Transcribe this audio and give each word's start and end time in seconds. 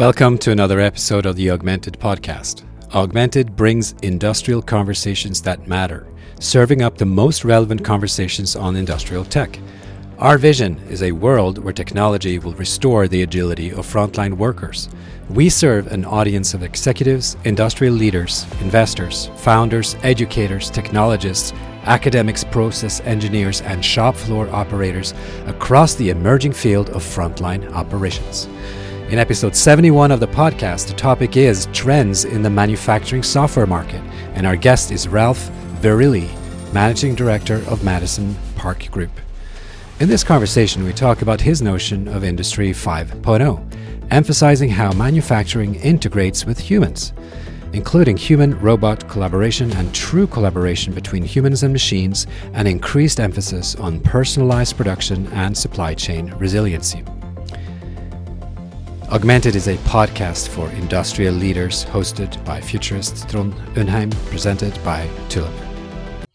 Welcome 0.00 0.38
to 0.38 0.50
another 0.50 0.80
episode 0.80 1.26
of 1.26 1.36
the 1.36 1.50
Augmented 1.50 2.00
Podcast. 2.00 2.64
Augmented 2.94 3.54
brings 3.54 3.92
industrial 4.00 4.62
conversations 4.62 5.42
that 5.42 5.68
matter, 5.68 6.06
serving 6.40 6.80
up 6.80 6.96
the 6.96 7.04
most 7.04 7.44
relevant 7.44 7.84
conversations 7.84 8.56
on 8.56 8.76
industrial 8.76 9.26
tech. 9.26 9.58
Our 10.16 10.38
vision 10.38 10.78
is 10.88 11.02
a 11.02 11.12
world 11.12 11.58
where 11.58 11.74
technology 11.74 12.38
will 12.38 12.54
restore 12.54 13.08
the 13.08 13.20
agility 13.20 13.72
of 13.72 13.80
frontline 13.80 14.38
workers. 14.38 14.88
We 15.28 15.50
serve 15.50 15.88
an 15.88 16.06
audience 16.06 16.54
of 16.54 16.62
executives, 16.62 17.36
industrial 17.44 17.92
leaders, 17.92 18.46
investors, 18.62 19.28
founders, 19.36 19.96
educators, 20.02 20.70
technologists, 20.70 21.52
academics, 21.84 22.42
process 22.42 23.02
engineers, 23.02 23.60
and 23.60 23.84
shop 23.84 24.16
floor 24.16 24.48
operators 24.48 25.12
across 25.44 25.94
the 25.94 26.08
emerging 26.08 26.54
field 26.54 26.88
of 26.88 27.02
frontline 27.02 27.70
operations. 27.72 28.48
In 29.10 29.18
episode 29.18 29.56
71 29.56 30.12
of 30.12 30.20
the 30.20 30.28
podcast, 30.28 30.86
the 30.86 30.94
topic 30.94 31.36
is 31.36 31.66
trends 31.72 32.24
in 32.24 32.44
the 32.44 32.48
manufacturing 32.48 33.24
software 33.24 33.66
market, 33.66 34.00
and 34.34 34.46
our 34.46 34.54
guest 34.54 34.92
is 34.92 35.08
Ralph 35.08 35.50
Virilli, 35.80 36.30
Managing 36.72 37.16
Director 37.16 37.56
of 37.66 37.82
Madison 37.82 38.36
Park 38.54 38.88
Group. 38.92 39.10
In 39.98 40.08
this 40.08 40.22
conversation, 40.22 40.84
we 40.84 40.92
talk 40.92 41.22
about 41.22 41.40
his 41.40 41.60
notion 41.60 42.06
of 42.06 42.22
Industry 42.22 42.70
5.0, 42.70 44.06
emphasizing 44.12 44.70
how 44.70 44.92
manufacturing 44.92 45.74
integrates 45.74 46.46
with 46.46 46.60
humans, 46.60 47.12
including 47.72 48.16
human 48.16 48.56
robot 48.60 49.08
collaboration 49.08 49.72
and 49.72 49.92
true 49.92 50.28
collaboration 50.28 50.94
between 50.94 51.24
humans 51.24 51.64
and 51.64 51.72
machines, 51.72 52.28
and 52.52 52.68
increased 52.68 53.18
emphasis 53.18 53.74
on 53.74 53.98
personalized 53.98 54.76
production 54.76 55.26
and 55.32 55.58
supply 55.58 55.94
chain 55.94 56.32
resiliency. 56.38 57.02
Augmented 59.12 59.56
is 59.56 59.66
a 59.66 59.76
podcast 59.78 60.50
for 60.50 60.70
industrial 60.70 61.34
leaders 61.34 61.84
hosted 61.86 62.42
by 62.44 62.60
futurist 62.60 63.28
Trond 63.28 63.52
Undheim, 63.74 64.12
presented 64.26 64.72
by 64.84 65.10
Tulip. 65.28 65.50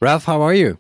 Ralph, 0.01 0.25
how 0.25 0.41
are 0.41 0.53
you? 0.53 0.77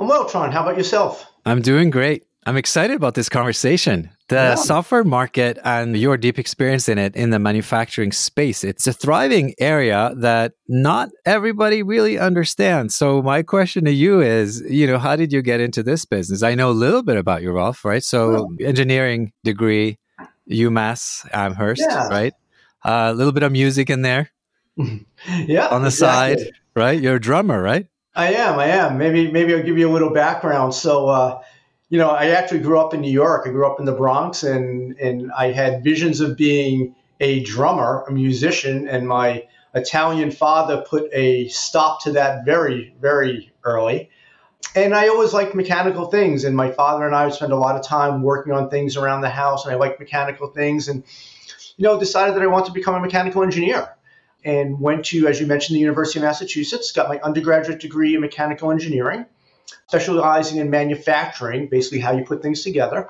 I'm 0.00 0.08
well, 0.08 0.28
Trond. 0.28 0.52
How 0.52 0.62
about 0.62 0.76
yourself? 0.76 1.24
I'm 1.46 1.62
doing 1.62 1.90
great. 1.90 2.24
I'm 2.46 2.56
excited 2.56 2.96
about 2.96 3.14
this 3.14 3.28
conversation. 3.28 4.10
The 4.28 4.34
yeah. 4.34 4.54
software 4.56 5.04
market 5.04 5.56
and 5.64 5.96
your 5.96 6.16
deep 6.16 6.36
experience 6.36 6.88
in 6.88 6.98
it 6.98 7.14
in 7.14 7.30
the 7.30 7.38
manufacturing 7.38 8.10
space, 8.10 8.64
it's 8.64 8.88
a 8.88 8.92
thriving 8.92 9.54
area 9.60 10.12
that 10.16 10.54
not 10.66 11.10
everybody 11.24 11.84
really 11.84 12.18
understands. 12.18 12.96
So 12.96 13.22
my 13.22 13.44
question 13.44 13.84
to 13.84 13.92
you 13.92 14.20
is, 14.20 14.64
you 14.68 14.84
know, 14.84 14.98
how 14.98 15.14
did 15.14 15.32
you 15.32 15.42
get 15.42 15.60
into 15.60 15.84
this 15.84 16.04
business? 16.04 16.42
I 16.42 16.56
know 16.56 16.70
a 16.70 16.72
little 16.72 17.04
bit 17.04 17.18
about 17.18 17.42
you, 17.42 17.52
Ralph, 17.52 17.84
right? 17.84 18.02
So 18.02 18.30
well, 18.30 18.48
engineering 18.60 19.32
degree, 19.44 19.98
UMass 20.50 21.28
Amherst, 21.32 21.82
yeah. 21.82 22.08
right? 22.08 22.34
Uh, 22.84 23.10
a 23.12 23.14
little 23.14 23.32
bit 23.32 23.42
of 23.42 23.52
music 23.52 23.90
in 23.90 24.02
there. 24.02 24.30
yeah. 24.76 25.68
On 25.68 25.82
the 25.82 25.88
exactly. 25.88 26.44
side, 26.44 26.52
right? 26.74 27.00
You're 27.00 27.16
a 27.16 27.20
drummer, 27.20 27.62
right? 27.62 27.86
I 28.14 28.34
am. 28.34 28.58
I 28.58 28.66
am. 28.66 28.98
Maybe 28.98 29.30
maybe 29.30 29.54
I'll 29.54 29.62
give 29.62 29.78
you 29.78 29.88
a 29.88 29.92
little 29.92 30.12
background. 30.12 30.74
So, 30.74 31.08
uh, 31.08 31.40
you 31.88 31.98
know, 31.98 32.10
I 32.10 32.28
actually 32.30 32.60
grew 32.60 32.78
up 32.80 32.92
in 32.94 33.00
New 33.00 33.10
York. 33.10 33.46
I 33.46 33.50
grew 33.50 33.66
up 33.66 33.78
in 33.78 33.86
the 33.86 33.92
Bronx, 33.92 34.42
and 34.42 34.96
and 34.98 35.30
I 35.36 35.52
had 35.52 35.84
visions 35.84 36.20
of 36.20 36.36
being 36.36 36.94
a 37.20 37.42
drummer, 37.44 38.04
a 38.08 38.12
musician, 38.12 38.88
and 38.88 39.06
my 39.06 39.44
Italian 39.74 40.30
father 40.30 40.84
put 40.88 41.08
a 41.12 41.48
stop 41.48 42.02
to 42.02 42.12
that 42.12 42.44
very 42.44 42.94
very 43.00 43.52
early 43.64 44.10
and 44.74 44.94
I 44.94 45.08
always 45.08 45.32
liked 45.32 45.54
mechanical 45.54 46.06
things. 46.06 46.44
And 46.44 46.56
my 46.56 46.70
father 46.70 47.06
and 47.06 47.14
I 47.14 47.24
would 47.24 47.34
spend 47.34 47.52
a 47.52 47.56
lot 47.56 47.76
of 47.76 47.84
time 47.84 48.22
working 48.22 48.52
on 48.52 48.70
things 48.70 48.96
around 48.96 49.20
the 49.20 49.30
house, 49.30 49.64
and 49.64 49.74
I 49.74 49.76
liked 49.76 49.98
mechanical 50.00 50.48
things. 50.48 50.88
And 50.88 51.04
you 51.76 51.84
know, 51.84 51.98
decided 51.98 52.34
that 52.34 52.42
I 52.42 52.46
wanted 52.46 52.66
to 52.66 52.72
become 52.72 52.94
a 52.94 53.00
mechanical 53.00 53.42
engineer, 53.42 53.88
and 54.44 54.80
went 54.80 55.04
to, 55.06 55.26
as 55.28 55.40
you 55.40 55.46
mentioned, 55.46 55.76
the 55.76 55.80
University 55.80 56.18
of 56.18 56.24
Massachusetts. 56.24 56.92
Got 56.92 57.08
my 57.08 57.18
undergraduate 57.20 57.80
degree 57.80 58.14
in 58.14 58.20
mechanical 58.20 58.70
engineering, 58.70 59.26
specializing 59.88 60.58
in 60.58 60.70
manufacturing, 60.70 61.68
basically 61.68 62.00
how 62.00 62.12
you 62.12 62.24
put 62.24 62.42
things 62.42 62.62
together. 62.62 63.08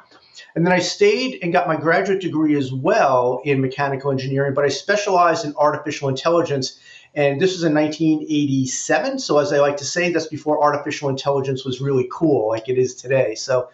And 0.55 0.67
then 0.67 0.73
I 0.73 0.79
stayed 0.79 1.41
and 1.43 1.53
got 1.53 1.69
my 1.69 1.77
graduate 1.77 2.21
degree 2.21 2.57
as 2.57 2.73
well 2.73 3.41
in 3.45 3.61
mechanical 3.61 4.11
engineering, 4.11 4.55
but 4.55 4.65
I 4.65 4.69
specialized 4.69 5.45
in 5.45 5.55
artificial 5.57 6.09
intelligence 6.09 6.79
and 7.15 7.41
this 7.41 7.53
was 7.53 7.65
in 7.65 7.75
1987. 7.75 9.19
So, 9.19 9.39
as 9.39 9.53
I 9.53 9.59
like 9.59 9.77
to 9.79 9.85
say, 9.85 10.13
that's 10.13 10.27
before 10.27 10.63
artificial 10.63 11.09
intelligence 11.09 11.65
was 11.65 11.81
really 11.81 12.09
cool 12.11 12.49
like 12.49 12.69
it 12.69 12.79
is 12.79 12.95
today. 12.95 13.35
So, 13.35 13.69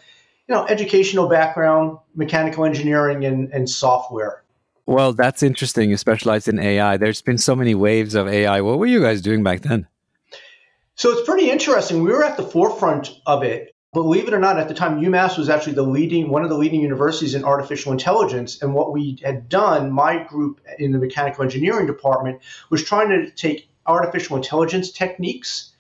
you 0.49 0.55
know, 0.55 0.67
educational 0.67 1.29
background, 1.29 1.99
mechanical 2.15 2.65
engineering, 2.65 3.25
and, 3.25 3.53
and 3.53 3.69
software. 3.69 4.43
Well, 4.87 5.13
that's 5.13 5.43
interesting. 5.43 5.91
You 5.91 5.97
specialize 5.97 6.49
in 6.49 6.59
AI. 6.59 6.97
There's 6.97 7.21
been 7.21 7.39
so 7.39 7.57
many 7.57 7.75
waves 7.75 8.15
of 8.15 8.29
AI. 8.29 8.61
What 8.61 8.79
were 8.79 8.87
you 8.87 9.01
guys 9.01 9.21
doing 9.21 9.43
back 9.43 9.63
then? 9.63 9.87
So 10.95 11.11
it's 11.11 11.29
pretty 11.29 11.51
interesting. 11.51 12.03
We 12.03 12.11
were 12.11 12.25
at 12.25 12.39
the 12.39 12.43
forefront 12.43 13.21
of 13.27 13.43
it 13.43 13.75
believe 14.03 14.29
it 14.29 14.34
or 14.34 14.39
not, 14.39 14.59
at 14.59 14.69
the 14.69 14.75
time, 14.75 15.01
UMass 15.01 15.39
was 15.39 15.49
actually 15.49 15.73
the 15.73 15.83
leading 15.83 16.29
one 16.29 16.45
of 16.45 16.51
the 16.51 16.59
leading 16.59 16.81
universities 16.81 17.34
in 17.34 17.45
artificial 17.45 17.93
intelligence. 17.93 18.61
And 18.61 18.75
what 18.75 18.93
we 18.93 19.19
had 19.25 19.49
done, 19.49 19.91
my 19.91 20.23
group 20.23 20.61
in 20.79 20.93
the 20.93 20.99
mechanical 20.99 21.43
engineering 21.43 21.87
department, 21.87 22.41
was 22.71 22.85
trying 22.85 23.09
to 23.09 23.31
take 23.31 23.69
artificial 23.87 24.37
intelligence 24.37 24.91
techniques 24.91 25.73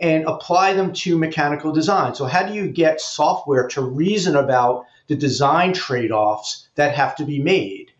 and 0.00 0.24
apply 0.26 0.74
them 0.74 0.92
to 0.92 1.16
mechanical 1.16 1.72
design. 1.72 2.14
So, 2.14 2.26
how 2.26 2.42
do 2.42 2.52
you 2.54 2.68
get 2.68 3.00
software 3.00 3.68
to 3.68 3.80
reason 3.80 4.36
about 4.36 4.84
the 5.06 5.16
design 5.16 5.72
trade 5.72 6.10
offs 6.10 6.68
that 6.74 6.94
have 6.94 7.16
to 7.16 7.24
be 7.24 7.38
made? 7.38 7.90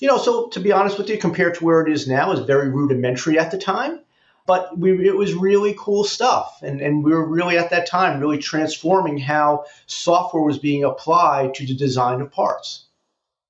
You 0.00 0.08
know, 0.08 0.18
so 0.18 0.48
to 0.48 0.60
be 0.60 0.72
honest 0.72 0.96
with 0.96 1.10
you, 1.10 1.18
compared 1.18 1.56
to 1.56 1.64
where 1.64 1.82
it 1.82 1.92
is 1.92 2.08
now, 2.08 2.32
is 2.32 2.40
very 2.40 2.70
rudimentary 2.70 3.38
at 3.38 3.50
the 3.50 3.58
time 3.58 4.00
but 4.50 4.76
we, 4.76 5.06
it 5.06 5.16
was 5.16 5.32
really 5.32 5.76
cool 5.78 6.02
stuff. 6.02 6.58
And, 6.60 6.80
and 6.80 7.04
we 7.04 7.12
were 7.12 7.24
really 7.24 7.56
at 7.56 7.70
that 7.70 7.86
time 7.86 8.18
really 8.18 8.38
transforming 8.38 9.16
how 9.16 9.64
software 9.86 10.42
was 10.42 10.58
being 10.58 10.82
applied 10.82 11.54
to 11.54 11.64
the 11.64 11.76
design 11.76 12.20
of 12.20 12.32
parts. 12.32 12.86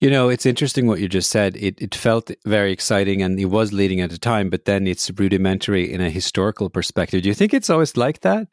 You 0.02 0.10
know, 0.10 0.28
it's 0.28 0.44
interesting 0.44 0.86
what 0.86 1.00
you 1.00 1.08
just 1.08 1.30
said. 1.30 1.56
It, 1.56 1.80
it 1.80 1.94
felt 1.94 2.30
very 2.44 2.70
exciting 2.70 3.22
and 3.22 3.40
it 3.40 3.46
was 3.46 3.72
leading 3.72 4.02
at 4.02 4.10
the 4.10 4.18
time, 4.18 4.50
but 4.50 4.66
then 4.66 4.86
it's 4.86 5.10
rudimentary 5.16 5.90
in 5.90 6.02
a 6.02 6.10
historical 6.10 6.68
perspective. 6.68 7.22
Do 7.22 7.30
you 7.30 7.34
think 7.34 7.54
it's 7.54 7.70
always 7.70 7.96
like 7.96 8.20
that? 8.20 8.48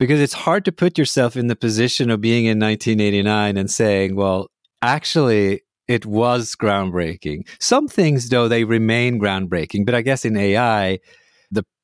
Because 0.00 0.18
it's 0.20 0.34
hard 0.34 0.64
to 0.64 0.72
put 0.72 0.98
yourself 0.98 1.36
in 1.36 1.46
the 1.46 1.54
position 1.54 2.10
of 2.10 2.20
being 2.20 2.46
in 2.46 2.58
1989 2.58 3.56
and 3.56 3.70
saying, 3.70 4.16
well, 4.16 4.48
actually, 4.82 5.60
it 5.86 6.04
was 6.04 6.56
groundbreaking. 6.56 7.46
Some 7.60 7.86
things, 7.86 8.28
though, 8.28 8.48
they 8.48 8.64
remain 8.64 9.20
groundbreaking. 9.20 9.86
But 9.86 9.94
I 9.94 10.02
guess 10.02 10.24
in 10.24 10.36
AI, 10.36 10.98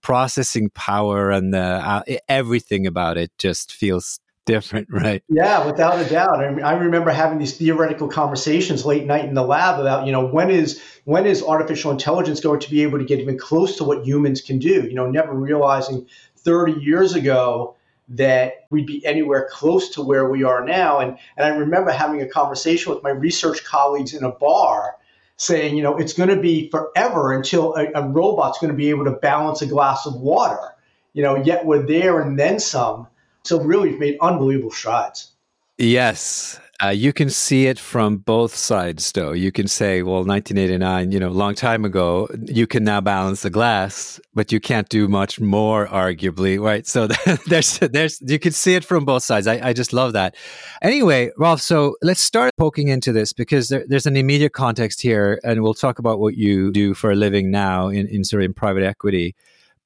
processing 0.03 0.71
power 0.71 1.31
and 1.31 1.55
uh, 1.55 2.03
everything 2.29 2.87
about 2.87 3.17
it 3.17 3.31
just 3.39 3.73
feels 3.73 4.21
different, 4.45 4.89
right? 4.91 5.23
Yeah, 5.29 5.65
without 5.65 5.99
a 6.01 6.09
doubt. 6.09 6.43
I, 6.43 6.61
I 6.61 6.73
remember 6.75 7.11
having 7.11 7.39
these 7.39 7.57
theoretical 7.57 8.09
conversations 8.09 8.85
late 8.85 9.07
night 9.07 9.25
in 9.25 9.35
the 9.35 9.43
lab 9.43 9.81
about, 9.81 10.07
you 10.07 10.13
know, 10.13 10.27
when 10.27 10.51
is 10.51 10.83
when 11.05 11.27
is 11.27 11.43
artificial 11.43 11.91
intelligence 11.91 12.41
going 12.41 12.61
to 12.61 12.71
be 12.71 12.83
able 12.83 12.99
to 12.99 13.05
get 13.05 13.21
even 13.21 13.39
close 13.39 13.77
to 13.77 13.85
what 13.85 14.05
humans 14.05 14.41
can 14.41 14.59
do? 14.59 14.87
You 14.87 14.95
know, 14.95 15.11
never 15.11 15.33
realizing 15.33 16.07
30 16.37 16.81
years 16.81 17.15
ago 17.15 17.77
that 18.09 18.67
we'd 18.71 18.87
be 18.87 19.05
anywhere 19.07 19.49
close 19.51 19.89
to 19.91 20.03
where 20.03 20.29
we 20.29 20.45
are 20.45 20.65
now. 20.65 20.99
And 20.99 21.17
and 21.37 21.47
I 21.47 21.51
remember 21.57 21.91
having 21.91 22.21
a 22.21 22.27
conversation 22.27 22.93
with 22.93 23.03
my 23.03 23.11
research 23.11 23.65
colleagues 23.65 24.15
in 24.15 24.25
a 24.25 24.31
bar 24.31 24.97
saying, 25.37 25.77
you 25.77 25.83
know, 25.83 25.97
it's 25.97 26.13
going 26.13 26.29
to 26.29 26.41
be 26.41 26.69
forever 26.71 27.33
until 27.33 27.75
a, 27.75 27.91
a 27.95 28.09
robot's 28.09 28.59
going 28.59 28.71
to 28.71 28.77
be 28.77 28.91
able 28.91 29.05
to 29.05 29.13
balance 29.13 29.63
a 29.63 29.67
glass 29.67 30.07
of 30.07 30.15
water. 30.15 30.75
You 31.13 31.23
know, 31.23 31.37
yet 31.37 31.67
we're 31.67 31.85
there 31.87 32.21
and 32.21 32.39
then 32.39 32.59
some. 32.59 33.07
So 33.45 33.61
really, 33.61 33.91
we've 33.91 33.99
made 33.99 34.19
unbelievable 34.21 34.71
strides. 34.71 35.33
Yes, 35.79 36.61
uh, 36.83 36.89
you 36.89 37.13
can 37.13 37.31
see 37.31 37.67
it 37.67 37.79
from 37.79 38.17
both 38.17 38.57
sides, 38.57 39.13
though. 39.13 39.33
You 39.33 39.53
can 39.53 39.69
say, 39.69 40.03
well, 40.03 40.25
1989, 40.25 41.13
you 41.13 41.21
know, 41.21 41.31
long 41.31 41.55
time 41.55 41.85
ago, 41.85 42.29
you 42.47 42.67
can 42.67 42.83
now 42.83 43.01
balance 43.01 43.43
the 43.43 43.51
glass, 43.51 44.21
but 44.35 44.51
you 44.51 44.59
can't 44.59 44.89
do 44.89 45.07
much 45.07 45.39
more, 45.39 45.87
arguably, 45.87 46.61
right? 46.61 46.85
So 46.85 47.07
there's, 47.47 47.79
there's, 47.79 48.21
you 48.23 48.41
can 48.41 48.51
see 48.51 48.75
it 48.75 48.85
from 48.85 49.05
both 49.05 49.23
sides. 49.23 49.47
I, 49.47 49.69
I 49.69 49.73
just 49.73 49.93
love 49.93 50.13
that. 50.15 50.35
Anyway, 50.83 51.31
Ralph, 51.39 51.61
so 51.61 51.97
let's 52.03 52.21
start 52.21 52.51
poking 52.59 52.89
into 52.89 53.13
this 53.13 53.33
because 53.33 53.69
there, 53.69 53.85
there's 53.87 54.07
an 54.07 54.17
immediate 54.17 54.53
context 54.53 55.03
here, 55.03 55.41
and 55.45 55.63
we'll 55.63 55.75
talk 55.75 56.01
about 56.01 56.19
what 56.19 56.37
you 56.37 56.73
do 56.73 56.95
for 56.95 57.13
a 57.13 57.17
living 57.17 57.53
now 57.53 57.89
in, 57.89 58.09
in 58.09 58.25
sort 58.25 58.43
of 58.43 58.47
in 58.47 58.55
private 58.55 58.83
equity. 58.83 59.37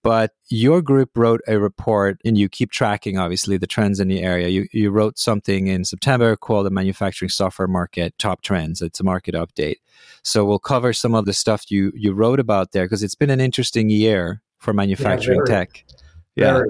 But 0.07 0.33
your 0.49 0.83
group 0.83 1.11
wrote 1.17 1.41
a 1.49 1.59
report, 1.59 2.21
and 2.25 2.39
you 2.39 2.49
keep 2.49 2.71
tracking, 2.71 3.19
obviously, 3.19 3.57
the 3.57 3.67
trends 3.67 3.99
in 3.99 4.07
the 4.07 4.23
area. 4.23 4.47
You, 4.49 4.69
you 4.73 4.91
wrote 4.91 5.19
something 5.19 5.67
in 5.67 5.85
September 5.85 6.37
called 6.37 6.67
the 6.67 6.71
Manufacturing 6.71 7.29
Software 7.29 7.67
Market 7.67 8.17
Top 8.17 8.43
Trends. 8.43 8.81
It's 8.81 9.01
a 9.01 9.05
market 9.05 9.35
update. 9.35 9.77
So 10.23 10.45
we'll 10.45 10.61
cover 10.61 10.93
some 10.93 11.15
of 11.15 11.25
the 11.25 11.33
stuff 11.33 11.71
you, 11.73 11.93
you 11.97 12.13
wrote 12.13 12.39
about 12.39 12.71
there 12.71 12.85
because 12.85 13.03
it's 13.03 13.17
been 13.17 13.31
an 13.31 13.41
interesting 13.41 13.91
year 13.91 14.43
for 14.59 14.73
manufacturing 14.73 15.41
yeah, 15.45 15.53
tech. 15.53 15.85
Yeah. 16.37 16.53
Very. 16.53 16.69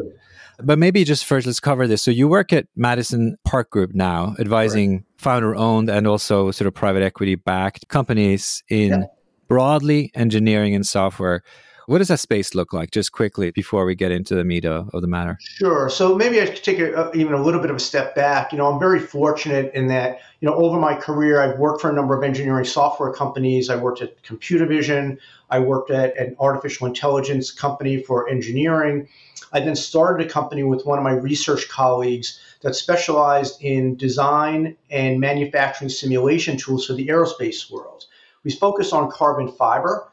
But 0.62 0.78
maybe 0.78 1.04
just 1.04 1.26
first, 1.26 1.46
let's 1.46 1.60
cover 1.60 1.86
this. 1.86 2.02
So 2.02 2.10
you 2.10 2.28
work 2.28 2.54
at 2.54 2.66
Madison 2.74 3.36
Park 3.44 3.68
Group 3.68 3.94
now, 3.94 4.34
advising 4.38 4.92
right. 4.92 5.04
founder 5.18 5.54
owned 5.54 5.90
and 5.90 6.06
also 6.06 6.50
sort 6.50 6.66
of 6.66 6.72
private 6.72 7.02
equity 7.02 7.34
backed 7.34 7.88
companies 7.88 8.62
in. 8.70 8.88
Yeah 8.88 9.06
broadly 9.48 10.10
engineering 10.14 10.74
and 10.74 10.86
software. 10.86 11.42
What 11.86 11.98
does 11.98 12.08
that 12.08 12.18
space 12.18 12.52
look 12.56 12.72
like, 12.72 12.90
just 12.90 13.12
quickly, 13.12 13.52
before 13.52 13.84
we 13.84 13.94
get 13.94 14.10
into 14.10 14.34
the 14.34 14.42
meat 14.42 14.64
of, 14.64 14.90
the 14.90 15.06
matter? 15.06 15.38
Sure. 15.40 15.88
So 15.88 16.16
maybe 16.16 16.40
I 16.42 16.46
could 16.46 16.64
take 16.64 16.80
a, 16.80 17.12
even 17.14 17.32
a 17.32 17.40
little 17.40 17.60
bit 17.60 17.70
of 17.70 17.76
a 17.76 17.80
step 17.80 18.16
back. 18.16 18.50
You 18.50 18.58
know, 18.58 18.72
I'm 18.72 18.80
very 18.80 18.98
fortunate 18.98 19.72
in 19.72 19.86
that, 19.86 20.18
you 20.40 20.48
know, 20.48 20.56
over 20.56 20.80
my 20.80 20.94
career, 20.94 21.40
I've 21.40 21.60
worked 21.60 21.80
for 21.80 21.88
a 21.88 21.92
number 21.92 22.18
of 22.18 22.24
engineering 22.24 22.64
software 22.64 23.12
companies. 23.12 23.70
I 23.70 23.76
worked 23.76 24.02
at 24.02 24.20
Computer 24.24 24.66
Vision. 24.66 25.18
I 25.48 25.60
worked 25.60 25.92
at 25.92 26.16
an 26.18 26.34
artificial 26.40 26.88
intelligence 26.88 27.52
company 27.52 28.02
for 28.02 28.28
engineering. 28.28 29.08
I 29.52 29.60
then 29.60 29.76
started 29.76 30.26
a 30.26 30.28
company 30.28 30.64
with 30.64 30.84
one 30.86 30.98
of 30.98 31.04
my 31.04 31.12
research 31.12 31.68
colleagues 31.68 32.40
that 32.62 32.74
specialized 32.74 33.62
in 33.62 33.96
design 33.96 34.76
and 34.90 35.20
manufacturing 35.20 35.88
simulation 35.88 36.56
tools 36.56 36.86
for 36.86 36.94
the 36.94 37.06
aerospace 37.06 37.70
world. 37.70 38.06
We 38.42 38.50
focused 38.50 38.92
on 38.92 39.08
carbon 39.08 39.52
fiber 39.52 40.10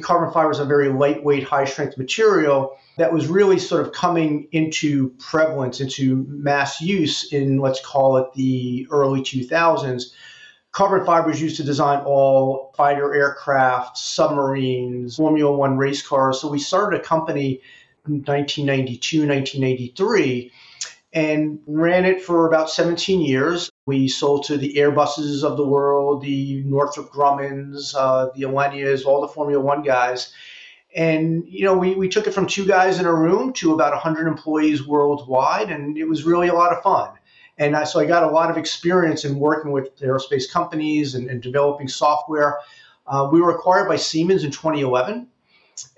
carbon 0.00 0.32
fiber 0.32 0.50
is 0.50 0.58
a 0.58 0.64
very 0.64 0.88
lightweight, 0.88 1.44
high 1.44 1.64
strength 1.64 1.98
material 1.98 2.78
that 2.98 3.12
was 3.12 3.26
really 3.26 3.58
sort 3.58 3.84
of 3.84 3.92
coming 3.92 4.48
into 4.52 5.10
prevalence, 5.18 5.80
into 5.80 6.24
mass 6.28 6.80
use 6.80 7.32
in 7.32 7.58
let's 7.58 7.84
call 7.84 8.16
it 8.18 8.32
the 8.34 8.86
early 8.90 9.20
2000s. 9.20 10.12
Carbon 10.72 11.04
fiber 11.04 11.30
is 11.30 11.40
used 11.40 11.56
to 11.56 11.64
design 11.64 12.00
all 12.06 12.72
fighter 12.76 13.14
aircraft, 13.14 13.98
submarines, 13.98 15.16
Formula 15.16 15.54
One 15.54 15.76
race 15.76 16.06
cars. 16.06 16.40
So 16.40 16.48
we 16.48 16.58
started 16.58 17.00
a 17.00 17.02
company 17.02 17.60
in 18.06 18.22
1992, 18.22 19.26
1993 19.26 20.52
and 21.12 21.58
ran 21.66 22.04
it 22.04 22.22
for 22.22 22.46
about 22.46 22.70
17 22.70 23.20
years. 23.20 23.70
We 23.86 24.08
sold 24.08 24.44
to 24.44 24.56
the 24.56 24.74
Airbuses 24.74 25.44
of 25.44 25.56
the 25.56 25.66
world, 25.66 26.22
the 26.22 26.62
Northrop 26.64 27.10
Grumman's, 27.10 27.94
uh, 27.94 28.30
the 28.34 28.42
Alenias, 28.44 29.04
all 29.04 29.20
the 29.20 29.28
Formula 29.28 29.62
One 29.62 29.82
guys. 29.82 30.32
And, 30.94 31.44
you 31.46 31.64
know, 31.64 31.76
we, 31.76 31.94
we 31.94 32.08
took 32.08 32.26
it 32.26 32.32
from 32.32 32.46
two 32.46 32.66
guys 32.66 32.98
in 32.98 33.06
a 33.06 33.14
room 33.14 33.52
to 33.54 33.74
about 33.74 33.92
100 33.92 34.26
employees 34.26 34.86
worldwide, 34.86 35.70
and 35.70 35.96
it 35.96 36.04
was 36.04 36.24
really 36.24 36.48
a 36.48 36.54
lot 36.54 36.72
of 36.72 36.82
fun. 36.82 37.10
And 37.58 37.76
I, 37.76 37.84
so 37.84 38.00
I 38.00 38.06
got 38.06 38.22
a 38.22 38.30
lot 38.30 38.50
of 38.50 38.56
experience 38.56 39.24
in 39.24 39.38
working 39.38 39.72
with 39.72 39.98
aerospace 40.00 40.50
companies 40.50 41.14
and, 41.14 41.28
and 41.28 41.42
developing 41.42 41.88
software. 41.88 42.58
Uh, 43.06 43.28
we 43.30 43.40
were 43.40 43.54
acquired 43.54 43.88
by 43.88 43.96
Siemens 43.96 44.44
in 44.44 44.50
2011 44.50 45.28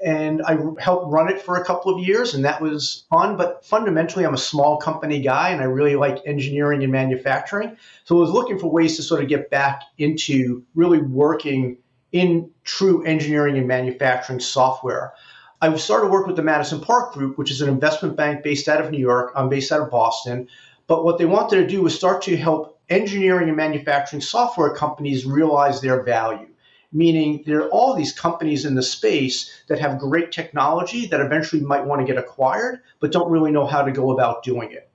and 0.04 0.42
I 0.42 0.58
helped 0.78 1.12
run 1.12 1.28
it 1.28 1.42
for 1.42 1.56
a 1.56 1.64
couple 1.64 1.94
of 1.94 2.04
years, 2.04 2.34
and 2.34 2.44
that 2.44 2.60
was 2.60 3.04
fun. 3.10 3.36
But 3.36 3.64
fundamentally, 3.64 4.24
I'm 4.24 4.34
a 4.34 4.38
small 4.38 4.76
company 4.76 5.20
guy, 5.20 5.50
and 5.50 5.60
I 5.60 5.64
really 5.64 5.96
like 5.96 6.22
engineering 6.26 6.82
and 6.82 6.92
manufacturing. 6.92 7.76
So 8.04 8.16
I 8.16 8.20
was 8.20 8.30
looking 8.30 8.58
for 8.58 8.70
ways 8.70 8.96
to 8.96 9.02
sort 9.02 9.22
of 9.22 9.28
get 9.28 9.50
back 9.50 9.82
into 9.98 10.64
really 10.74 10.98
working 11.00 11.78
in 12.12 12.50
true 12.62 13.04
engineering 13.04 13.58
and 13.58 13.66
manufacturing 13.66 14.40
software. 14.40 15.12
I 15.60 15.74
started 15.76 16.06
to 16.06 16.12
work 16.12 16.26
with 16.26 16.36
the 16.36 16.42
Madison 16.42 16.80
Park 16.80 17.12
Group, 17.12 17.38
which 17.38 17.50
is 17.50 17.60
an 17.60 17.68
investment 17.68 18.16
bank 18.16 18.42
based 18.42 18.68
out 18.68 18.80
of 18.80 18.90
New 18.90 18.98
York. 18.98 19.32
I'm 19.34 19.48
based 19.48 19.72
out 19.72 19.80
of 19.80 19.90
Boston. 19.90 20.48
But 20.86 21.04
what 21.04 21.18
they 21.18 21.24
wanted 21.24 21.56
to 21.56 21.66
do 21.66 21.82
was 21.82 21.94
start 21.94 22.22
to 22.22 22.36
help 22.36 22.78
engineering 22.90 23.48
and 23.48 23.56
manufacturing 23.56 24.20
software 24.20 24.74
companies 24.74 25.24
realize 25.24 25.80
their 25.80 26.02
value 26.02 26.48
meaning 26.94 27.42
there 27.44 27.58
are 27.58 27.68
all 27.68 27.94
these 27.94 28.12
companies 28.12 28.64
in 28.64 28.76
the 28.76 28.82
space 28.82 29.50
that 29.66 29.80
have 29.80 29.98
great 29.98 30.32
technology 30.32 31.06
that 31.06 31.20
eventually 31.20 31.60
might 31.60 31.84
want 31.84 32.00
to 32.00 32.06
get 32.06 32.16
acquired, 32.16 32.80
but 33.00 33.12
don't 33.12 33.30
really 33.30 33.50
know 33.50 33.66
how 33.66 33.82
to 33.82 33.92
go 33.92 34.12
about 34.12 34.44
doing 34.44 34.70
it. 34.70 34.88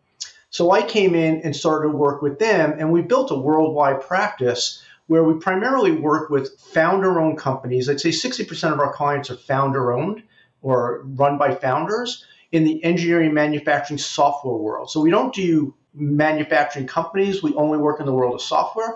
So 0.49 0.71
I 0.71 0.81
came 0.81 1.13
in 1.13 1.41
and 1.41 1.55
started 1.55 1.91
to 1.91 1.95
work 1.95 2.23
with 2.23 2.39
them, 2.39 2.73
and 2.79 2.91
we 2.91 3.01
built 3.03 3.29
a 3.29 3.35
worldwide 3.35 4.01
practice 4.01 4.81
where 5.05 5.23
we 5.23 5.33
primarily 5.33 5.91
work 5.91 6.29
with 6.29 6.59
founder 6.59 7.19
owned 7.19 7.37
companies. 7.37 7.89
I'd 7.89 7.99
say 7.99 8.09
60% 8.09 8.71
of 8.71 8.79
our 8.79 8.93
clients 8.93 9.29
are 9.29 9.35
founder 9.35 9.91
owned 9.91 10.23
or 10.61 11.01
run 11.03 11.37
by 11.37 11.53
founders 11.53 12.25
in 12.51 12.63
the 12.63 12.83
engineering 12.83 13.33
manufacturing 13.33 13.97
software 13.97 14.55
world. 14.55 14.89
So 14.89 15.01
we 15.01 15.11
don't 15.11 15.33
do 15.33 15.73
manufacturing 15.93 16.87
companies, 16.87 17.43
we 17.43 17.53
only 17.55 17.77
work 17.77 17.99
in 17.99 18.05
the 18.05 18.13
world 18.13 18.35
of 18.35 18.41
software. 18.41 18.95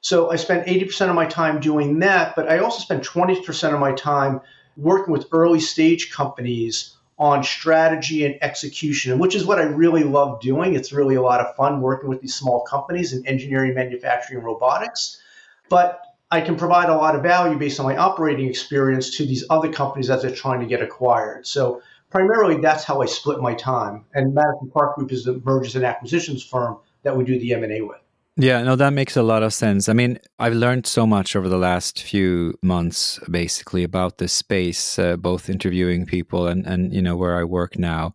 So 0.00 0.30
I 0.30 0.36
spent 0.36 0.66
80% 0.66 1.08
of 1.08 1.14
my 1.14 1.26
time 1.26 1.60
doing 1.60 1.98
that, 2.00 2.36
but 2.36 2.48
I 2.48 2.58
also 2.58 2.80
spent 2.80 3.02
20% 3.02 3.74
of 3.74 3.80
my 3.80 3.92
time 3.92 4.40
working 4.76 5.12
with 5.12 5.26
early 5.32 5.60
stage 5.60 6.12
companies 6.12 6.94
on 7.18 7.42
strategy 7.42 8.24
and 8.24 8.36
execution, 8.42 9.18
which 9.18 9.34
is 9.34 9.44
what 9.44 9.58
I 9.58 9.64
really 9.64 10.04
love 10.04 10.40
doing. 10.40 10.74
It's 10.74 10.92
really 10.92 11.16
a 11.16 11.22
lot 11.22 11.40
of 11.40 11.56
fun 11.56 11.80
working 11.80 12.08
with 12.08 12.20
these 12.20 12.34
small 12.34 12.60
companies 12.60 13.12
in 13.12 13.26
engineering, 13.26 13.74
manufacturing, 13.74 14.38
and 14.38 14.46
robotics. 14.46 15.20
But 15.68 16.00
I 16.30 16.42
can 16.42 16.56
provide 16.56 16.90
a 16.90 16.94
lot 16.94 17.16
of 17.16 17.22
value 17.22 17.58
based 17.58 17.80
on 17.80 17.86
my 17.86 17.96
operating 17.96 18.48
experience 18.48 19.16
to 19.16 19.26
these 19.26 19.44
other 19.50 19.72
companies 19.72 20.10
as 20.10 20.22
they're 20.22 20.30
trying 20.30 20.60
to 20.60 20.66
get 20.66 20.80
acquired. 20.80 21.46
So 21.46 21.82
primarily 22.10 22.60
that's 22.60 22.84
how 22.84 23.02
I 23.02 23.06
split 23.06 23.40
my 23.40 23.54
time. 23.54 24.04
And 24.14 24.32
Madison 24.32 24.70
Park 24.72 24.94
Group 24.94 25.10
is 25.10 25.24
the 25.24 25.40
mergers 25.44 25.74
and 25.74 25.84
acquisitions 25.84 26.44
firm 26.44 26.78
that 27.02 27.16
we 27.16 27.24
do 27.24 27.38
the 27.38 27.54
M&A 27.54 27.80
with. 27.80 27.98
Yeah, 28.40 28.62
no, 28.62 28.76
that 28.76 28.92
makes 28.92 29.16
a 29.16 29.22
lot 29.24 29.42
of 29.42 29.52
sense. 29.52 29.88
I 29.88 29.94
mean, 29.94 30.20
I've 30.38 30.54
learned 30.54 30.86
so 30.86 31.08
much 31.08 31.34
over 31.34 31.48
the 31.48 31.58
last 31.58 32.00
few 32.00 32.54
months, 32.62 33.18
basically, 33.28 33.82
about 33.82 34.18
this 34.18 34.32
space, 34.32 34.96
uh, 34.96 35.16
both 35.16 35.50
interviewing 35.50 36.06
people 36.06 36.46
and, 36.46 36.64
and, 36.64 36.94
you 36.94 37.02
know, 37.02 37.16
where 37.16 37.36
I 37.36 37.42
work 37.42 37.76
now. 37.76 38.14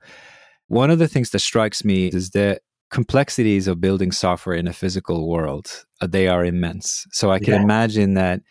One 0.67 0.89
of 0.89 0.97
the 0.97 1.09
things 1.09 1.31
that 1.31 1.39
strikes 1.39 1.83
me 1.83 2.07
is 2.07 2.29
the 2.29 2.61
complexities 2.89 3.67
of 3.67 3.81
building 3.81 4.13
software 4.13 4.55
in 4.55 4.65
a 4.65 4.71
physical 4.71 5.27
world. 5.27 5.83
Uh, 5.99 6.07
they 6.07 6.29
are 6.29 6.45
immense. 6.45 7.05
So 7.11 7.29
I 7.29 7.39
can 7.39 7.55
yeah. 7.55 7.61
imagine 7.61 8.13
that 8.13 8.43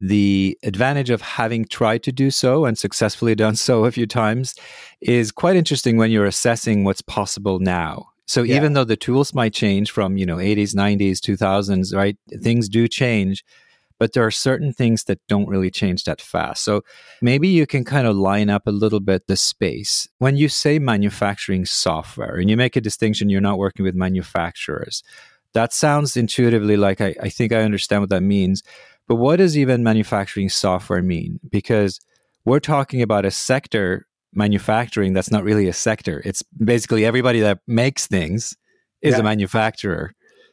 the 0.00 0.56
advantage 0.62 1.10
of 1.10 1.22
having 1.22 1.64
tried 1.64 2.04
to 2.04 2.12
do 2.12 2.30
so 2.30 2.66
and 2.66 2.78
successfully 2.78 3.34
done 3.44 3.56
so 3.56 3.84
a 3.84 3.90
few 3.90 4.06
times 4.06 4.54
is 5.00 5.32
quite 5.32 5.56
interesting 5.56 5.96
when 5.96 6.12
you're 6.12 6.24
assessing 6.24 6.84
what's 6.84 7.02
possible 7.02 7.58
now 7.58 8.09
so 8.30 8.44
yeah. 8.44 8.54
even 8.54 8.74
though 8.74 8.84
the 8.84 8.96
tools 8.96 9.34
might 9.34 9.52
change 9.52 9.90
from, 9.90 10.16
you 10.16 10.24
know, 10.24 10.36
80s, 10.36 10.72
90s, 10.72 11.18
2000s, 11.18 11.92
right? 11.92 12.16
Things 12.40 12.68
do 12.68 12.86
change, 12.86 13.44
but 13.98 14.12
there 14.12 14.24
are 14.24 14.30
certain 14.30 14.72
things 14.72 15.02
that 15.04 15.18
don't 15.26 15.48
really 15.48 15.68
change 15.68 16.04
that 16.04 16.20
fast. 16.20 16.62
So 16.62 16.82
maybe 17.20 17.48
you 17.48 17.66
can 17.66 17.84
kind 17.84 18.06
of 18.06 18.14
line 18.14 18.48
up 18.48 18.68
a 18.68 18.70
little 18.70 19.00
bit 19.00 19.26
the 19.26 19.36
space. 19.36 20.06
When 20.18 20.36
you 20.36 20.48
say 20.48 20.78
manufacturing 20.78 21.64
software 21.64 22.36
and 22.36 22.48
you 22.48 22.56
make 22.56 22.76
a 22.76 22.80
distinction, 22.80 23.30
you're 23.30 23.40
not 23.40 23.58
working 23.58 23.84
with 23.84 23.96
manufacturers. 23.96 25.02
That 25.52 25.72
sounds 25.72 26.16
intuitively 26.16 26.76
like 26.76 27.00
I, 27.00 27.16
I 27.20 27.30
think 27.30 27.50
I 27.50 27.62
understand 27.62 28.02
what 28.02 28.10
that 28.10 28.22
means. 28.22 28.62
But 29.08 29.16
what 29.16 29.38
does 29.38 29.58
even 29.58 29.82
manufacturing 29.82 30.50
software 30.50 31.02
mean? 31.02 31.40
Because 31.50 31.98
we're 32.44 32.60
talking 32.60 33.02
about 33.02 33.24
a 33.24 33.32
sector 33.32 34.06
manufacturing 34.32 35.12
that's 35.12 35.30
not 35.30 35.44
really 35.44 35.68
a 35.68 35.72
sector. 35.72 36.22
It's 36.24 36.42
basically 36.42 37.04
everybody 37.04 37.40
that 37.40 37.60
makes 37.66 38.06
things 38.06 38.56
is 39.02 39.14
yeah. 39.14 39.20
a 39.20 39.22
manufacturer. 39.22 40.12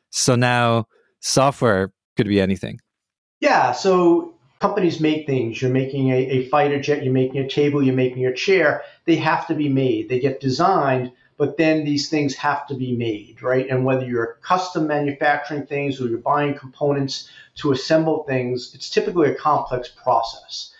So 0.10 0.36
now 0.36 0.88
software 1.19 1.91
could 2.15 2.27
be 2.27 2.41
anything. 2.41 2.79
Yeah. 3.39 3.72
So 3.72 4.34
companies 4.60 5.00
make 5.00 5.27
things. 5.27 5.62
You're 5.62 5.72
making 5.72 6.10
a, 6.10 6.17
a 6.17 6.50
fighter 6.50 6.79
jet, 6.79 7.03
you're 7.03 7.13
making 7.13 7.41
a 7.41 7.48
table, 7.48 7.84
you're 7.84 7.96
making 7.96 8.25
a 8.25 8.34
chair. 8.34 8.84
They 9.05 9.15
have 9.17 9.48
to 9.48 9.53
be 9.53 9.69
made. 9.69 10.10
They 10.10 10.19
get 10.19 10.39
designed, 10.39 11.12
but 11.38 11.57
then 11.57 11.86
these 11.86 12.10
things 12.10 12.36
have 12.36 12.65
to 12.67 12.75
be 12.75 12.96
made, 12.96 13.43
right? 13.43 13.67
And 13.69 13.86
whether 13.86 14.05
you're 14.05 14.38
custom 14.41 14.88
manufacturing 14.88 15.67
things 15.67 16.01
or 16.01 16.07
you're 16.07 16.17
buying 16.17 16.57
components 16.57 17.29
to 17.57 17.72
assemble 17.72 18.24
things, 18.24 18.72
it's 18.74 18.89
typically 18.89 19.29
a 19.29 19.36
complex 19.36 19.89
process 19.89 20.74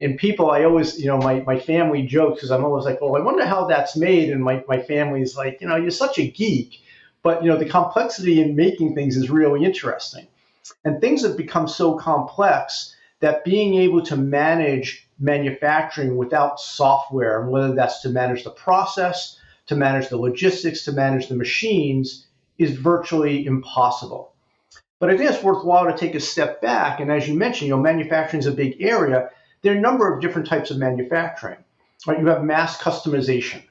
and 0.00 0.16
people, 0.16 0.50
I 0.50 0.64
always, 0.64 0.98
you 0.98 1.06
know, 1.06 1.18
my, 1.18 1.40
my 1.40 1.58
family 1.58 2.02
jokes 2.06 2.36
because 2.36 2.50
I'm 2.50 2.64
always 2.64 2.84
like, 2.84 3.00
well, 3.00 3.16
I 3.16 3.20
wonder 3.20 3.44
how 3.44 3.66
that's 3.66 3.96
made. 3.96 4.30
And 4.30 4.42
my, 4.42 4.64
my 4.68 4.80
family's 4.80 5.36
like, 5.36 5.60
you 5.60 5.66
know, 5.66 5.76
you're 5.76 5.90
such 5.90 6.18
a 6.18 6.30
geek. 6.30 6.80
But, 7.22 7.42
you 7.42 7.50
know, 7.50 7.56
the 7.56 7.68
complexity 7.68 8.40
in 8.40 8.54
making 8.54 8.94
things 8.94 9.16
is 9.16 9.28
really 9.28 9.64
interesting. 9.64 10.28
And 10.84 11.00
things 11.00 11.22
have 11.22 11.36
become 11.36 11.66
so 11.66 11.94
complex 11.96 12.94
that 13.20 13.44
being 13.44 13.74
able 13.74 14.02
to 14.02 14.16
manage 14.16 15.08
manufacturing 15.18 16.16
without 16.16 16.60
software, 16.60 17.42
and 17.42 17.50
whether 17.50 17.74
that's 17.74 18.00
to 18.02 18.08
manage 18.08 18.44
the 18.44 18.50
process, 18.50 19.40
to 19.66 19.74
manage 19.74 20.08
the 20.08 20.16
logistics, 20.16 20.84
to 20.84 20.92
manage 20.92 21.28
the 21.28 21.34
machines, 21.34 22.26
is 22.56 22.70
virtually 22.70 23.44
impossible. 23.44 24.32
But 25.00 25.10
I 25.10 25.16
think 25.16 25.30
it's 25.30 25.42
worthwhile 25.42 25.86
to 25.86 25.98
take 25.98 26.14
a 26.14 26.20
step 26.20 26.62
back. 26.62 27.00
And 27.00 27.10
as 27.10 27.26
you 27.26 27.34
mentioned, 27.34 27.68
you 27.68 27.74
know, 27.74 27.82
manufacturing 27.82 28.40
is 28.40 28.46
a 28.46 28.52
big 28.52 28.76
area 28.80 29.30
there 29.62 29.74
are 29.74 29.78
a 29.78 29.80
number 29.80 30.12
of 30.12 30.20
different 30.20 30.48
types 30.48 30.70
of 30.70 30.78
manufacturing. 30.78 31.58
Right? 32.06 32.20
You 32.20 32.26
have 32.26 32.44
mass 32.44 32.78
customization, 32.78 33.62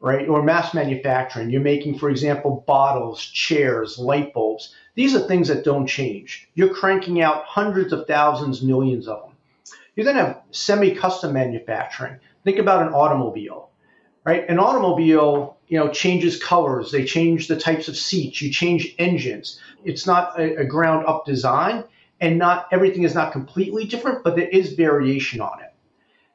right? 0.00 0.28
Or 0.28 0.42
mass 0.42 0.74
manufacturing. 0.74 1.48
You're 1.48 1.62
making, 1.62 1.98
for 1.98 2.10
example, 2.10 2.62
bottles, 2.66 3.24
chairs, 3.24 3.98
light 3.98 4.34
bulbs. 4.34 4.74
These 4.96 5.14
are 5.14 5.20
things 5.20 5.48
that 5.48 5.64
don't 5.64 5.86
change. 5.86 6.48
You're 6.54 6.74
cranking 6.74 7.22
out 7.22 7.44
hundreds 7.46 7.94
of 7.94 8.06
thousands, 8.06 8.62
millions 8.62 9.08
of 9.08 9.22
them. 9.22 9.36
You 9.96 10.04
then 10.04 10.16
have 10.16 10.42
semi-custom 10.50 11.32
manufacturing. 11.32 12.18
Think 12.44 12.58
about 12.58 12.86
an 12.86 12.92
automobile, 12.92 13.70
right? 14.24 14.46
An 14.48 14.58
automobile, 14.58 15.56
you 15.68 15.78
know, 15.78 15.88
changes 15.88 16.42
colors. 16.42 16.90
They 16.90 17.04
change 17.04 17.48
the 17.48 17.58
types 17.58 17.88
of 17.88 17.96
seats. 17.96 18.42
You 18.42 18.50
change 18.50 18.94
engines. 18.98 19.58
It's 19.84 20.06
not 20.06 20.38
a, 20.38 20.56
a 20.56 20.64
ground-up 20.64 21.24
design 21.24 21.84
and 22.20 22.38
not 22.38 22.68
everything 22.70 23.02
is 23.02 23.14
not 23.14 23.32
completely 23.32 23.84
different, 23.86 24.22
but 24.22 24.36
there 24.36 24.48
is 24.48 24.74
variation 24.74 25.40
on 25.40 25.60
it. 25.60 25.72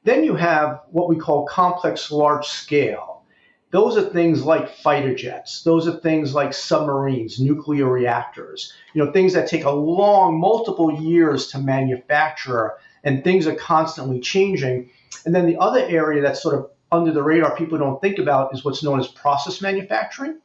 Then 0.03 0.23
you 0.23 0.35
have 0.35 0.81
what 0.91 1.09
we 1.09 1.15
call 1.15 1.45
complex 1.45 2.11
large 2.11 2.45
scale. 2.45 3.23
Those 3.71 3.97
are 3.97 4.03
things 4.03 4.43
like 4.43 4.69
fighter 4.69 5.13
jets. 5.13 5.63
Those 5.63 5.87
are 5.87 5.97
things 5.97 6.33
like 6.33 6.53
submarines, 6.53 7.39
nuclear 7.39 7.87
reactors, 7.87 8.71
you 8.93 9.03
know, 9.03 9.11
things 9.11 9.33
that 9.33 9.49
take 9.49 9.65
a 9.65 9.71
long, 9.71 10.39
multiple 10.39 11.01
years 11.01 11.47
to 11.47 11.59
manufacture 11.59 12.73
and 13.03 13.23
things 13.23 13.47
are 13.47 13.55
constantly 13.55 14.19
changing. 14.19 14.89
And 15.25 15.35
then 15.35 15.45
the 15.45 15.57
other 15.57 15.85
area 15.85 16.21
that's 16.21 16.41
sort 16.41 16.55
of 16.55 16.69
under 16.91 17.11
the 17.11 17.23
radar 17.23 17.55
people 17.55 17.77
don't 17.77 17.99
think 17.99 18.19
about 18.19 18.53
is 18.53 18.63
what's 18.63 18.83
known 18.83 18.99
as 18.99 19.07
process 19.07 19.61
manufacturing. 19.61 20.39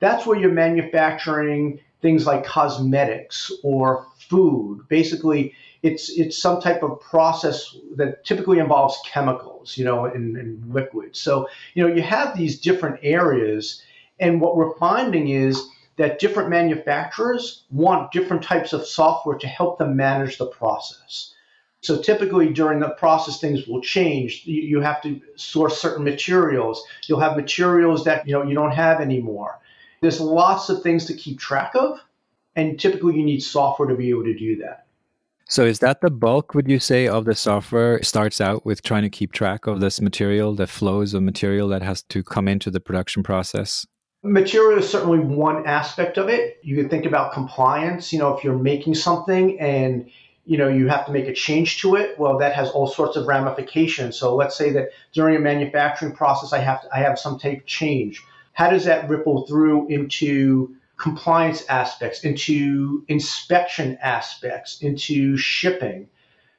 That's 0.00 0.26
where 0.26 0.38
you're 0.38 0.52
manufacturing 0.52 1.80
things 2.04 2.26
like 2.26 2.44
cosmetics 2.44 3.50
or 3.62 4.06
food. 4.28 4.86
Basically, 4.88 5.54
it's 5.82 6.10
it's 6.10 6.36
some 6.36 6.60
type 6.60 6.82
of 6.82 7.00
process 7.00 7.74
that 7.96 8.26
typically 8.26 8.58
involves 8.58 8.98
chemicals, 9.06 9.78
you 9.78 9.86
know, 9.86 10.04
in 10.04 10.62
liquids. 10.68 11.18
So 11.18 11.48
you 11.72 11.82
know 11.82 11.94
you 11.94 12.02
have 12.02 12.36
these 12.36 12.60
different 12.60 13.00
areas, 13.02 13.82
and 14.20 14.38
what 14.38 14.54
we're 14.54 14.76
finding 14.76 15.28
is 15.28 15.66
that 15.96 16.18
different 16.18 16.50
manufacturers 16.50 17.64
want 17.70 18.12
different 18.12 18.42
types 18.42 18.74
of 18.74 18.86
software 18.86 19.38
to 19.38 19.46
help 19.46 19.78
them 19.78 19.96
manage 19.96 20.36
the 20.36 20.46
process. 20.46 21.34
So 21.80 22.02
typically 22.02 22.52
during 22.52 22.80
the 22.80 22.90
process, 22.90 23.40
things 23.40 23.66
will 23.66 23.80
change. 23.80 24.42
You, 24.44 24.60
you 24.60 24.80
have 24.80 25.00
to 25.02 25.20
source 25.36 25.80
certain 25.80 26.04
materials. 26.04 26.84
You'll 27.06 27.20
have 27.20 27.36
materials 27.36 28.04
that 28.04 28.28
you 28.28 28.34
know 28.34 28.42
you 28.42 28.54
don't 28.54 28.72
have 28.74 29.00
anymore. 29.00 29.58
There's 30.04 30.20
lots 30.20 30.68
of 30.68 30.82
things 30.82 31.06
to 31.06 31.14
keep 31.14 31.40
track 31.40 31.72
of, 31.74 31.98
and 32.54 32.78
typically 32.78 33.16
you 33.16 33.24
need 33.24 33.40
software 33.40 33.88
to 33.88 33.94
be 33.94 34.10
able 34.10 34.24
to 34.24 34.38
do 34.38 34.56
that. 34.56 34.84
So 35.48 35.64
is 35.64 35.78
that 35.78 36.02
the 36.02 36.10
bulk, 36.10 36.54
would 36.54 36.68
you 36.68 36.78
say, 36.78 37.08
of 37.08 37.24
the 37.24 37.34
software 37.34 38.02
starts 38.02 38.38
out 38.38 38.66
with 38.66 38.82
trying 38.82 39.04
to 39.04 39.08
keep 39.08 39.32
track 39.32 39.66
of 39.66 39.80
this 39.80 40.02
material, 40.02 40.54
the 40.54 40.66
flows 40.66 41.14
of 41.14 41.22
material 41.22 41.68
that 41.68 41.80
has 41.80 42.02
to 42.02 42.22
come 42.22 42.48
into 42.48 42.70
the 42.70 42.80
production 42.80 43.22
process? 43.22 43.86
Material 44.22 44.78
is 44.78 44.86
certainly 44.86 45.20
one 45.20 45.66
aspect 45.66 46.18
of 46.18 46.28
it. 46.28 46.58
You 46.62 46.76
could 46.76 46.90
think 46.90 47.06
about 47.06 47.32
compliance. 47.32 48.12
You 48.12 48.18
know, 48.18 48.36
if 48.36 48.44
you're 48.44 48.58
making 48.58 48.96
something 48.96 49.58
and 49.58 50.10
you 50.44 50.58
know 50.58 50.68
you 50.68 50.86
have 50.88 51.06
to 51.06 51.12
make 51.12 51.28
a 51.28 51.32
change 51.32 51.80
to 51.80 51.96
it, 51.96 52.18
well, 52.18 52.36
that 52.40 52.52
has 52.52 52.68
all 52.68 52.88
sorts 52.88 53.16
of 53.16 53.26
ramifications. 53.26 54.18
So 54.18 54.36
let's 54.36 54.54
say 54.54 54.70
that 54.72 54.90
during 55.14 55.34
a 55.34 55.40
manufacturing 55.40 56.12
process, 56.14 56.52
I 56.52 56.58
have 56.58 56.82
to, 56.82 56.88
I 56.94 56.98
have 56.98 57.18
some 57.18 57.38
type 57.38 57.62
change. 57.64 58.22
How 58.54 58.70
does 58.70 58.84
that 58.86 59.08
ripple 59.08 59.46
through 59.46 59.88
into 59.88 60.74
compliance 60.96 61.64
aspects, 61.66 62.24
into 62.24 63.04
inspection 63.08 63.98
aspects, 64.02 64.80
into 64.80 65.36
shipping. 65.36 66.08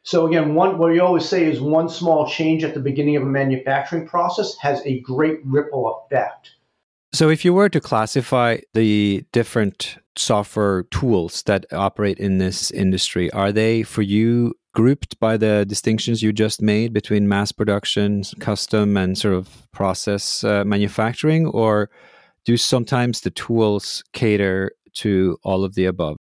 So 0.03 0.27
again, 0.27 0.53
one 0.53 0.77
what 0.77 0.91
we 0.91 0.99
always 0.99 1.27
say 1.27 1.45
is 1.45 1.59
one 1.59 1.89
small 1.89 2.27
change 2.27 2.63
at 2.63 2.73
the 2.73 2.79
beginning 2.79 3.15
of 3.15 3.23
a 3.23 3.27
manufacturing 3.27 4.07
process 4.07 4.55
has 4.57 4.81
a 4.85 4.99
great 4.99 5.39
ripple 5.45 6.05
effect. 6.05 6.51
So 7.13 7.29
if 7.29 7.45
you 7.45 7.53
were 7.53 7.69
to 7.69 7.79
classify 7.79 8.57
the 8.73 9.25
different 9.31 9.97
software 10.17 10.83
tools 10.83 11.43
that 11.43 11.65
operate 11.71 12.19
in 12.19 12.37
this 12.37 12.71
industry, 12.71 13.31
are 13.31 13.51
they 13.51 13.83
for 13.83 14.01
you 14.01 14.53
grouped 14.75 15.19
by 15.19 15.37
the 15.37 15.65
distinctions 15.65 16.21
you 16.21 16.31
just 16.31 16.61
made 16.61 16.93
between 16.93 17.27
mass 17.27 17.51
production, 17.51 18.23
custom, 18.39 18.97
and 18.97 19.17
sort 19.17 19.33
of 19.33 19.67
process 19.71 20.43
uh, 20.43 20.63
manufacturing, 20.65 21.47
or 21.47 21.89
do 22.43 22.57
sometimes 22.57 23.21
the 23.21 23.31
tools 23.31 24.03
cater 24.13 24.71
to 24.93 25.37
all 25.43 25.63
of 25.63 25.73
the 25.73 25.85
above? 25.85 26.17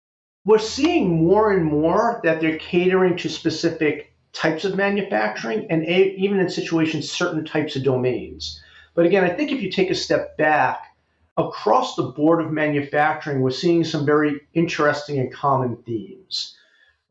We're 0.45 0.59
seeing 0.59 1.25
more 1.25 1.51
and 1.51 1.65
more 1.65 2.21
that 2.23 2.39
they're 2.39 2.57
catering 2.57 3.17
to 3.17 3.29
specific 3.29 4.13
types 4.33 4.63
of 4.63 4.75
manufacturing 4.75 5.67
and 5.69 5.83
a, 5.83 6.15
even 6.15 6.39
in 6.39 6.49
situations, 6.49 7.11
certain 7.11 7.43
types 7.43 7.75
of 7.75 7.83
domains. 7.83 8.61
But 8.93 9.05
again, 9.05 9.23
I 9.23 9.29
think 9.29 9.51
if 9.51 9.61
you 9.61 9.71
take 9.71 9.89
a 9.89 9.95
step 9.95 10.37
back, 10.37 10.93
across 11.37 11.95
the 11.95 12.03
board 12.03 12.43
of 12.43 12.51
manufacturing, 12.51 13.41
we're 13.41 13.51
seeing 13.51 13.83
some 13.83 14.05
very 14.05 14.41
interesting 14.53 15.17
and 15.19 15.33
common 15.33 15.75
themes, 15.77 16.55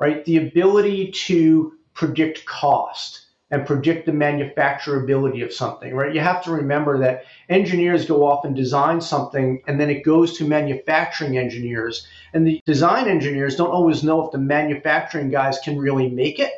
right? 0.01 0.25
The 0.25 0.39
ability 0.39 1.13
to 1.27 1.75
predict 1.95 2.45
cost 2.47 3.27
and 3.53 3.67
predict 3.67 4.07
the 4.07 4.13
manufacturability 4.13 5.45
of 5.45 5.53
something, 5.53 5.95
right? 5.95 6.15
You 6.15 6.21
have 6.21 6.43
to 6.45 6.51
remember 6.51 6.99
that 7.01 7.25
engineers 7.51 8.07
go 8.07 8.27
off 8.27 8.47
and 8.47 8.57
design 8.57 8.99
something 9.01 9.63
and 9.67 9.79
then 9.79 9.91
it 9.91 10.05
goes 10.05 10.39
to 10.39 10.49
manufacturing 10.49 11.37
engineers. 11.37 12.07
And 12.33 12.47
the 12.47 12.63
design 12.65 13.09
engineers 13.09 13.57
don't 13.57 13.71
always 13.71 14.03
know 14.03 14.25
if 14.25 14.33
the 14.33 14.39
manufacturing 14.39 15.29
guys 15.29 15.59
can 15.63 15.79
really 15.79 16.09
make 16.09 16.39
it. 16.39 16.51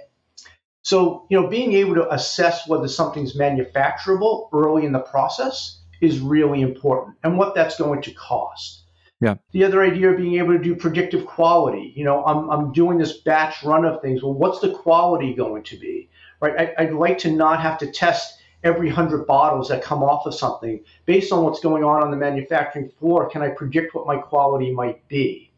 So, 0.82 1.26
you 1.30 1.40
know, 1.40 1.48
being 1.48 1.72
able 1.72 1.96
to 1.96 2.14
assess 2.14 2.68
whether 2.68 2.86
something's 2.86 3.36
manufacturable 3.36 4.48
early 4.52 4.86
in 4.86 4.92
the 4.92 5.00
process 5.00 5.80
is 6.00 6.20
really 6.20 6.60
important 6.60 7.16
and 7.24 7.36
what 7.36 7.56
that's 7.56 7.76
going 7.76 8.02
to 8.02 8.12
cost. 8.12 8.83
Yeah. 9.20 9.36
The 9.52 9.64
other 9.64 9.82
idea 9.82 10.10
of 10.10 10.16
being 10.16 10.38
able 10.38 10.52
to 10.52 10.62
do 10.62 10.74
predictive 10.74 11.24
quality. 11.24 11.92
You 11.96 12.04
know, 12.04 12.24
I'm, 12.24 12.50
I'm 12.50 12.72
doing 12.72 12.98
this 12.98 13.18
batch 13.18 13.62
run 13.62 13.84
of 13.84 14.02
things. 14.02 14.22
Well, 14.22 14.34
what's 14.34 14.60
the 14.60 14.72
quality 14.72 15.34
going 15.34 15.62
to 15.64 15.78
be? 15.78 16.10
right? 16.44 16.74
I, 16.78 16.84
would 16.84 16.98
like 16.98 17.18
to 17.18 17.30
not 17.30 17.60
have 17.60 17.78
to 17.78 17.90
test 17.90 18.38
every 18.62 18.88
hundred 18.88 19.26
bottles 19.26 19.68
that 19.68 19.82
come 19.82 20.02
off 20.02 20.26
of 20.26 20.34
something 20.34 20.80
based 21.06 21.32
on 21.32 21.44
what's 21.44 21.60
going 21.60 21.84
on 21.84 22.02
on 22.02 22.10
the 22.10 22.16
manufacturing 22.16 22.90
floor. 22.98 23.28
Can 23.28 23.42
I 23.42 23.48
predict 23.48 23.94
what 23.94 24.06
my 24.06 24.16
quality 24.16 24.72
might 24.72 25.06
be? 25.08 25.50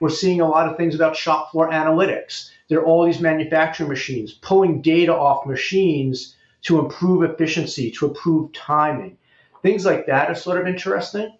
We're 0.00 0.10
seeing 0.10 0.40
a 0.40 0.48
lot 0.48 0.68
of 0.68 0.76
things 0.76 0.94
about 0.94 1.16
shop 1.16 1.50
floor 1.50 1.70
analytics. 1.70 2.50
There 2.68 2.80
are 2.80 2.84
all 2.84 3.06
these 3.06 3.20
manufacturing 3.20 3.88
machines 3.88 4.32
pulling 4.32 4.82
data 4.82 5.14
off 5.14 5.46
machines 5.46 6.36
to 6.62 6.78
improve 6.78 7.22
efficiency, 7.22 7.90
to 7.92 8.08
improve 8.08 8.52
timing. 8.52 9.16
Things 9.62 9.86
like 9.86 10.06
that 10.06 10.30
are 10.30 10.34
sort 10.34 10.60
of 10.60 10.66
interesting. 10.66 11.34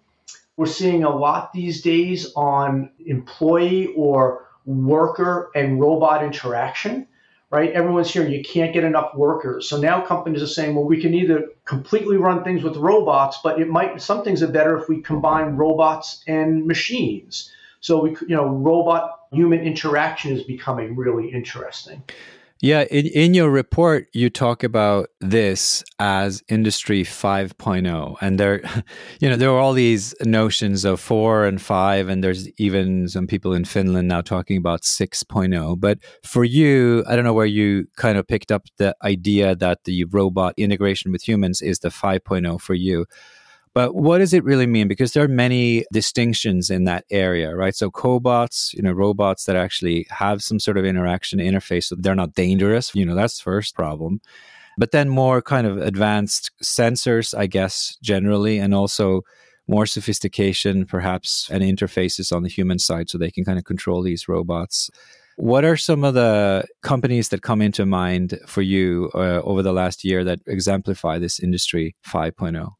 We're 0.56 0.66
seeing 0.66 1.04
a 1.04 1.14
lot 1.14 1.52
these 1.52 1.82
days 1.82 2.32
on 2.34 2.90
employee 3.04 3.92
or 3.96 4.46
worker 4.64 5.50
and 5.54 5.80
robot 5.80 6.24
interaction 6.24 7.06
right? 7.50 7.70
Everyone's 7.72 8.12
hearing 8.12 8.32
you 8.32 8.42
can't 8.42 8.72
get 8.72 8.84
enough 8.84 9.14
workers. 9.14 9.68
So 9.68 9.80
now 9.80 10.04
companies 10.04 10.42
are 10.42 10.48
saying, 10.48 10.74
well, 10.74 10.84
we 10.84 11.00
can 11.00 11.14
either 11.14 11.44
completely 11.64 12.16
run 12.16 12.42
things 12.42 12.62
with 12.62 12.76
robots, 12.76 13.38
but 13.42 13.60
it 13.60 13.68
might 13.68 14.00
some 14.02 14.24
things 14.24 14.42
are 14.42 14.48
better 14.48 14.76
if 14.76 14.88
we 14.88 15.00
combine 15.00 15.56
robots 15.56 16.22
and 16.26 16.66
machines. 16.66 17.52
So 17.80 18.02
we, 18.02 18.10
you 18.22 18.34
know, 18.34 18.46
robot 18.46 19.20
human 19.32 19.60
interaction 19.60 20.32
is 20.32 20.42
becoming 20.42 20.96
really 20.96 21.30
interesting. 21.30 22.02
Yeah, 22.62 22.84
in, 22.90 23.06
in 23.08 23.34
your 23.34 23.50
report, 23.50 24.08
you 24.14 24.30
talk 24.30 24.64
about 24.64 25.10
this 25.20 25.84
as 25.98 26.42
Industry 26.48 27.02
5.0, 27.02 28.16
and 28.22 28.40
there, 28.40 28.62
you 29.20 29.28
know, 29.28 29.36
there 29.36 29.50
are 29.50 29.58
all 29.58 29.74
these 29.74 30.14
notions 30.24 30.86
of 30.86 30.98
four 30.98 31.44
and 31.44 31.60
five, 31.60 32.08
and 32.08 32.24
there's 32.24 32.48
even 32.56 33.08
some 33.08 33.26
people 33.26 33.52
in 33.52 33.66
Finland 33.66 34.08
now 34.08 34.22
talking 34.22 34.56
about 34.56 34.82
6.0. 34.82 35.78
But 35.78 35.98
for 36.22 36.44
you, 36.44 37.04
I 37.06 37.14
don't 37.14 37.24
know 37.24 37.34
where 37.34 37.44
you 37.44 37.88
kind 37.96 38.16
of 38.16 38.26
picked 38.26 38.50
up 38.50 38.64
the 38.78 38.96
idea 39.02 39.54
that 39.56 39.84
the 39.84 40.04
robot 40.04 40.54
integration 40.56 41.12
with 41.12 41.28
humans 41.28 41.60
is 41.60 41.80
the 41.80 41.90
5.0 41.90 42.58
for 42.58 42.74
you. 42.74 43.04
But 43.76 43.94
what 43.94 44.20
does 44.20 44.32
it 44.32 44.42
really 44.42 44.66
mean? 44.66 44.88
Because 44.88 45.12
there 45.12 45.22
are 45.22 45.28
many 45.28 45.84
distinctions 45.92 46.70
in 46.70 46.84
that 46.84 47.04
area, 47.10 47.54
right? 47.54 47.76
So 47.76 47.90
cobots, 47.90 48.72
you 48.72 48.80
know, 48.80 48.92
robots 48.92 49.44
that 49.44 49.54
actually 49.54 50.06
have 50.08 50.42
some 50.42 50.58
sort 50.58 50.78
of 50.78 50.86
interaction 50.86 51.40
interface, 51.40 51.84
so 51.84 51.96
they're 51.98 52.14
not 52.14 52.32
dangerous. 52.32 52.94
You 52.94 53.04
know, 53.04 53.14
that's 53.14 53.38
first 53.38 53.74
problem. 53.74 54.22
But 54.78 54.92
then 54.92 55.10
more 55.10 55.42
kind 55.42 55.66
of 55.66 55.76
advanced 55.76 56.52
sensors, 56.64 57.36
I 57.36 57.48
guess, 57.48 57.98
generally, 58.02 58.56
and 58.56 58.74
also 58.74 59.20
more 59.68 59.84
sophistication, 59.84 60.86
perhaps, 60.86 61.50
and 61.50 61.62
interfaces 61.62 62.34
on 62.34 62.44
the 62.44 62.48
human 62.48 62.78
side 62.78 63.10
so 63.10 63.18
they 63.18 63.30
can 63.30 63.44
kind 63.44 63.58
of 63.58 63.66
control 63.66 64.00
these 64.00 64.26
robots. 64.26 64.88
What 65.36 65.66
are 65.66 65.76
some 65.76 66.02
of 66.02 66.14
the 66.14 66.64
companies 66.82 67.28
that 67.28 67.42
come 67.42 67.60
into 67.60 67.84
mind 67.84 68.40
for 68.46 68.62
you 68.62 69.10
uh, 69.14 69.42
over 69.44 69.62
the 69.62 69.74
last 69.74 70.02
year 70.02 70.24
that 70.24 70.38
exemplify 70.46 71.18
this 71.18 71.38
industry 71.38 71.94
5.0? 72.06 72.70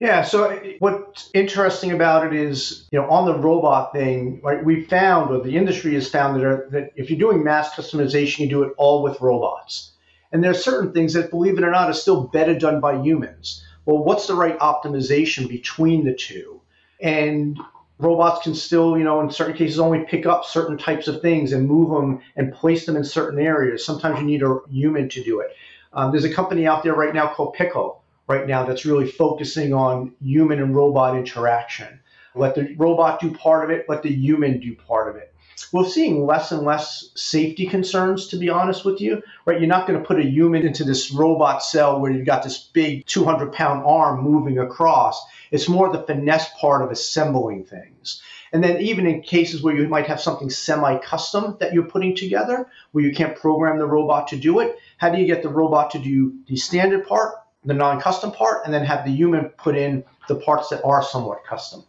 Yeah. 0.00 0.22
So 0.22 0.60
what's 0.80 1.30
interesting 1.34 1.92
about 1.92 2.26
it 2.26 2.34
is, 2.34 2.86
you 2.90 3.00
know, 3.00 3.08
on 3.08 3.26
the 3.26 3.38
robot 3.38 3.92
thing, 3.92 4.40
right? 4.42 4.62
We 4.62 4.82
found, 4.84 5.30
or 5.30 5.40
the 5.40 5.56
industry 5.56 5.94
has 5.94 6.10
found 6.10 6.36
that, 6.36 6.44
are, 6.44 6.68
that 6.72 6.90
if 6.96 7.10
you're 7.10 7.18
doing 7.18 7.44
mass 7.44 7.70
customization, 7.74 8.40
you 8.40 8.48
do 8.48 8.62
it 8.64 8.72
all 8.76 9.02
with 9.02 9.20
robots. 9.20 9.92
And 10.32 10.42
there 10.42 10.50
are 10.50 10.54
certain 10.54 10.92
things 10.92 11.12
that, 11.12 11.30
believe 11.30 11.56
it 11.58 11.64
or 11.64 11.70
not, 11.70 11.88
are 11.88 11.94
still 11.94 12.24
better 12.26 12.58
done 12.58 12.80
by 12.80 13.00
humans. 13.00 13.64
Well, 13.86 14.02
what's 14.02 14.26
the 14.26 14.34
right 14.34 14.58
optimization 14.58 15.48
between 15.48 16.04
the 16.04 16.14
two? 16.14 16.60
And 17.00 17.58
robots 17.98 18.42
can 18.42 18.54
still, 18.54 18.98
you 18.98 19.04
know, 19.04 19.20
in 19.20 19.30
certain 19.30 19.56
cases, 19.56 19.78
only 19.78 20.04
pick 20.04 20.26
up 20.26 20.44
certain 20.44 20.76
types 20.76 21.06
of 21.06 21.22
things 21.22 21.52
and 21.52 21.68
move 21.68 21.90
them 21.90 22.20
and 22.34 22.52
place 22.52 22.84
them 22.84 22.96
in 22.96 23.04
certain 23.04 23.38
areas. 23.38 23.86
Sometimes 23.86 24.18
you 24.18 24.26
need 24.26 24.42
a 24.42 24.58
human 24.68 25.08
to 25.10 25.22
do 25.22 25.40
it. 25.40 25.54
Um, 25.92 26.10
there's 26.10 26.24
a 26.24 26.34
company 26.34 26.66
out 26.66 26.82
there 26.82 26.94
right 26.94 27.14
now 27.14 27.32
called 27.32 27.54
Pickle 27.54 28.02
right 28.26 28.46
now 28.46 28.64
that's 28.64 28.84
really 28.84 29.10
focusing 29.10 29.74
on 29.74 30.14
human 30.20 30.60
and 30.60 30.74
robot 30.74 31.16
interaction. 31.16 32.00
Let 32.34 32.54
the 32.54 32.74
robot 32.76 33.20
do 33.20 33.32
part 33.32 33.64
of 33.64 33.70
it, 33.70 33.86
let 33.88 34.02
the 34.02 34.12
human 34.12 34.58
do 34.58 34.74
part 34.74 35.08
of 35.08 35.16
it. 35.16 35.32
we're 35.72 35.88
seeing 35.88 36.26
less 36.26 36.50
and 36.50 36.62
less 36.62 37.10
safety 37.14 37.66
concerns, 37.66 38.28
to 38.28 38.36
be 38.36 38.48
honest 38.48 38.84
with 38.84 39.00
you. 39.00 39.22
Right? 39.46 39.60
You're 39.60 39.68
not 39.68 39.86
going 39.86 40.00
to 40.00 40.04
put 40.04 40.18
a 40.18 40.24
human 40.24 40.66
into 40.66 40.82
this 40.82 41.12
robot 41.12 41.62
cell 41.62 42.00
where 42.00 42.10
you've 42.10 42.26
got 42.26 42.42
this 42.42 42.58
big 42.58 43.06
200 43.06 43.52
pound 43.52 43.84
arm 43.86 44.22
moving 44.22 44.58
across. 44.58 45.24
It's 45.52 45.68
more 45.68 45.92
the 45.92 46.02
finesse 46.02 46.48
part 46.60 46.82
of 46.82 46.90
assembling 46.90 47.64
things. 47.64 48.20
And 48.52 48.62
then 48.62 48.80
even 48.80 49.06
in 49.06 49.22
cases 49.22 49.62
where 49.62 49.76
you 49.76 49.88
might 49.88 50.06
have 50.06 50.20
something 50.20 50.48
semi-custom 50.48 51.56
that 51.58 51.72
you're 51.72 51.84
putting 51.84 52.14
together, 52.14 52.68
where 52.92 53.04
you 53.04 53.12
can't 53.12 53.36
program 53.36 53.78
the 53.78 53.86
robot 53.86 54.28
to 54.28 54.36
do 54.36 54.60
it, 54.60 54.78
how 54.96 55.10
do 55.10 55.20
you 55.20 55.26
get 55.26 55.42
the 55.42 55.48
robot 55.48 55.90
to 55.90 55.98
do 55.98 56.34
the 56.46 56.56
standard 56.56 57.06
part, 57.06 57.34
the 57.64 57.74
non-custom 57.74 58.32
part, 58.32 58.64
and 58.64 58.72
then 58.72 58.84
have 58.84 59.04
the 59.04 59.10
human 59.10 59.50
put 59.50 59.76
in 59.76 60.04
the 60.28 60.36
parts 60.36 60.68
that 60.68 60.82
are 60.84 61.02
somewhat 61.02 61.44
custom? 61.44 61.84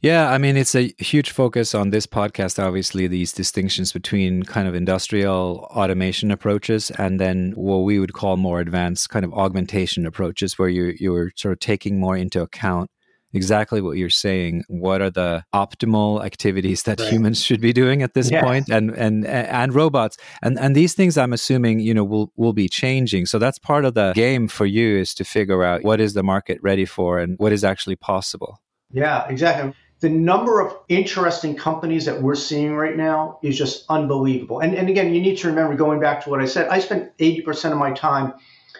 Yeah, 0.00 0.30
I 0.30 0.36
mean, 0.36 0.58
it's 0.58 0.74
a 0.74 0.92
huge 0.98 1.30
focus 1.30 1.74
on 1.74 1.88
this 1.88 2.06
podcast, 2.06 2.62
obviously, 2.62 3.06
these 3.06 3.32
distinctions 3.32 3.90
between 3.90 4.42
kind 4.42 4.68
of 4.68 4.74
industrial 4.74 5.66
automation 5.70 6.30
approaches 6.30 6.90
and 6.90 7.18
then 7.18 7.52
what 7.56 7.78
we 7.78 7.98
would 7.98 8.12
call 8.12 8.36
more 8.36 8.60
advanced 8.60 9.08
kind 9.08 9.24
of 9.24 9.32
augmentation 9.32 10.04
approaches, 10.04 10.58
where 10.58 10.68
you, 10.68 10.94
you're 10.98 11.32
sort 11.36 11.52
of 11.52 11.60
taking 11.60 11.98
more 11.98 12.18
into 12.18 12.42
account 12.42 12.90
exactly 13.34 13.80
what 13.80 13.96
you're 13.96 14.10
saying. 14.10 14.64
What 14.68 15.02
are 15.02 15.10
the 15.10 15.44
optimal 15.54 16.24
activities 16.24 16.84
that 16.84 17.00
right. 17.00 17.12
humans 17.12 17.42
should 17.42 17.60
be 17.60 17.72
doing 17.72 18.02
at 18.02 18.14
this 18.14 18.30
point 18.30 18.68
and, 18.68 18.90
and, 18.90 19.26
and 19.26 19.74
robots? 19.74 20.16
And, 20.42 20.58
and 20.58 20.74
these 20.74 20.94
things 20.94 21.18
I'm 21.18 21.32
assuming, 21.32 21.80
you 21.80 21.94
know, 21.94 22.04
will, 22.04 22.32
will 22.36 22.52
be 22.52 22.68
changing. 22.68 23.26
So 23.26 23.38
that's 23.38 23.58
part 23.58 23.84
of 23.84 23.94
the 23.94 24.12
game 24.14 24.48
for 24.48 24.66
you 24.66 24.98
is 24.98 25.14
to 25.14 25.24
figure 25.24 25.62
out 25.64 25.82
what 25.82 26.00
is 26.00 26.14
the 26.14 26.22
market 26.22 26.58
ready 26.62 26.84
for 26.84 27.18
and 27.18 27.36
what 27.38 27.52
is 27.52 27.64
actually 27.64 27.96
possible. 27.96 28.60
Yeah, 28.90 29.26
exactly 29.28 29.74
the 30.04 30.10
number 30.10 30.60
of 30.60 30.76
interesting 30.90 31.56
companies 31.56 32.04
that 32.04 32.20
we're 32.20 32.34
seeing 32.34 32.74
right 32.74 32.94
now 32.94 33.38
is 33.42 33.56
just 33.56 33.86
unbelievable. 33.88 34.60
And, 34.60 34.74
and 34.74 34.90
again, 34.90 35.14
you 35.14 35.20
need 35.22 35.38
to 35.38 35.48
remember 35.48 35.74
going 35.76 35.98
back 35.98 36.22
to 36.24 36.30
what 36.30 36.42
I 36.42 36.44
said, 36.44 36.68
I 36.68 36.80
spent 36.80 37.16
80% 37.16 37.72
of 37.72 37.78
my 37.78 37.92
time 37.92 38.34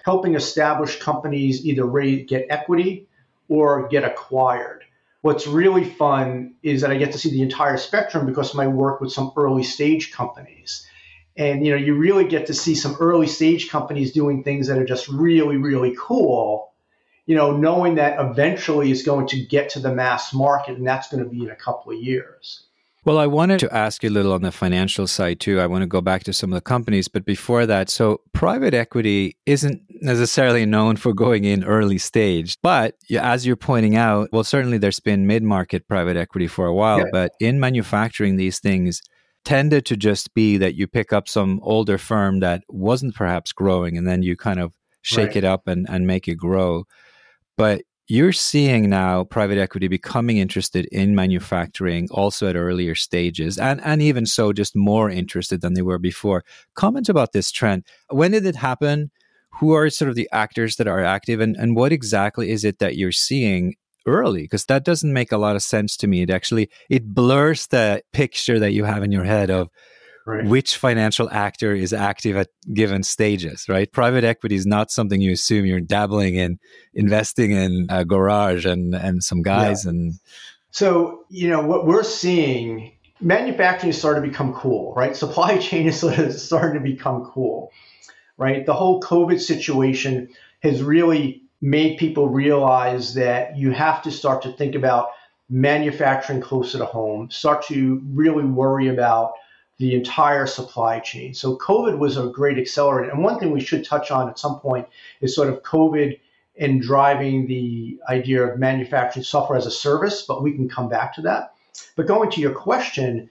helping 0.04 0.34
establish 0.34 1.00
companies 1.00 1.64
either 1.64 1.86
raise, 1.86 2.26
get 2.28 2.46
equity 2.50 3.08
or 3.54 3.88
get 3.88 4.04
acquired. 4.04 4.84
What's 5.22 5.46
really 5.46 5.84
fun 5.84 6.54
is 6.62 6.82
that 6.82 6.90
I 6.90 6.96
get 6.96 7.12
to 7.12 7.18
see 7.18 7.30
the 7.30 7.42
entire 7.42 7.78
spectrum 7.78 8.26
because 8.26 8.50
of 8.50 8.56
my 8.56 8.66
work 8.66 9.00
with 9.00 9.12
some 9.12 9.32
early 9.36 9.62
stage 9.62 10.12
companies. 10.12 10.86
And 11.36 11.64
you 11.64 11.72
know, 11.72 11.78
you 11.78 11.94
really 11.94 12.26
get 12.26 12.46
to 12.46 12.54
see 12.54 12.74
some 12.74 12.96
early 13.00 13.26
stage 13.26 13.70
companies 13.70 14.12
doing 14.12 14.44
things 14.44 14.68
that 14.68 14.78
are 14.78 14.84
just 14.84 15.08
really, 15.08 15.56
really 15.56 15.96
cool 15.98 16.74
you 17.26 17.34
know, 17.34 17.56
knowing 17.56 17.94
that 17.94 18.20
eventually 18.20 18.90
it's 18.90 19.02
going 19.02 19.26
to 19.28 19.40
get 19.40 19.70
to 19.70 19.80
the 19.80 19.94
mass 19.94 20.34
market 20.34 20.76
and 20.76 20.86
that's 20.86 21.08
going 21.08 21.22
to 21.22 21.28
be 21.28 21.42
in 21.42 21.50
a 21.50 21.56
couple 21.56 21.92
of 21.92 21.98
years. 21.98 22.63
Well, 23.04 23.18
I 23.18 23.26
wanted 23.26 23.60
to 23.60 23.74
ask 23.74 24.02
you 24.02 24.08
a 24.08 24.10
little 24.10 24.32
on 24.32 24.40
the 24.40 24.50
financial 24.50 25.06
side 25.06 25.38
too. 25.38 25.60
I 25.60 25.66
want 25.66 25.82
to 25.82 25.86
go 25.86 26.00
back 26.00 26.24
to 26.24 26.32
some 26.32 26.52
of 26.52 26.56
the 26.56 26.62
companies, 26.62 27.06
but 27.06 27.26
before 27.26 27.66
that, 27.66 27.90
so 27.90 28.22
private 28.32 28.72
equity 28.72 29.36
isn't 29.44 29.82
necessarily 30.00 30.64
known 30.64 30.96
for 30.96 31.12
going 31.12 31.44
in 31.44 31.64
early 31.64 31.98
stage, 31.98 32.56
but 32.62 32.96
as 33.18 33.46
you're 33.46 33.56
pointing 33.56 33.94
out, 33.94 34.30
well, 34.32 34.44
certainly 34.44 34.78
there's 34.78 35.00
been 35.00 35.26
mid 35.26 35.42
market 35.42 35.86
private 35.86 36.16
equity 36.16 36.46
for 36.46 36.66
a 36.66 36.74
while, 36.74 37.00
yeah. 37.00 37.04
but 37.12 37.32
in 37.40 37.60
manufacturing, 37.60 38.36
these 38.36 38.58
things 38.58 39.02
tended 39.44 39.84
to 39.84 39.96
just 39.96 40.32
be 40.32 40.56
that 40.56 40.74
you 40.74 40.86
pick 40.86 41.12
up 41.12 41.28
some 41.28 41.60
older 41.62 41.98
firm 41.98 42.40
that 42.40 42.62
wasn't 42.68 43.14
perhaps 43.14 43.52
growing 43.52 43.98
and 43.98 44.08
then 44.08 44.22
you 44.22 44.34
kind 44.34 44.58
of 44.58 44.72
shake 45.02 45.28
right. 45.28 45.36
it 45.36 45.44
up 45.44 45.68
and, 45.68 45.86
and 45.90 46.06
make 46.06 46.26
it 46.26 46.36
grow. 46.36 46.84
But 47.58 47.82
you're 48.06 48.32
seeing 48.32 48.90
now 48.90 49.24
private 49.24 49.56
equity 49.56 49.88
becoming 49.88 50.36
interested 50.36 50.86
in 50.92 51.14
manufacturing 51.14 52.06
also 52.10 52.48
at 52.48 52.56
earlier 52.56 52.94
stages 52.94 53.58
and, 53.58 53.80
and 53.82 54.02
even 54.02 54.26
so 54.26 54.52
just 54.52 54.76
more 54.76 55.08
interested 55.08 55.62
than 55.62 55.74
they 55.74 55.82
were 55.82 55.98
before. 55.98 56.44
Comment 56.74 57.08
about 57.08 57.32
this 57.32 57.50
trend. 57.50 57.84
When 58.10 58.32
did 58.32 58.44
it 58.44 58.56
happen? 58.56 59.10
Who 59.60 59.72
are 59.72 59.88
sort 59.88 60.10
of 60.10 60.16
the 60.16 60.28
actors 60.32 60.76
that 60.76 60.88
are 60.88 61.02
active 61.02 61.40
and, 61.40 61.56
and 61.56 61.76
what 61.76 61.92
exactly 61.92 62.50
is 62.50 62.64
it 62.64 62.78
that 62.80 62.96
you're 62.96 63.12
seeing 63.12 63.76
early? 64.06 64.42
Because 64.42 64.66
that 64.66 64.84
doesn't 64.84 65.12
make 65.12 65.32
a 65.32 65.38
lot 65.38 65.56
of 65.56 65.62
sense 65.62 65.96
to 65.98 66.06
me. 66.06 66.22
It 66.22 66.30
actually 66.30 66.68
it 66.90 67.14
blurs 67.14 67.68
the 67.68 68.02
picture 68.12 68.58
that 68.58 68.72
you 68.72 68.84
have 68.84 69.02
in 69.02 69.12
your 69.12 69.24
head 69.24 69.50
of 69.50 69.70
right. 70.26 70.44
which 70.44 70.76
financial 70.76 71.30
actor 71.30 71.74
is 71.74 71.92
active 71.92 72.36
at 72.36 72.48
given 72.72 73.02
stages, 73.02 73.68
right? 73.68 73.90
Private 73.92 74.24
equity 74.24 74.54
is 74.54 74.66
not 74.66 74.90
something 74.90 75.20
you 75.20 75.32
assume 75.32 75.66
you're 75.66 75.80
dabbling 75.80 76.36
in, 76.36 76.58
investing 76.94 77.50
in 77.52 77.86
a 77.90 78.04
garage 78.04 78.64
and, 78.64 78.94
and 78.94 79.22
some 79.22 79.42
guys. 79.42 79.84
Yeah. 79.84 79.90
And 79.90 80.14
so, 80.70 81.24
you 81.28 81.48
know, 81.48 81.60
what 81.60 81.86
we're 81.86 82.02
seeing, 82.02 82.92
manufacturing 83.20 83.90
is 83.90 83.98
starting 83.98 84.22
to 84.22 84.28
become 84.28 84.54
cool, 84.54 84.94
right? 84.94 85.14
Supply 85.24 85.58
chain 85.58 85.86
is 85.86 86.00
sort 86.00 86.18
of 86.18 86.32
starting 86.32 86.82
to 86.82 86.88
become 86.88 87.24
cool, 87.26 87.70
right? 88.36 88.64
The 88.64 88.74
whole 88.74 89.00
COVID 89.00 89.40
situation 89.40 90.28
has 90.62 90.82
really 90.82 91.42
made 91.60 91.98
people 91.98 92.28
realize 92.28 93.14
that 93.14 93.56
you 93.56 93.70
have 93.70 94.02
to 94.02 94.10
start 94.10 94.42
to 94.42 94.52
think 94.52 94.74
about 94.74 95.08
manufacturing 95.48 96.40
closer 96.40 96.78
to 96.78 96.84
home, 96.84 97.30
start 97.30 97.64
to 97.66 98.02
really 98.12 98.44
worry 98.44 98.88
about 98.88 99.34
the 99.78 99.94
entire 99.94 100.46
supply 100.46 101.00
chain. 101.00 101.34
So 101.34 101.56
COVID 101.56 101.98
was 101.98 102.16
a 102.16 102.28
great 102.28 102.58
accelerator. 102.58 103.10
And 103.10 103.24
one 103.24 103.38
thing 103.38 103.50
we 103.50 103.60
should 103.60 103.84
touch 103.84 104.10
on 104.10 104.28
at 104.28 104.38
some 104.38 104.60
point 104.60 104.86
is 105.20 105.34
sort 105.34 105.48
of 105.48 105.62
COVID 105.62 106.18
and 106.56 106.80
driving 106.80 107.46
the 107.46 107.98
idea 108.08 108.46
of 108.46 108.58
manufacturing 108.58 109.24
software 109.24 109.58
as 109.58 109.66
a 109.66 109.72
service, 109.72 110.22
but 110.22 110.42
we 110.42 110.52
can 110.52 110.68
come 110.68 110.88
back 110.88 111.14
to 111.14 111.22
that. 111.22 111.54
But 111.96 112.06
going 112.06 112.30
to 112.30 112.40
your 112.40 112.52
question, 112.52 113.30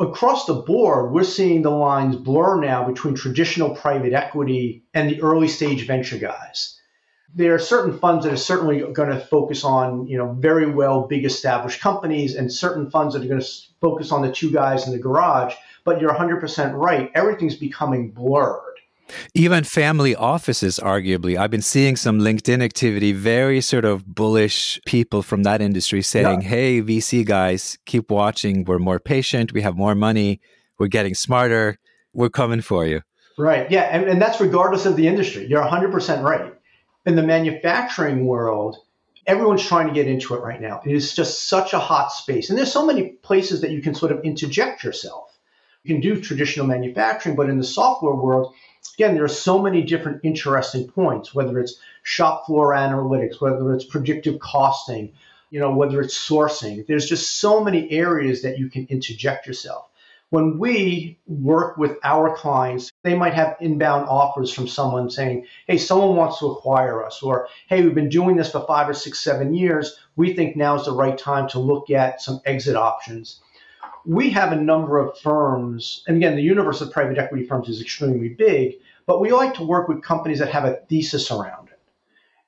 across 0.00 0.46
the 0.46 0.54
board, 0.54 1.12
we're 1.12 1.22
seeing 1.22 1.62
the 1.62 1.70
lines 1.70 2.16
blur 2.16 2.60
now 2.60 2.84
between 2.84 3.14
traditional 3.14 3.70
private 3.76 4.12
equity 4.12 4.82
and 4.92 5.08
the 5.08 5.22
early 5.22 5.46
stage 5.46 5.86
venture 5.86 6.18
guys. 6.18 6.80
There 7.34 7.54
are 7.54 7.60
certain 7.60 7.98
funds 7.98 8.24
that 8.24 8.32
are 8.32 8.38
certainly 8.38 8.80
going 8.92 9.10
to 9.10 9.20
focus 9.20 9.62
on, 9.62 10.08
you 10.08 10.16
know, 10.16 10.32
very 10.32 10.68
well 10.68 11.06
big 11.06 11.24
established 11.24 11.80
companies 11.80 12.34
and 12.34 12.52
certain 12.52 12.90
funds 12.90 13.14
that 13.14 13.22
are 13.22 13.28
going 13.28 13.40
to 13.40 13.50
focus 13.80 14.10
on 14.10 14.22
the 14.22 14.32
two 14.32 14.50
guys 14.50 14.86
in 14.86 14.92
the 14.92 14.98
garage 14.98 15.54
but 15.86 16.00
you're 16.00 16.12
100% 16.12 16.74
right. 16.74 17.10
Everything's 17.14 17.54
becoming 17.54 18.10
blurred. 18.10 18.60
Even 19.34 19.62
family 19.62 20.16
offices, 20.16 20.80
arguably. 20.82 21.38
I've 21.38 21.50
been 21.50 21.62
seeing 21.62 21.94
some 21.94 22.18
LinkedIn 22.18 22.60
activity, 22.60 23.12
very 23.12 23.60
sort 23.60 23.84
of 23.84 24.04
bullish 24.04 24.80
people 24.84 25.22
from 25.22 25.44
that 25.44 25.62
industry 25.62 26.02
saying, 26.02 26.42
yeah. 26.42 26.48
hey, 26.48 26.82
VC 26.82 27.24
guys, 27.24 27.78
keep 27.86 28.10
watching. 28.10 28.64
We're 28.64 28.80
more 28.80 28.98
patient. 28.98 29.52
We 29.52 29.62
have 29.62 29.76
more 29.76 29.94
money. 29.94 30.40
We're 30.78 30.88
getting 30.88 31.14
smarter. 31.14 31.78
We're 32.12 32.30
coming 32.30 32.62
for 32.62 32.84
you. 32.84 33.02
Right. 33.38 33.70
Yeah. 33.70 33.82
And, 33.82 34.08
and 34.08 34.20
that's 34.20 34.40
regardless 34.40 34.86
of 34.86 34.96
the 34.96 35.06
industry. 35.06 35.46
You're 35.46 35.64
100% 35.64 36.22
right. 36.24 36.52
In 37.04 37.14
the 37.14 37.22
manufacturing 37.22 38.26
world, 38.26 38.76
everyone's 39.24 39.64
trying 39.64 39.86
to 39.86 39.94
get 39.94 40.08
into 40.08 40.34
it 40.34 40.40
right 40.40 40.60
now. 40.60 40.80
It 40.84 40.92
is 40.92 41.14
just 41.14 41.48
such 41.48 41.74
a 41.74 41.78
hot 41.78 42.10
space. 42.10 42.50
And 42.50 42.58
there's 42.58 42.72
so 42.72 42.84
many 42.84 43.10
places 43.22 43.60
that 43.60 43.70
you 43.70 43.82
can 43.82 43.94
sort 43.94 44.10
of 44.10 44.24
interject 44.24 44.82
yourself 44.82 45.25
you 45.86 45.94
can 45.94 46.00
do 46.00 46.20
traditional 46.20 46.66
manufacturing, 46.66 47.36
but 47.36 47.48
in 47.48 47.58
the 47.58 47.64
software 47.64 48.14
world, 48.14 48.52
again, 48.98 49.14
there 49.14 49.22
are 49.22 49.28
so 49.28 49.62
many 49.62 49.82
different 49.82 50.20
interesting 50.24 50.88
points, 50.88 51.32
whether 51.32 51.60
it's 51.60 51.78
shop 52.02 52.46
floor 52.46 52.72
analytics, 52.72 53.40
whether 53.40 53.72
it's 53.72 53.84
predictive 53.84 54.40
costing, 54.40 55.12
you 55.50 55.60
know, 55.60 55.72
whether 55.72 56.00
it's 56.00 56.18
sourcing. 56.18 56.84
There's 56.88 57.08
just 57.08 57.36
so 57.36 57.62
many 57.62 57.88
areas 57.92 58.42
that 58.42 58.58
you 58.58 58.68
can 58.68 58.86
interject 58.86 59.46
yourself. 59.46 59.84
When 60.30 60.58
we 60.58 61.20
work 61.28 61.76
with 61.76 61.98
our 62.02 62.34
clients, 62.34 62.90
they 63.04 63.14
might 63.14 63.34
have 63.34 63.56
inbound 63.60 64.08
offers 64.08 64.52
from 64.52 64.66
someone 64.66 65.08
saying, 65.08 65.46
Hey, 65.68 65.78
someone 65.78 66.16
wants 66.16 66.40
to 66.40 66.46
acquire 66.46 67.06
us, 67.06 67.22
or 67.22 67.46
Hey, 67.68 67.84
we've 67.84 67.94
been 67.94 68.08
doing 68.08 68.34
this 68.34 68.50
for 68.50 68.66
five 68.66 68.88
or 68.88 68.94
six, 68.94 69.20
seven 69.20 69.54
years. 69.54 69.96
We 70.16 70.34
think 70.34 70.56
now 70.56 70.74
is 70.74 70.86
the 70.86 70.92
right 70.92 71.16
time 71.16 71.48
to 71.50 71.60
look 71.60 71.90
at 71.90 72.20
some 72.20 72.40
exit 72.44 72.74
options 72.74 73.40
we 74.06 74.30
have 74.30 74.52
a 74.52 74.56
number 74.56 74.98
of 74.98 75.18
firms, 75.18 76.04
and 76.06 76.16
again, 76.16 76.36
the 76.36 76.42
universe 76.42 76.80
of 76.80 76.92
private 76.92 77.18
equity 77.18 77.44
firms 77.44 77.68
is 77.68 77.80
extremely 77.80 78.28
big, 78.28 78.74
but 79.04 79.20
we 79.20 79.32
like 79.32 79.54
to 79.54 79.66
work 79.66 79.88
with 79.88 80.02
companies 80.02 80.38
that 80.38 80.50
have 80.50 80.64
a 80.64 80.76
thesis 80.88 81.30
around 81.30 81.68
it. 81.68 81.80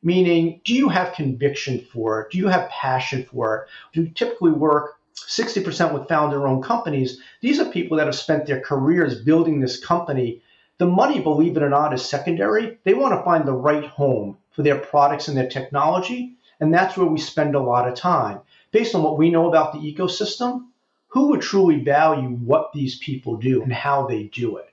Meaning, 0.01 0.61
do 0.65 0.73
you 0.73 0.89
have 0.89 1.15
conviction 1.15 1.81
for 1.93 2.21
it? 2.21 2.31
Do 2.31 2.39
you 2.39 2.47
have 2.47 2.71
passion 2.71 3.25
for 3.25 3.57
it? 3.57 3.69
Do 3.93 4.03
you 4.03 4.11
typically 4.11 4.53
work 4.53 4.95
60% 5.17 5.93
with 5.93 6.09
founder 6.09 6.47
owned 6.47 6.63
companies? 6.63 7.21
These 7.41 7.59
are 7.59 7.65
people 7.73 7.97
that 7.97 8.07
have 8.07 8.15
spent 8.15 8.47
their 8.47 8.61
careers 8.61 9.23
building 9.23 9.59
this 9.59 9.85
company. 9.85 10.41
The 10.79 10.87
money, 10.87 11.19
believe 11.21 11.57
it 11.57 11.63
or 11.65 11.71
not, 11.71 11.93
is 11.93 12.05
secondary. 12.05 12.79
They 12.85 12.95
want 12.95 13.15
to 13.15 13.25
find 13.25 13.45
the 13.45 13.53
right 13.53 13.85
home 13.85 14.39
for 14.53 14.63
their 14.63 14.79
products 14.79 15.27
and 15.27 15.37
their 15.37 15.49
technology. 15.49 16.37
And 16.61 16.73
that's 16.73 16.97
where 16.97 17.09
we 17.09 17.19
spend 17.19 17.57
a 17.57 17.61
lot 17.61 17.89
of 17.89 17.97
time. 17.97 18.41
Based 18.71 18.95
on 18.95 19.03
what 19.03 19.19
we 19.19 19.31
know 19.31 19.49
about 19.49 19.73
the 19.73 19.81
ecosystem, 19.81 20.68
who 21.09 21.29
would 21.29 21.41
truly 21.41 21.83
value 21.83 22.29
what 22.29 22.73
these 22.73 22.99
people 22.99 23.37
do 23.37 23.63
and 23.63 23.73
how 23.73 24.07
they 24.07 24.25
do 24.25 24.59
it? 24.59 24.69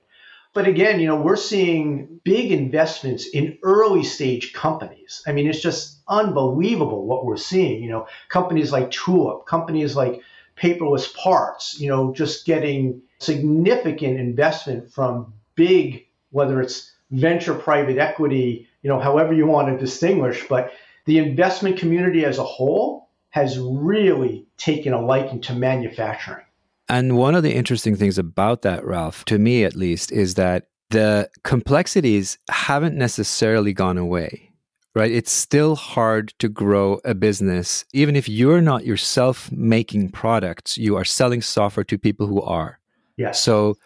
But 0.53 0.67
again, 0.67 1.01
you 1.01 1.07
know, 1.07 1.17
we're 1.19 1.35
seeing 1.35 2.21
big 2.23 2.51
investments 2.51 3.27
in 3.27 3.57
early 3.61 4.03
stage 4.03 4.53
companies. 4.53 5.21
I 5.27 5.33
mean, 5.33 5.47
it's 5.47 5.61
just 5.61 5.99
unbelievable 6.07 7.05
what 7.05 7.25
we're 7.25 7.35
seeing. 7.35 7.83
You 7.83 7.89
know, 7.89 8.07
companies 8.29 8.71
like 8.71 8.89
Tulip, 8.89 9.45
companies 9.45 9.97
like 9.97 10.21
paperless 10.57 11.13
parts, 11.13 11.77
you 11.79 11.89
know, 11.89 12.13
just 12.13 12.45
getting 12.45 13.01
significant 13.19 14.17
investment 14.17 14.91
from 14.93 15.33
big, 15.55 16.07
whether 16.31 16.61
it's 16.61 16.91
venture 17.11 17.55
private 17.55 17.97
equity, 17.97 18.67
you 18.81 18.89
know, 18.89 18.99
however 18.99 19.33
you 19.33 19.45
want 19.45 19.67
to 19.67 19.77
distinguish, 19.77 20.45
but 20.47 20.71
the 21.05 21.17
investment 21.17 21.77
community 21.77 22.25
as 22.25 22.37
a 22.37 22.43
whole 22.43 23.09
has 23.29 23.59
really 23.59 24.44
taken 24.57 24.93
a 24.93 25.01
liking 25.01 25.41
to 25.41 25.53
manufacturing. 25.53 26.45
And 26.87 27.17
one 27.17 27.35
of 27.35 27.43
the 27.43 27.53
interesting 27.53 27.95
things 27.95 28.17
about 28.17 28.61
that, 28.61 28.85
Ralph, 28.85 29.25
to 29.25 29.39
me 29.39 29.63
at 29.63 29.75
least, 29.75 30.11
is 30.11 30.35
that 30.35 30.67
the 30.91 31.29
complexities 31.43 32.37
haven't 32.49 32.95
necessarily 32.95 33.73
gone 33.73 33.97
away, 33.97 34.51
right? 34.93 35.11
It's 35.11 35.31
still 35.31 35.75
hard 35.75 36.33
to 36.39 36.47
grow 36.47 36.99
a 37.03 37.15
business. 37.15 37.85
Even 37.93 38.15
if 38.15 38.29
you're 38.29 38.61
not 38.61 38.85
yourself 38.85 39.51
making 39.51 40.11
products, 40.11 40.77
you 40.77 40.95
are 40.95 41.05
selling 41.05 41.41
software 41.41 41.83
to 41.85 41.97
people 41.97 42.27
who 42.27 42.41
are. 42.41 42.79
Yeah. 43.17 43.31
So 43.31 43.77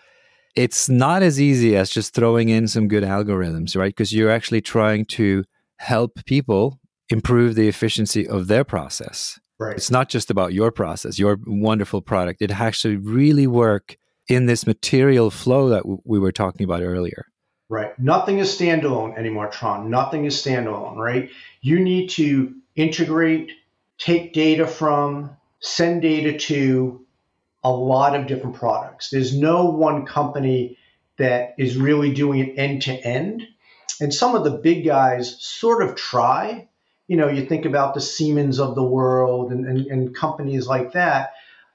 it's 0.55 0.89
not 0.89 1.23
as 1.23 1.39
easy 1.39 1.77
as 1.77 1.89
just 1.89 2.13
throwing 2.13 2.49
in 2.49 2.67
some 2.67 2.89
good 2.89 3.03
algorithms, 3.03 3.77
right? 3.77 3.95
Because 3.95 4.11
you're 4.11 4.31
actually 4.31 4.61
trying 4.61 5.05
to 5.05 5.45
help 5.77 6.25
people 6.25 6.79
improve 7.09 7.55
the 7.55 7.69
efficiency 7.69 8.27
of 8.27 8.47
their 8.47 8.65
process. 8.65 9.39
Right. 9.59 9.75
It's 9.75 9.91
not 9.91 10.07
just 10.07 10.31
about 10.31 10.53
your 10.53 10.71
process, 10.71 11.19
your 11.19 11.37
wonderful 11.45 12.01
product. 12.01 12.41
It 12.41 12.49
actually 12.51 12.95
really 12.95 13.45
work 13.45 13.97
in 14.29 14.45
this 14.45 14.65
material 14.65 15.29
flow 15.29 15.69
that 15.69 15.83
w- 15.83 16.01
we 16.05 16.17
were 16.17 16.31
talking 16.31 16.63
about 16.63 16.81
earlier. 16.81 17.25
Right. 17.67 17.97
Nothing 17.99 18.39
is 18.39 18.47
standalone 18.49 19.17
anymore, 19.17 19.49
Trond. 19.49 19.91
Nothing 19.91 20.23
is 20.25 20.35
standalone, 20.35 20.95
right? 20.95 21.29
You 21.61 21.79
need 21.79 22.09
to 22.11 22.55
integrate, 22.75 23.51
take 23.97 24.33
data 24.33 24.65
from, 24.65 25.31
send 25.59 26.01
data 26.03 26.37
to 26.37 27.05
a 27.61 27.69
lot 27.69 28.15
of 28.15 28.27
different 28.27 28.55
products. 28.55 29.09
There's 29.09 29.37
no 29.37 29.65
one 29.65 30.05
company 30.05 30.77
that 31.17 31.55
is 31.57 31.75
really 31.75 32.13
doing 32.13 32.39
it 32.39 32.57
end 32.57 32.83
to 32.83 32.93
end. 32.93 33.45
And 33.99 34.13
some 34.13 34.35
of 34.35 34.45
the 34.45 34.51
big 34.51 34.85
guys 34.85 35.35
sort 35.43 35.83
of 35.83 35.95
try. 35.95 36.68
You 37.09 37.17
know, 37.17 37.27
you 37.27 37.45
think 37.45 37.65
about 37.65 37.93
the 37.93 38.01
Siemens 38.01 38.59
of 38.59 38.75
the 38.75 38.83
world 38.83 39.51
and, 39.51 39.65
and, 39.65 39.85
and 39.87 40.15
companies 40.15 40.67
like 40.67 40.93
that, 40.93 41.33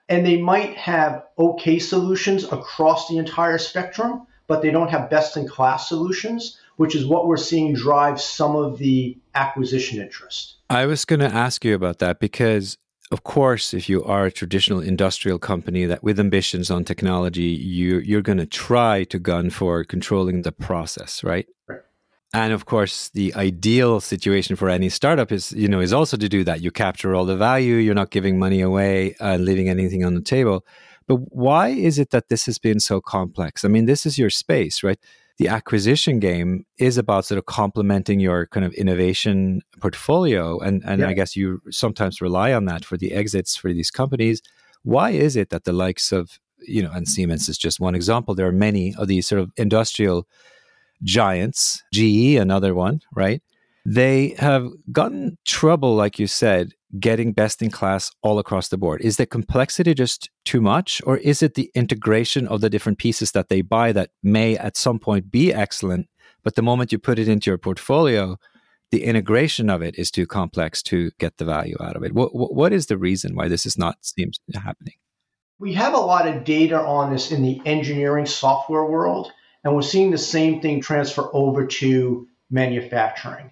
and 0.08 0.24
they 0.24 0.40
might 0.40 0.76
have 0.76 1.24
okay 1.38 1.78
solutions 1.78 2.44
across 2.44 3.08
the 3.08 3.18
entire 3.18 3.58
spectrum, 3.58 4.26
but 4.46 4.62
they 4.62 4.70
don't 4.70 4.90
have 4.90 5.10
best 5.10 5.36
in 5.36 5.46
class 5.46 5.88
solutions, 5.88 6.58
which 6.76 6.94
is 6.94 7.04
what 7.04 7.26
we're 7.26 7.36
seeing 7.36 7.74
drive 7.74 8.20
some 8.20 8.56
of 8.56 8.78
the 8.78 9.18
acquisition 9.34 10.00
interest. 10.00 10.54
I 10.70 10.86
was 10.86 11.04
going 11.04 11.20
to 11.20 11.34
ask 11.34 11.64
you 11.64 11.74
about 11.74 11.98
that 11.98 12.20
because 12.20 12.78
of 13.10 13.22
course, 13.22 13.74
if 13.74 13.88
you 13.88 14.02
are 14.02 14.26
a 14.26 14.32
traditional 14.32 14.80
industrial 14.80 15.38
company 15.38 15.84
that 15.84 16.02
with 16.02 16.18
ambitions 16.18 16.70
on 16.70 16.84
technology, 16.84 17.42
you 17.42 17.98
you're 17.98 18.22
going 18.22 18.38
to 18.38 18.46
try 18.46 19.04
to 19.04 19.18
gun 19.18 19.50
for 19.50 19.84
controlling 19.84 20.42
the 20.42 20.52
process, 20.52 21.22
right? 21.22 21.46
Right. 21.68 21.80
And 22.34 22.52
of 22.52 22.66
course, 22.66 23.10
the 23.10 23.32
ideal 23.34 24.00
situation 24.00 24.56
for 24.56 24.68
any 24.68 24.88
startup 24.88 25.30
is, 25.30 25.52
you 25.52 25.68
know, 25.68 25.78
is 25.78 25.92
also 25.92 26.16
to 26.16 26.28
do 26.28 26.42
that. 26.42 26.60
You 26.60 26.72
capture 26.72 27.14
all 27.14 27.24
the 27.24 27.36
value. 27.36 27.76
You're 27.76 27.94
not 27.94 28.10
giving 28.10 28.40
money 28.40 28.60
away 28.60 29.14
and 29.20 29.44
leaving 29.44 29.68
anything 29.68 30.04
on 30.04 30.14
the 30.14 30.20
table. 30.20 30.66
But 31.06 31.16
why 31.32 31.68
is 31.68 31.96
it 31.96 32.10
that 32.10 32.28
this 32.30 32.44
has 32.46 32.58
been 32.58 32.80
so 32.80 33.00
complex? 33.00 33.64
I 33.64 33.68
mean, 33.68 33.86
this 33.86 34.04
is 34.04 34.18
your 34.18 34.30
space, 34.30 34.82
right? 34.82 34.98
the 35.36 35.48
acquisition 35.48 36.20
game 36.20 36.64
is 36.78 36.96
about 36.96 37.24
sort 37.24 37.38
of 37.38 37.46
complementing 37.46 38.20
your 38.20 38.46
kind 38.46 38.64
of 38.64 38.72
innovation 38.74 39.62
portfolio 39.80 40.58
and 40.60 40.82
and 40.84 41.00
yeah. 41.00 41.08
i 41.08 41.12
guess 41.12 41.34
you 41.34 41.60
sometimes 41.70 42.20
rely 42.20 42.52
on 42.52 42.66
that 42.66 42.84
for 42.84 42.96
the 42.96 43.12
exits 43.12 43.56
for 43.56 43.72
these 43.72 43.90
companies 43.90 44.42
why 44.82 45.10
is 45.10 45.34
it 45.34 45.50
that 45.50 45.64
the 45.64 45.72
likes 45.72 46.12
of 46.12 46.38
you 46.60 46.80
know 46.80 46.92
and 46.92 47.08
siemens 47.08 47.48
is 47.48 47.58
just 47.58 47.80
one 47.80 47.94
example 47.94 48.34
there 48.34 48.46
are 48.46 48.52
many 48.52 48.94
of 48.96 49.08
these 49.08 49.26
sort 49.26 49.40
of 49.40 49.50
industrial 49.56 50.26
giants 51.04 51.82
ge 51.92 52.34
another 52.36 52.74
one 52.74 53.00
right 53.14 53.42
they 53.86 54.34
have 54.38 54.66
gotten 54.90 55.36
trouble 55.44 55.94
like 55.94 56.18
you 56.18 56.26
said 56.26 56.72
getting 56.98 57.32
best 57.32 57.62
in 57.62 57.70
class 57.70 58.10
all 58.22 58.38
across 58.38 58.68
the 58.68 58.78
board? 58.78 59.00
Is 59.02 59.16
the 59.16 59.26
complexity 59.26 59.94
just 59.94 60.30
too 60.44 60.60
much, 60.60 61.02
or 61.04 61.18
is 61.18 61.42
it 61.42 61.54
the 61.54 61.70
integration 61.74 62.46
of 62.48 62.60
the 62.60 62.70
different 62.70 62.98
pieces 62.98 63.32
that 63.32 63.48
they 63.48 63.62
buy 63.62 63.92
that 63.92 64.10
may 64.22 64.56
at 64.56 64.76
some 64.76 64.98
point 64.98 65.30
be 65.30 65.52
excellent, 65.52 66.08
but 66.42 66.54
the 66.54 66.62
moment 66.62 66.92
you 66.92 66.98
put 66.98 67.18
it 67.18 67.28
into 67.28 67.50
your 67.50 67.58
portfolio, 67.58 68.36
the 68.90 69.04
integration 69.04 69.70
of 69.70 69.82
it 69.82 69.98
is 69.98 70.10
too 70.10 70.26
complex 70.26 70.82
to 70.84 71.10
get 71.18 71.36
the 71.38 71.44
value 71.44 71.76
out 71.80 71.96
of 71.96 72.04
it? 72.04 72.12
What, 72.12 72.30
what 72.32 72.72
is 72.72 72.86
the 72.86 72.98
reason 72.98 73.34
why 73.34 73.48
this 73.48 73.66
is 73.66 73.76
not 73.76 73.96
seems 74.02 74.38
happening? 74.54 74.94
We 75.58 75.74
have 75.74 75.94
a 75.94 75.98
lot 75.98 76.28
of 76.28 76.44
data 76.44 76.78
on 76.78 77.12
this 77.12 77.32
in 77.32 77.42
the 77.42 77.60
engineering 77.64 78.26
software 78.26 78.84
world, 78.84 79.32
and 79.64 79.74
we're 79.74 79.82
seeing 79.82 80.10
the 80.10 80.18
same 80.18 80.60
thing 80.60 80.80
transfer 80.80 81.28
over 81.32 81.66
to 81.66 82.28
manufacturing 82.50 83.50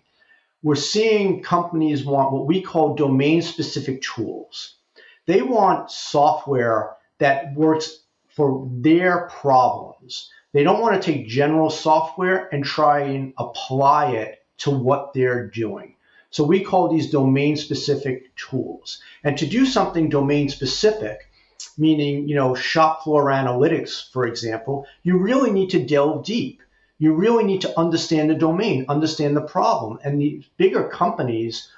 we're 0.63 0.77
seeing 0.77 1.43
companies 1.43 2.05
want 2.05 2.33
what 2.33 2.47
we 2.47 2.63
call 2.63 2.95
domain 2.95 3.43
specific 3.43 4.01
tools. 4.03 4.77
They 5.27 5.43
want 5.43 5.91
software 5.91 6.97
that 7.19 7.55
works 7.55 8.05
for 8.29 8.69
their 8.71 9.29
problems. 9.29 10.31
They 10.53 10.63
don't 10.63 10.81
want 10.81 11.01
to 11.01 11.13
take 11.13 11.27
general 11.27 11.71
software 11.71 12.49
and 12.53 12.65
try 12.65 13.01
and 13.01 13.35
apply 13.39 14.13
it 14.13 14.45
to 14.59 14.71
what 14.71 15.13
they're 15.13 15.49
doing. 15.49 15.97
So 16.31 16.45
we 16.45 16.61
call 16.63 16.89
these 16.89 17.11
domain 17.11 17.57
specific 17.57 18.35
tools. 18.37 19.03
And 19.25 19.37
to 19.39 19.47
do 19.47 19.67
something 19.67 20.09
domain 20.09 20.49
specific, 20.49 21.19
meaning, 21.79 22.29
you 22.29 22.35
know, 22.35 22.55
shop 22.55 23.05
floor 23.05 23.27
analytics, 23.27 24.11
for 24.13 24.27
example, 24.27 24.87
you 25.03 25.19
really 25.19 25.51
need 25.51 25.71
to 25.71 25.85
delve 25.85 26.25
deep 26.25 26.63
you 27.03 27.13
really 27.15 27.43
need 27.43 27.63
to 27.63 27.81
understand 27.81 28.31
the 28.31 28.37
domain, 28.37 28.85
understand 28.89 29.37
the 29.37 29.41
problem. 29.41 29.99
And 30.05 30.21
the 30.21 30.41
bigger 30.57 30.85
companies 30.85 31.69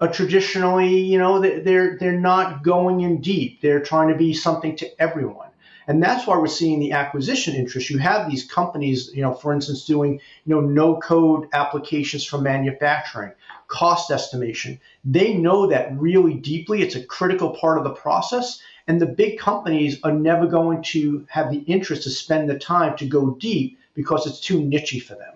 are 0.00 0.12
traditionally, 0.12 0.98
you 0.98 1.20
know, 1.20 1.38
they're 1.38 1.96
they're 2.00 2.18
not 2.18 2.64
going 2.64 3.02
in 3.02 3.20
deep. 3.20 3.60
They're 3.60 3.78
trying 3.78 4.08
to 4.08 4.16
be 4.16 4.34
something 4.34 4.74
to 4.78 5.00
everyone. 5.00 5.50
And 5.86 6.02
that's 6.02 6.26
why 6.26 6.36
we're 6.36 6.48
seeing 6.48 6.80
the 6.80 6.92
acquisition 6.92 7.54
interest. 7.54 7.90
You 7.90 7.98
have 7.98 8.28
these 8.28 8.44
companies, 8.44 9.08
you 9.14 9.22
know, 9.22 9.34
for 9.34 9.52
instance, 9.52 9.84
doing, 9.84 10.14
you 10.44 10.52
know, 10.52 10.60
no 10.60 10.96
code 10.96 11.46
applications 11.52 12.24
for 12.24 12.38
manufacturing, 12.38 13.30
cost 13.68 14.10
estimation. 14.10 14.80
They 15.04 15.34
know 15.34 15.68
that 15.68 15.96
really 15.96 16.34
deeply. 16.34 16.82
It's 16.82 16.96
a 16.96 17.04
critical 17.04 17.50
part 17.50 17.78
of 17.78 17.84
the 17.84 17.94
process. 17.94 18.60
And 18.86 19.00
the 19.00 19.06
big 19.06 19.38
companies 19.38 19.98
are 20.02 20.12
never 20.12 20.46
going 20.46 20.82
to 20.84 21.26
have 21.28 21.50
the 21.50 21.60
interest 21.60 22.02
to 22.04 22.10
spend 22.10 22.50
the 22.50 22.58
time 22.58 22.96
to 22.96 23.06
go 23.06 23.36
deep 23.38 23.78
because 23.94 24.26
it's 24.26 24.40
too 24.40 24.60
nichey 24.60 25.02
for 25.02 25.14
them. 25.14 25.34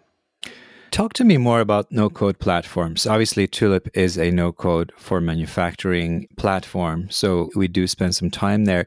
Talk 0.91 1.13
to 1.15 1.25
me 1.25 1.37
more 1.37 1.61
about 1.61 1.93
no 1.93 2.09
code 2.09 2.39
platforms. 2.39 3.07
Obviously, 3.07 3.47
Tulip 3.47 3.89
is 3.95 4.17
a 4.17 4.31
no 4.31 4.51
code 4.51 4.93
for 4.97 5.21
manufacturing 5.21 6.27
platform. 6.37 7.11
So 7.11 7.51
we 7.55 7.69
do 7.69 7.87
spend 7.87 8.15
some 8.15 8.31
time 8.31 8.65
there. 8.65 8.87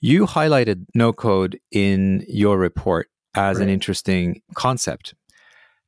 You 0.00 0.26
highlighted 0.26 0.86
no 0.94 1.12
code 1.12 1.60
in 1.70 2.24
your 2.26 2.56
report 2.56 3.08
as 3.34 3.58
right. 3.58 3.64
an 3.64 3.68
interesting 3.68 4.40
concept. 4.54 5.14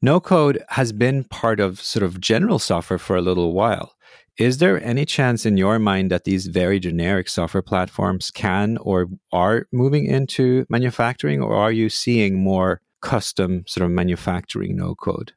No 0.02 0.20
code 0.20 0.62
has 0.68 0.92
been 0.92 1.24
part 1.24 1.60
of 1.60 1.80
sort 1.80 2.02
of 2.02 2.20
general 2.20 2.58
software 2.58 2.98
for 2.98 3.16
a 3.16 3.22
little 3.22 3.52
while. 3.52 3.94
Is 4.38 4.58
there 4.58 4.82
any 4.82 5.04
chance 5.04 5.44
in 5.44 5.56
your 5.58 5.78
mind 5.78 6.10
that 6.10 6.24
these 6.24 6.46
very 6.46 6.80
generic 6.80 7.28
software 7.28 7.62
platforms 7.62 8.30
can 8.30 8.78
or 8.78 9.08
are 9.30 9.66
moving 9.72 10.06
into 10.06 10.64
manufacturing, 10.70 11.42
or 11.42 11.54
are 11.54 11.72
you 11.72 11.90
seeing 11.90 12.42
more 12.42 12.80
custom 13.02 13.64
sort 13.66 13.84
of 13.84 13.90
manufacturing 13.90 14.76
no 14.76 14.94
code? 14.94 15.32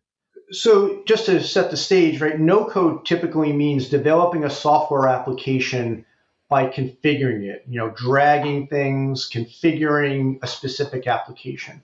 So, 0.52 1.04
just 1.06 1.26
to 1.26 1.44
set 1.44 1.72
the 1.72 1.78
stage, 1.78 2.22
right, 2.22 2.40
no 2.40 2.66
code 2.66 3.06
typically 3.06 3.52
means 3.52 3.90
developing 3.90 4.44
a 4.44 4.50
software 4.50 5.08
application 5.08 6.06
by 6.48 6.68
configuring 6.68 7.44
it, 7.44 7.66
you 7.68 7.80
know, 7.80 7.90
dragging 7.90 8.68
things, 8.68 9.30
configuring 9.30 10.38
a 10.44 10.48
specific 10.48 11.08
application. 11.08 11.82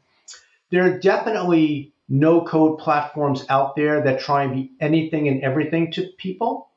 There 0.70 0.84
are 0.84 1.00
definitely 1.00 1.94
no 2.08 2.46
code 2.46 2.78
platforms 2.80 3.46
out 3.50 3.76
there 3.76 4.02
that 4.04 4.20
try 4.20 4.44
and 4.44 4.54
be 4.54 4.72
anything 4.80 5.28
and 5.28 5.42
everything 5.44 5.92
to 5.94 6.08
people. 6.18 6.71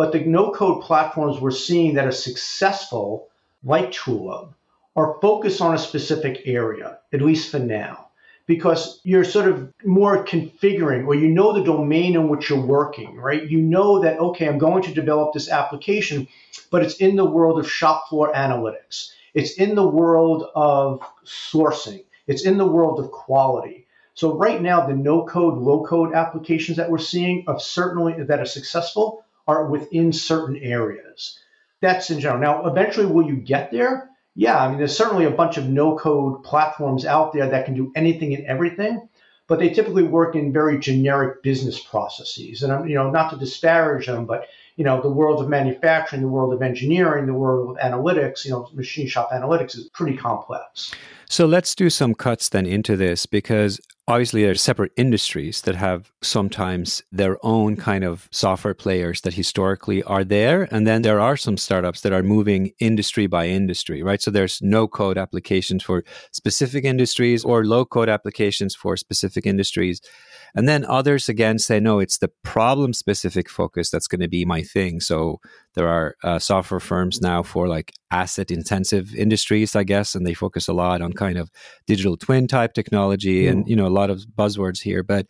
But 0.00 0.12
the 0.12 0.20
no 0.20 0.50
code 0.50 0.80
platforms 0.82 1.42
we're 1.42 1.50
seeing 1.50 1.92
that 1.96 2.06
are 2.06 2.10
successful, 2.10 3.28
like 3.62 3.92
Tulip, 3.92 4.54
are 4.96 5.18
focused 5.20 5.60
on 5.60 5.74
a 5.74 5.78
specific 5.78 6.40
area, 6.46 7.00
at 7.12 7.20
least 7.20 7.50
for 7.50 7.58
now 7.58 8.08
because 8.46 9.02
you're 9.04 9.24
sort 9.24 9.46
of 9.46 9.70
more 9.84 10.24
configuring 10.24 11.06
or 11.06 11.14
you 11.14 11.28
know 11.28 11.52
the 11.52 11.62
domain 11.62 12.14
in 12.14 12.30
which 12.30 12.48
you're 12.48 12.64
working, 12.64 13.14
right? 13.16 13.46
You 13.50 13.60
know 13.60 14.00
that, 14.00 14.18
okay, 14.18 14.48
I'm 14.48 14.56
going 14.56 14.82
to 14.84 14.94
develop 14.94 15.34
this 15.34 15.50
application, 15.50 16.26
but 16.70 16.82
it's 16.82 16.96
in 16.96 17.16
the 17.16 17.26
world 17.26 17.58
of 17.60 17.70
shop 17.70 18.08
floor 18.08 18.32
analytics. 18.32 19.12
It's 19.34 19.52
in 19.58 19.74
the 19.74 19.86
world 19.86 20.50
of 20.54 21.02
sourcing. 21.26 22.04
It's 22.26 22.46
in 22.46 22.56
the 22.56 22.66
world 22.66 23.00
of 23.00 23.10
quality. 23.10 23.86
So 24.14 24.34
right 24.34 24.62
now, 24.62 24.86
the 24.86 24.96
no 24.96 25.26
code, 25.26 25.58
low 25.58 25.84
code 25.84 26.14
applications 26.14 26.78
that 26.78 26.90
we're 26.90 26.96
seeing 26.96 27.44
of 27.46 27.60
certainly 27.60 28.22
that 28.22 28.40
are 28.40 28.46
successful 28.46 29.26
are 29.46 29.66
within 29.66 30.12
certain 30.12 30.56
areas. 30.56 31.38
That's 31.80 32.10
in 32.10 32.20
general. 32.20 32.40
Now, 32.40 32.66
eventually, 32.66 33.06
will 33.06 33.26
you 33.26 33.36
get 33.36 33.70
there? 33.70 34.10
yeah, 34.34 34.58
I 34.58 34.68
mean, 34.68 34.78
there's 34.78 34.96
certainly 34.96 35.24
a 35.24 35.30
bunch 35.30 35.56
of 35.56 35.68
no 35.68 35.98
code 35.98 36.44
platforms 36.44 37.04
out 37.04 37.32
there 37.32 37.50
that 37.50 37.64
can 37.64 37.74
do 37.74 37.92
anything 37.96 38.34
and 38.34 38.46
everything, 38.46 39.08
but 39.48 39.58
they 39.58 39.70
typically 39.70 40.04
work 40.04 40.36
in 40.36 40.52
very 40.52 40.78
generic 40.78 41.42
business 41.42 41.80
processes. 41.80 42.62
And, 42.62 42.88
you 42.88 42.94
know, 42.94 43.10
not 43.10 43.30
to 43.30 43.36
disparage 43.36 44.06
them, 44.06 44.26
but, 44.26 44.46
you 44.76 44.84
know, 44.84 45.02
the 45.02 45.10
world 45.10 45.42
of 45.42 45.48
manufacturing, 45.48 46.22
the 46.22 46.28
world 46.28 46.54
of 46.54 46.62
engineering, 46.62 47.26
the 47.26 47.34
world 47.34 47.76
of 47.76 47.82
analytics, 47.82 48.44
you 48.44 48.52
know, 48.52 48.68
machine 48.72 49.08
shop 49.08 49.30
analytics 49.32 49.76
is 49.76 49.90
pretty 49.92 50.16
complex. 50.16 50.92
So 51.30 51.46
let's 51.46 51.76
do 51.76 51.90
some 51.90 52.16
cuts 52.16 52.48
then 52.48 52.66
into 52.66 52.96
this 52.96 53.24
because 53.24 53.80
obviously 54.08 54.42
there 54.42 54.50
are 54.50 54.56
separate 54.56 54.90
industries 54.96 55.60
that 55.60 55.76
have 55.76 56.10
sometimes 56.22 57.04
their 57.12 57.38
own 57.46 57.76
kind 57.76 58.02
of 58.02 58.28
software 58.32 58.74
players 58.74 59.20
that 59.20 59.34
historically 59.34 60.02
are 60.02 60.24
there 60.24 60.66
and 60.72 60.88
then 60.88 61.02
there 61.02 61.20
are 61.20 61.36
some 61.36 61.56
startups 61.56 62.00
that 62.00 62.12
are 62.12 62.24
moving 62.24 62.72
industry 62.80 63.28
by 63.28 63.46
industry 63.46 64.02
right 64.02 64.20
so 64.20 64.32
there's 64.32 64.60
no 64.60 64.88
code 64.88 65.16
applications 65.16 65.84
for 65.84 66.02
specific 66.32 66.84
industries 66.84 67.44
or 67.44 67.64
low 67.64 67.84
code 67.84 68.08
applications 68.08 68.74
for 68.74 68.96
specific 68.96 69.46
industries 69.46 70.00
and 70.54 70.68
then 70.68 70.84
others 70.84 71.28
again 71.28 71.58
say, 71.58 71.80
no, 71.80 71.98
it's 72.00 72.18
the 72.18 72.30
problem 72.42 72.92
specific 72.92 73.48
focus 73.48 73.90
that's 73.90 74.06
going 74.06 74.20
to 74.20 74.28
be 74.28 74.44
my 74.44 74.62
thing. 74.62 75.00
So 75.00 75.40
there 75.74 75.88
are 75.88 76.16
uh, 76.24 76.38
software 76.38 76.80
firms 76.80 77.20
now 77.20 77.42
for 77.42 77.68
like 77.68 77.92
asset 78.10 78.50
intensive 78.50 79.14
industries, 79.14 79.76
I 79.76 79.84
guess, 79.84 80.14
and 80.14 80.26
they 80.26 80.34
focus 80.34 80.68
a 80.68 80.72
lot 80.72 81.00
on 81.00 81.12
kind 81.24 81.38
of 81.38 81.50
digital 81.86 82.16
twin 82.16 82.48
type 82.48 82.72
technology 82.74 83.44
mm. 83.44 83.50
and, 83.50 83.68
you 83.68 83.76
know, 83.76 83.86
a 83.86 83.96
lot 84.00 84.10
of 84.10 84.24
buzzwords 84.40 84.80
here. 84.80 85.02
But 85.02 85.26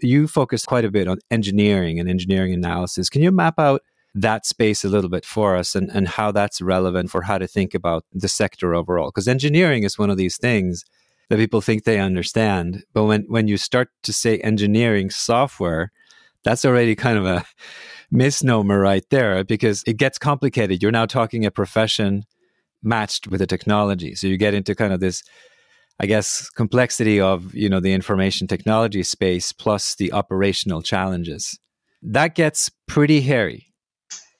you 0.00 0.26
focus 0.26 0.64
quite 0.64 0.84
a 0.84 0.90
bit 0.90 1.06
on 1.08 1.18
engineering 1.30 2.00
and 2.00 2.08
engineering 2.08 2.52
analysis. 2.52 3.08
Can 3.08 3.22
you 3.22 3.32
map 3.32 3.58
out? 3.58 3.82
that 4.14 4.46
space 4.46 4.84
a 4.84 4.88
little 4.88 5.10
bit 5.10 5.24
for 5.24 5.56
us 5.56 5.74
and, 5.74 5.90
and 5.90 6.06
how 6.06 6.30
that's 6.30 6.60
relevant 6.60 7.10
for 7.10 7.22
how 7.22 7.36
to 7.36 7.48
think 7.48 7.74
about 7.74 8.04
the 8.12 8.28
sector 8.28 8.72
overall. 8.74 9.08
Because 9.08 9.26
engineering 9.26 9.82
is 9.82 9.98
one 9.98 10.10
of 10.10 10.16
these 10.16 10.36
things 10.36 10.84
that 11.28 11.38
people 11.38 11.60
think 11.60 11.82
they 11.82 11.98
understand. 11.98 12.84
But 12.92 13.04
when, 13.04 13.22
when 13.22 13.48
you 13.48 13.56
start 13.56 13.88
to 14.04 14.12
say 14.12 14.38
engineering 14.38 15.10
software, 15.10 15.90
that's 16.44 16.64
already 16.64 16.94
kind 16.94 17.18
of 17.18 17.26
a 17.26 17.44
misnomer 18.10 18.78
right 18.78 19.04
there 19.10 19.42
because 19.42 19.82
it 19.86 19.96
gets 19.96 20.18
complicated. 20.18 20.82
You're 20.82 20.92
now 20.92 21.06
talking 21.06 21.44
a 21.44 21.50
profession 21.50 22.24
matched 22.84 23.28
with 23.28 23.40
the 23.40 23.46
technology. 23.46 24.14
So 24.14 24.26
you 24.26 24.36
get 24.36 24.54
into 24.54 24.74
kind 24.74 24.92
of 24.92 25.00
this, 25.00 25.22
I 26.00 26.06
guess, 26.06 26.48
complexity 26.50 27.20
of, 27.20 27.54
you 27.54 27.68
know, 27.68 27.80
the 27.80 27.92
information 27.92 28.46
technology 28.46 29.02
space 29.02 29.52
plus 29.52 29.94
the 29.94 30.12
operational 30.12 30.82
challenges. 30.82 31.58
That 32.02 32.34
gets 32.34 32.70
pretty 32.86 33.20
hairy. 33.20 33.66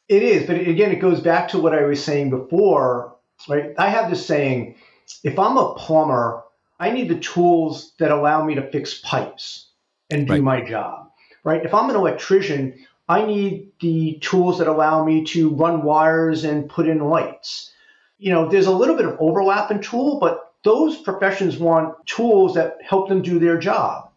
It 0.09 0.22
is, 0.22 0.46
but 0.46 0.57
again, 0.57 0.92
it 0.92 1.00
goes 1.00 1.20
back 1.20 1.48
to 1.48 1.59
what 1.59 1.74
I 1.74 1.83
was 1.85 2.02
saying 2.02 2.30
before, 2.30 3.16
right? 3.48 3.72
I 3.78 3.88
have 3.88 4.11
this 4.11 4.24
saying, 4.24 4.76
if 5.22 5.38
I'm 5.38 5.57
a 5.57 5.74
plumber 5.74 6.44
I 6.78 6.90
need 6.90 7.09
the 7.09 7.18
tools 7.18 7.92
that 7.98 8.11
allow 8.11 8.44
me 8.44 8.57
to 8.57 8.70
fix 8.70 9.00
pipes 9.00 9.68
and 10.11 10.26
do 10.26 10.35
right. 10.35 10.42
my 10.42 10.61
job, 10.64 11.11
right? 11.44 11.64
If 11.64 11.72
I'm 11.72 11.88
an 11.90 11.96
electrician, 11.96 12.74
I 13.09 13.24
need 13.24 13.72
the 13.80 14.18
tools 14.20 14.59
that 14.59 14.66
allow 14.66 15.04
me 15.04 15.24
to 15.26 15.50
run 15.50 15.83
wires 15.83 16.44
and 16.44 16.68
put 16.68 16.88
in 16.88 16.98
lights. 16.98 17.70
You 18.18 18.33
know, 18.33 18.48
there's 18.48 18.66
a 18.66 18.72
little 18.72 18.96
bit 18.96 19.07
of 19.07 19.16
overlap 19.18 19.70
in 19.70 19.81
tool, 19.81 20.18
but 20.18 20.53
those 20.62 20.96
professions 20.96 21.59
want 21.59 22.07
tools 22.07 22.55
that 22.55 22.79
help 22.83 23.09
them 23.09 23.22
do 23.22 23.38
their 23.38 23.59
job. 23.59 24.11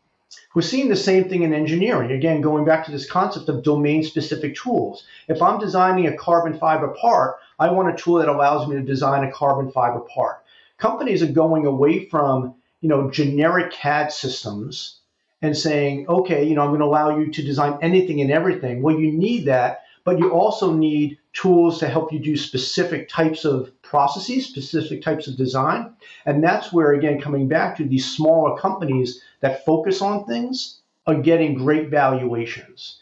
We're 0.54 0.62
seeing 0.62 0.90
the 0.90 0.96
same 0.96 1.30
thing 1.30 1.44
in 1.44 1.54
engineering. 1.54 2.12
Again, 2.12 2.42
going 2.42 2.66
back 2.66 2.86
to 2.86 2.92
this 2.92 3.10
concept 3.10 3.50
of 3.50 3.64
domain 3.64 4.04
specific 4.04 4.56
tools. 4.56 5.06
If 5.28 5.42
I'm 5.42 5.60
designing 5.60 6.08
a 6.08 6.18
carbon 6.18 6.58
fiber 6.58 6.90
part, 6.90 7.38
I 7.60 7.72
want 7.72 7.94
a 7.94 7.98
tool 7.98 8.16
that 8.16 8.30
allows 8.30 8.68
me 8.68 8.76
to 8.76 8.82
design 8.82 9.24
a 9.24 9.32
carbon 9.32 9.72
fiber 9.72 10.00
part 10.00 10.44
companies 10.78 11.24
are 11.24 11.28
going 11.28 11.66
away 11.66 12.06
from 12.06 12.56
you 12.82 12.90
know 12.90 13.10
generic 13.10 13.72
CAD 13.72 14.12
systems 14.12 15.00
and 15.42 15.56
saying, 15.56 16.08
okay, 16.08 16.44
you 16.44 16.56
know, 16.56 16.62
I'm 16.62 16.70
going 16.70 16.80
to 16.80 16.86
allow 16.86 17.16
you 17.16 17.32
to 17.32 17.44
design 17.44 17.78
anything 17.84 18.22
and 18.22 18.32
everything. 18.32 18.82
Well, 18.82 19.00
you 19.00 19.12
need 19.12 19.46
that, 19.46 19.84
but 20.04 20.18
you 20.18 20.32
also 20.32 20.74
need 20.74 21.20
tools 21.34 21.80
to 21.80 21.88
help 21.88 22.12
you 22.12 22.18
do 22.18 22.36
specific 22.36 23.08
types 23.08 23.46
of 23.46 23.72
processes, 23.89 24.45
specific 24.45 25.02
types 25.02 25.28
of 25.28 25.38
design. 25.38 25.93
And 26.26 26.43
that's 26.43 26.71
where, 26.71 26.93
again, 26.93 27.21
coming 27.21 27.47
back 27.47 27.78
to 27.78 27.86
these 27.86 28.10
smaller 28.10 28.58
companies 28.58 29.21
that 29.41 29.65
focus 29.65 30.02
on 30.02 30.26
things 30.26 30.82
are 31.06 31.21
getting 31.21 31.56
great 31.56 31.89
valuations, 31.89 33.00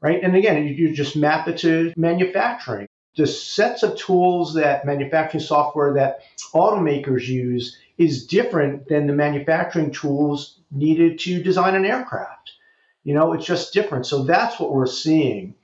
right? 0.00 0.22
And 0.22 0.36
again, 0.36 0.66
you 0.66 0.94
just 0.94 1.16
map 1.16 1.48
it 1.48 1.58
to 1.58 1.92
manufacturing 1.96 2.88
the 3.16 3.26
sets 3.26 3.82
of 3.82 3.96
tools 3.96 4.54
that 4.54 4.86
manufacturing 4.86 5.42
software 5.42 5.94
that 5.94 6.20
automakers 6.54 7.26
use 7.26 7.76
is 7.98 8.26
different 8.26 8.88
than 8.88 9.06
the 9.06 9.12
manufacturing 9.12 9.90
tools 9.90 10.58
needed 10.70 11.18
to 11.18 11.42
design 11.42 11.74
an 11.74 11.84
aircraft. 11.84 12.52
You 13.04 13.14
know, 13.14 13.32
it's 13.32 13.44
just 13.44 13.74
different. 13.74 14.06
So 14.06 14.24
that's 14.24 14.58
what 14.58 14.72
we're 14.72 14.86
seeing. 14.86 15.54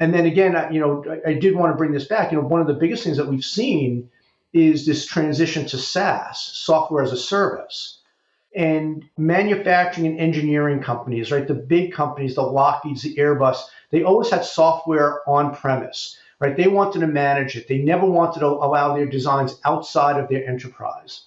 And 0.00 0.12
then 0.12 0.26
again, 0.26 0.56
you 0.72 0.80
know, 0.80 1.04
I, 1.08 1.30
I 1.30 1.34
did 1.34 1.54
want 1.54 1.72
to 1.72 1.76
bring 1.76 1.92
this 1.92 2.06
back. 2.06 2.32
You 2.32 2.38
know, 2.40 2.46
one 2.46 2.60
of 2.60 2.66
the 2.66 2.74
biggest 2.74 3.04
things 3.04 3.16
that 3.16 3.28
we've 3.28 3.44
seen 3.44 4.10
is 4.52 4.86
this 4.86 5.06
transition 5.06 5.66
to 5.66 5.78
SaaS, 5.78 6.38
software 6.40 7.02
as 7.02 7.12
a 7.12 7.16
service. 7.16 8.00
And 8.56 9.04
manufacturing 9.18 10.06
and 10.06 10.20
engineering 10.20 10.80
companies, 10.80 11.32
right? 11.32 11.46
The 11.46 11.54
big 11.54 11.92
companies, 11.92 12.36
the 12.36 12.42
Lockheeds, 12.42 13.02
the 13.02 13.16
Airbus, 13.16 13.58
they 13.90 14.04
always 14.04 14.30
had 14.30 14.44
software 14.44 15.28
on 15.28 15.54
premise 15.54 16.16
right? 16.40 16.56
They 16.56 16.68
wanted 16.68 17.00
to 17.00 17.06
manage 17.06 17.56
it. 17.56 17.68
They 17.68 17.78
never 17.78 18.06
wanted 18.06 18.40
to 18.40 18.46
allow 18.46 18.94
their 18.94 19.06
designs 19.06 19.58
outside 19.64 20.18
of 20.18 20.28
their 20.28 20.46
enterprise. 20.46 21.22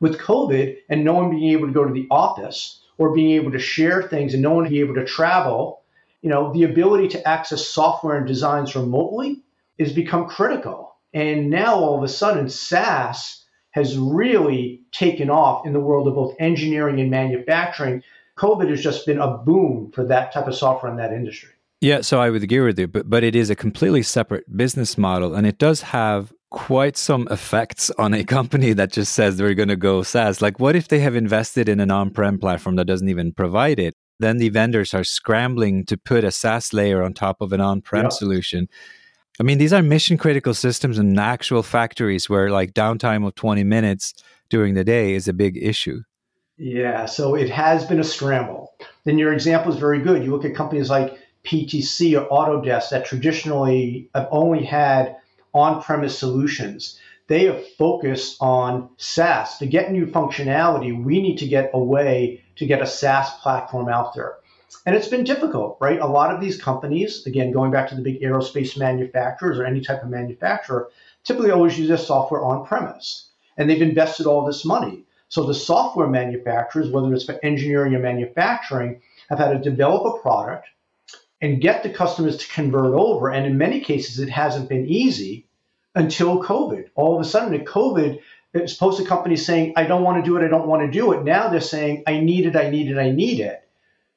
With 0.00 0.18
COVID 0.18 0.76
and 0.88 1.04
no 1.04 1.14
one 1.14 1.30
being 1.30 1.52
able 1.52 1.66
to 1.66 1.72
go 1.72 1.84
to 1.84 1.92
the 1.92 2.06
office 2.10 2.82
or 2.98 3.14
being 3.14 3.32
able 3.32 3.50
to 3.52 3.58
share 3.58 4.02
things 4.02 4.34
and 4.34 4.42
no 4.42 4.52
one 4.52 4.68
being 4.68 4.82
able 4.82 4.94
to 4.94 5.04
travel, 5.04 5.77
you 6.22 6.30
know, 6.30 6.52
the 6.52 6.64
ability 6.64 7.08
to 7.08 7.28
access 7.28 7.66
software 7.66 8.16
and 8.16 8.26
designs 8.26 8.74
remotely 8.74 9.42
has 9.78 9.92
become 9.92 10.28
critical. 10.28 10.96
And 11.14 11.50
now 11.50 11.76
all 11.76 11.96
of 11.96 12.02
a 12.02 12.08
sudden, 12.08 12.48
SaaS 12.48 13.44
has 13.70 13.96
really 13.96 14.82
taken 14.92 15.30
off 15.30 15.66
in 15.66 15.72
the 15.72 15.80
world 15.80 16.08
of 16.08 16.14
both 16.14 16.34
engineering 16.38 17.00
and 17.00 17.10
manufacturing. 17.10 18.02
COVID 18.38 18.68
has 18.70 18.82
just 18.82 19.06
been 19.06 19.18
a 19.18 19.38
boom 19.38 19.90
for 19.92 20.04
that 20.06 20.32
type 20.32 20.48
of 20.48 20.54
software 20.54 20.90
in 20.90 20.98
that 20.98 21.12
industry. 21.12 21.50
Yeah, 21.80 22.00
so 22.00 22.20
I 22.20 22.30
would 22.30 22.42
agree 22.42 22.60
with 22.60 22.78
you, 22.78 22.88
but 22.88 23.08
but 23.08 23.22
it 23.22 23.36
is 23.36 23.50
a 23.50 23.54
completely 23.54 24.02
separate 24.02 24.44
business 24.56 24.98
model, 24.98 25.34
and 25.34 25.46
it 25.46 25.58
does 25.58 25.82
have 25.82 26.32
quite 26.50 26.96
some 26.96 27.28
effects 27.30 27.90
on 27.98 28.14
a 28.14 28.24
company 28.24 28.72
that 28.72 28.90
just 28.90 29.12
says 29.12 29.36
they're 29.36 29.54
going 29.54 29.68
to 29.68 29.76
go 29.76 30.02
SaaS. 30.02 30.42
Like, 30.42 30.58
what 30.58 30.74
if 30.74 30.88
they 30.88 30.98
have 31.00 31.14
invested 31.14 31.68
in 31.68 31.78
an 31.78 31.90
on-prem 31.90 32.38
platform 32.38 32.76
that 32.76 32.86
doesn't 32.86 33.08
even 33.08 33.32
provide 33.32 33.78
it? 33.78 33.94
Then 34.18 34.38
the 34.38 34.48
vendors 34.48 34.94
are 34.94 35.04
scrambling 35.04 35.84
to 35.86 35.96
put 35.96 36.24
a 36.24 36.30
SaaS 36.30 36.72
layer 36.72 37.02
on 37.02 37.14
top 37.14 37.40
of 37.40 37.52
an 37.52 37.60
on-prem 37.60 38.04
yeah. 38.04 38.08
solution. 38.08 38.68
I 39.40 39.44
mean, 39.44 39.58
these 39.58 39.72
are 39.72 39.82
mission 39.82 40.16
critical 40.18 40.54
systems 40.54 40.98
in 40.98 41.16
actual 41.18 41.62
factories 41.62 42.28
where 42.28 42.50
like 42.50 42.74
downtime 42.74 43.26
of 43.26 43.34
20 43.36 43.62
minutes 43.64 44.14
during 44.48 44.74
the 44.74 44.84
day 44.84 45.14
is 45.14 45.28
a 45.28 45.32
big 45.32 45.56
issue. 45.56 46.02
Yeah, 46.56 47.06
so 47.06 47.36
it 47.36 47.48
has 47.50 47.84
been 47.84 48.00
a 48.00 48.04
scramble. 48.04 48.72
Then 49.04 49.16
your 49.16 49.32
example 49.32 49.72
is 49.72 49.78
very 49.78 50.00
good. 50.00 50.24
You 50.24 50.32
look 50.32 50.44
at 50.44 50.56
companies 50.56 50.90
like 50.90 51.16
PTC 51.44 52.20
or 52.20 52.28
Autodesk 52.28 52.90
that 52.90 53.06
traditionally 53.06 54.10
have 54.14 54.26
only 54.32 54.64
had 54.64 55.16
on 55.54 55.80
premise 55.80 56.18
solutions. 56.18 56.98
They 57.28 57.44
have 57.44 57.66
focused 57.76 58.38
on 58.40 58.88
SaaS. 58.96 59.58
To 59.58 59.66
get 59.66 59.92
new 59.92 60.06
functionality, 60.06 61.04
we 61.04 61.20
need 61.20 61.36
to 61.38 61.46
get 61.46 61.70
a 61.74 61.78
way 61.78 62.42
to 62.56 62.66
get 62.66 62.82
a 62.82 62.86
SaaS 62.86 63.30
platform 63.42 63.88
out 63.88 64.14
there. 64.14 64.36
And 64.86 64.96
it's 64.96 65.08
been 65.08 65.24
difficult, 65.24 65.76
right? 65.80 66.00
A 66.00 66.06
lot 66.06 66.34
of 66.34 66.40
these 66.40 66.60
companies, 66.60 67.26
again, 67.26 67.52
going 67.52 67.70
back 67.70 67.88
to 67.88 67.94
the 67.94 68.02
big 68.02 68.22
aerospace 68.22 68.78
manufacturers 68.78 69.58
or 69.58 69.66
any 69.66 69.82
type 69.82 70.02
of 70.02 70.08
manufacturer, 70.08 70.88
typically 71.24 71.50
always 71.50 71.78
use 71.78 71.88
their 71.88 71.98
software 71.98 72.42
on 72.42 72.64
premise. 72.64 73.30
And 73.58 73.68
they've 73.68 73.82
invested 73.82 74.26
all 74.26 74.46
this 74.46 74.64
money. 74.64 75.04
So 75.28 75.44
the 75.44 75.54
software 75.54 76.08
manufacturers, 76.08 76.90
whether 76.90 77.12
it's 77.12 77.24
for 77.24 77.38
engineering 77.42 77.94
or 77.94 77.98
manufacturing, 77.98 79.02
have 79.28 79.38
had 79.38 79.50
to 79.50 79.70
develop 79.70 80.06
a 80.06 80.22
product 80.22 80.66
and 81.42 81.60
get 81.60 81.82
the 81.82 81.90
customers 81.90 82.38
to 82.38 82.48
convert 82.48 82.94
over. 82.94 83.30
And 83.30 83.44
in 83.44 83.58
many 83.58 83.80
cases, 83.80 84.18
it 84.18 84.30
hasn't 84.30 84.70
been 84.70 84.86
easy 84.86 85.47
until 85.98 86.42
COVID. 86.42 86.88
All 86.94 87.14
of 87.14 87.20
a 87.20 87.28
sudden, 87.28 87.52
at 87.54 87.66
COVID, 87.66 88.20
it's 88.54 88.72
supposed 88.72 88.98
to 88.98 89.04
companies 89.04 89.44
saying, 89.44 89.74
I 89.76 89.84
don't 89.84 90.04
want 90.04 90.24
to 90.24 90.28
do 90.28 90.36
it, 90.36 90.44
I 90.44 90.48
don't 90.48 90.68
want 90.68 90.82
to 90.82 90.90
do 90.90 91.12
it. 91.12 91.24
Now 91.24 91.48
they're 91.48 91.60
saying, 91.60 92.04
I 92.06 92.20
need 92.20 92.46
it, 92.46 92.56
I 92.56 92.70
need 92.70 92.90
it, 92.90 92.98
I 92.98 93.10
need 93.10 93.40
it. 93.40 93.68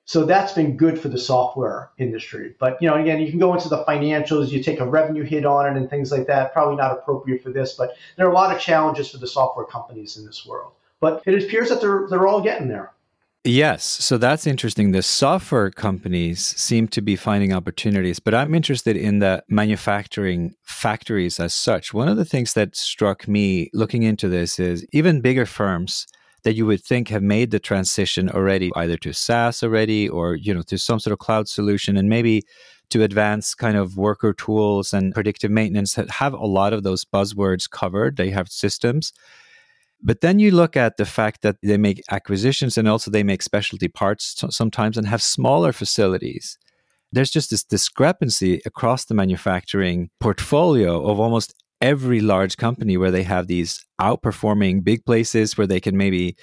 So 0.05 0.25
that's 0.25 0.53
been 0.53 0.77
good 0.77 0.99
for 0.99 1.09
the 1.09 1.17
software 1.17 1.89
industry. 1.97 2.55
But 2.59 2.81
you 2.81 2.89
know, 2.89 2.95
again, 2.95 3.19
you 3.21 3.29
can 3.29 3.39
go 3.39 3.53
into 3.53 3.69
the 3.69 3.83
financials, 3.85 4.49
you 4.49 4.61
take 4.63 4.79
a 4.79 4.85
revenue 4.85 5.23
hit 5.23 5.45
on 5.45 5.65
it 5.65 5.77
and 5.77 5.89
things 5.89 6.11
like 6.11 6.27
that. 6.27 6.53
Probably 6.53 6.75
not 6.75 6.91
appropriate 6.91 7.43
for 7.43 7.51
this, 7.51 7.73
but 7.73 7.95
there 8.15 8.27
are 8.27 8.31
a 8.31 8.35
lot 8.35 8.55
of 8.55 8.61
challenges 8.61 9.09
for 9.09 9.17
the 9.17 9.27
software 9.27 9.65
companies 9.65 10.17
in 10.17 10.25
this 10.25 10.45
world. 10.45 10.73
But 10.99 11.23
it 11.25 11.43
appears 11.43 11.69
that 11.69 11.81
they're 11.81 12.07
they're 12.09 12.27
all 12.27 12.41
getting 12.41 12.67
there. 12.67 12.91
Yes. 13.43 13.83
So 13.83 14.19
that's 14.19 14.45
interesting. 14.45 14.91
The 14.91 15.01
software 15.01 15.71
companies 15.71 16.45
seem 16.45 16.87
to 16.89 17.01
be 17.01 17.15
finding 17.15 17.53
opportunities, 17.53 18.19
but 18.19 18.35
I'm 18.35 18.53
interested 18.53 18.95
in 18.95 19.17
the 19.17 19.43
manufacturing 19.49 20.53
factories 20.61 21.39
as 21.39 21.51
such. 21.51 21.91
One 21.91 22.07
of 22.07 22.17
the 22.17 22.25
things 22.25 22.53
that 22.53 22.75
struck 22.75 23.27
me 23.27 23.71
looking 23.73 24.03
into 24.03 24.29
this 24.29 24.59
is 24.59 24.85
even 24.91 25.21
bigger 25.21 25.47
firms 25.47 26.05
that 26.43 26.53
you 26.53 26.67
would 26.67 26.83
think 26.83 27.07
have 27.07 27.23
made 27.23 27.49
the 27.49 27.59
transition 27.59 28.29
already 28.29 28.71
either 28.75 28.97
to 28.97 29.11
SaaS 29.11 29.63
already 29.63 30.07
or 30.07 30.35
you 30.35 30.53
know 30.53 30.63
to 30.63 30.77
some 30.77 30.99
sort 30.99 31.11
of 31.11 31.19
cloud 31.19 31.47
solution 31.47 31.97
and 31.97 32.09
maybe 32.09 32.43
to 32.89 33.01
advance 33.03 33.55
kind 33.55 33.77
of 33.77 33.97
worker 33.97 34.33
tools 34.33 34.93
and 34.93 35.13
predictive 35.15 35.49
maintenance 35.49 35.95
that 35.95 36.11
have 36.11 36.33
a 36.33 36.45
lot 36.45 36.73
of 36.73 36.83
those 36.83 37.05
buzzwords 37.05 37.67
covered. 37.67 38.17
They 38.17 38.29
have 38.29 38.49
systems 38.49 39.13
but 40.03 40.21
then 40.21 40.39
you 40.39 40.51
look 40.51 40.75
at 40.75 40.97
the 40.97 41.05
fact 41.05 41.41
that 41.41 41.57
they 41.61 41.77
make 41.77 42.01
acquisitions 42.09 42.77
and 42.77 42.87
also 42.87 43.11
they 43.11 43.23
make 43.23 43.41
specialty 43.41 43.87
parts 43.87 44.43
sometimes 44.49 44.97
and 44.97 45.07
have 45.07 45.21
smaller 45.21 45.71
facilities. 45.71 46.57
There's 47.11 47.29
just 47.29 47.49
this 47.49 47.63
discrepancy 47.63 48.61
across 48.65 49.05
the 49.05 49.13
manufacturing 49.13 50.09
portfolio 50.19 51.05
of 51.05 51.19
almost 51.19 51.53
every 51.81 52.21
large 52.21 52.57
company 52.57 52.95
where 52.95 53.11
they 53.11 53.23
have 53.23 53.47
these 53.47 53.85
outperforming 53.99 54.83
big 54.83 55.05
places 55.05 55.57
where 55.57 55.67
they 55.67 55.79
can 55.79 55.97
maybe 55.97 56.35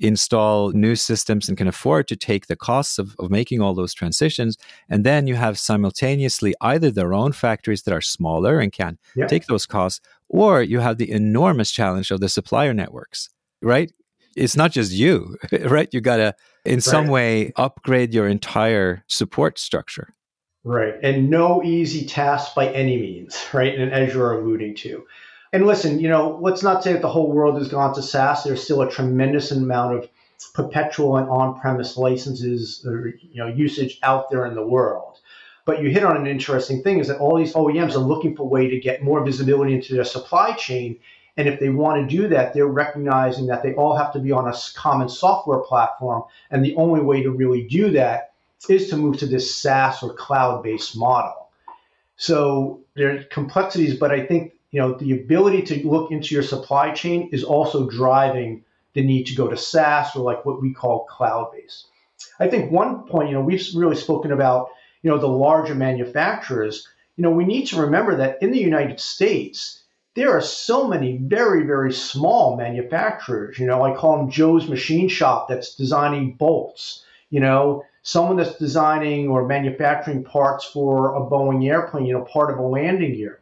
install 0.00 0.70
new 0.72 0.96
systems 0.96 1.48
and 1.48 1.56
can 1.56 1.68
afford 1.68 2.08
to 2.08 2.16
take 2.16 2.46
the 2.46 2.56
costs 2.56 2.98
of, 2.98 3.14
of 3.18 3.30
making 3.30 3.60
all 3.60 3.74
those 3.74 3.94
transitions. 3.94 4.56
And 4.88 5.04
then 5.04 5.26
you 5.26 5.36
have 5.36 5.58
simultaneously 5.58 6.54
either 6.60 6.90
their 6.90 7.14
own 7.14 7.32
factories 7.32 7.82
that 7.82 7.94
are 7.94 8.00
smaller 8.00 8.58
and 8.58 8.72
can 8.72 8.98
yeah. 9.14 9.26
take 9.26 9.46
those 9.46 9.66
costs, 9.66 10.00
or 10.28 10.62
you 10.62 10.80
have 10.80 10.98
the 10.98 11.10
enormous 11.10 11.70
challenge 11.70 12.10
of 12.10 12.20
the 12.20 12.28
supplier 12.28 12.74
networks, 12.74 13.30
right? 13.62 13.92
It's 14.36 14.56
not 14.56 14.72
just 14.72 14.92
you, 14.92 15.36
right? 15.60 15.88
You 15.92 16.00
got 16.00 16.16
to, 16.16 16.34
in 16.64 16.74
right. 16.74 16.82
some 16.82 17.06
way, 17.06 17.52
upgrade 17.56 18.12
your 18.12 18.26
entire 18.26 19.04
support 19.08 19.58
structure. 19.58 20.14
Right. 20.64 20.94
And 21.02 21.28
no 21.28 21.62
easy 21.62 22.06
task 22.06 22.54
by 22.54 22.68
any 22.72 22.96
means, 22.96 23.38
right? 23.52 23.78
And 23.78 23.92
as 23.92 24.14
you're 24.14 24.40
alluding 24.40 24.74
to. 24.76 25.04
And 25.54 25.68
listen, 25.68 26.00
you 26.00 26.08
know, 26.08 26.36
let's 26.42 26.64
not 26.64 26.82
say 26.82 26.94
that 26.94 27.00
the 27.00 27.08
whole 27.08 27.30
world 27.30 27.58
has 27.58 27.68
gone 27.68 27.94
to 27.94 28.02
SaaS. 28.02 28.42
There's 28.42 28.60
still 28.60 28.82
a 28.82 28.90
tremendous 28.90 29.52
amount 29.52 29.94
of 29.96 30.10
perpetual 30.52 31.16
and 31.16 31.28
on-premise 31.28 31.96
licenses 31.96 32.84
or 32.84 33.14
you 33.22 33.36
know 33.36 33.46
usage 33.46 34.00
out 34.02 34.30
there 34.30 34.46
in 34.46 34.56
the 34.56 34.66
world. 34.66 35.20
But 35.64 35.80
you 35.80 35.90
hit 35.90 36.02
on 36.02 36.16
an 36.16 36.26
interesting 36.26 36.82
thing 36.82 36.98
is 36.98 37.06
that 37.06 37.18
all 37.18 37.38
these 37.38 37.52
OEMs 37.52 37.94
are 37.94 37.98
looking 37.98 38.34
for 38.34 38.42
a 38.42 38.46
way 38.46 38.66
to 38.68 38.80
get 38.80 39.04
more 39.04 39.24
visibility 39.24 39.74
into 39.74 39.94
their 39.94 40.02
supply 40.02 40.54
chain. 40.54 40.98
And 41.36 41.46
if 41.46 41.60
they 41.60 41.68
want 41.68 42.02
to 42.02 42.16
do 42.16 42.26
that, 42.26 42.52
they're 42.52 42.66
recognizing 42.66 43.46
that 43.46 43.62
they 43.62 43.74
all 43.74 43.96
have 43.96 44.12
to 44.14 44.18
be 44.18 44.32
on 44.32 44.48
a 44.48 44.54
common 44.74 45.08
software 45.08 45.60
platform. 45.60 46.24
And 46.50 46.64
the 46.64 46.74
only 46.74 47.00
way 47.00 47.22
to 47.22 47.30
really 47.30 47.62
do 47.62 47.92
that 47.92 48.32
is 48.68 48.90
to 48.90 48.96
move 48.96 49.18
to 49.18 49.26
this 49.26 49.54
SaaS 49.54 50.02
or 50.02 50.14
cloud 50.14 50.64
based 50.64 50.96
model. 50.96 51.48
So 52.16 52.80
there 52.94 53.14
are 53.14 53.22
complexities, 53.24 53.96
but 53.96 54.10
I 54.10 54.26
think 54.26 54.53
you 54.74 54.80
know, 54.80 54.92
the 54.92 55.12
ability 55.12 55.62
to 55.62 55.88
look 55.88 56.10
into 56.10 56.34
your 56.34 56.42
supply 56.42 56.90
chain 56.90 57.28
is 57.30 57.44
also 57.44 57.88
driving 57.88 58.64
the 58.94 59.04
need 59.04 59.22
to 59.26 59.36
go 59.36 59.46
to 59.46 59.56
SaaS 59.56 60.16
or 60.16 60.24
like 60.24 60.44
what 60.44 60.60
we 60.60 60.74
call 60.74 61.04
cloud 61.04 61.52
based. 61.52 61.86
I 62.40 62.48
think 62.48 62.72
one 62.72 63.04
point, 63.04 63.28
you 63.28 63.34
know, 63.34 63.40
we've 63.40 63.64
really 63.76 63.94
spoken 63.94 64.32
about, 64.32 64.70
you 65.02 65.10
know, 65.12 65.18
the 65.18 65.28
larger 65.28 65.76
manufacturers. 65.76 66.88
You 67.14 67.22
know, 67.22 67.30
we 67.30 67.44
need 67.44 67.66
to 67.66 67.82
remember 67.82 68.16
that 68.16 68.42
in 68.42 68.50
the 68.50 68.58
United 68.58 68.98
States, 68.98 69.80
there 70.16 70.36
are 70.36 70.40
so 70.40 70.88
many 70.88 71.18
very, 71.18 71.64
very 71.64 71.92
small 71.92 72.56
manufacturers. 72.56 73.60
You 73.60 73.66
know, 73.66 73.84
I 73.84 73.94
call 73.94 74.16
them 74.16 74.30
Joe's 74.32 74.68
Machine 74.68 75.08
Shop 75.08 75.46
that's 75.48 75.76
designing 75.76 76.32
bolts. 76.32 77.04
You 77.30 77.38
know, 77.38 77.84
someone 78.02 78.38
that's 78.38 78.58
designing 78.58 79.28
or 79.28 79.46
manufacturing 79.46 80.24
parts 80.24 80.64
for 80.64 81.14
a 81.14 81.20
Boeing 81.20 81.64
airplane, 81.64 82.06
you 82.06 82.14
know, 82.14 82.24
part 82.24 82.52
of 82.52 82.58
a 82.58 82.62
landing 82.62 83.14
gear 83.14 83.38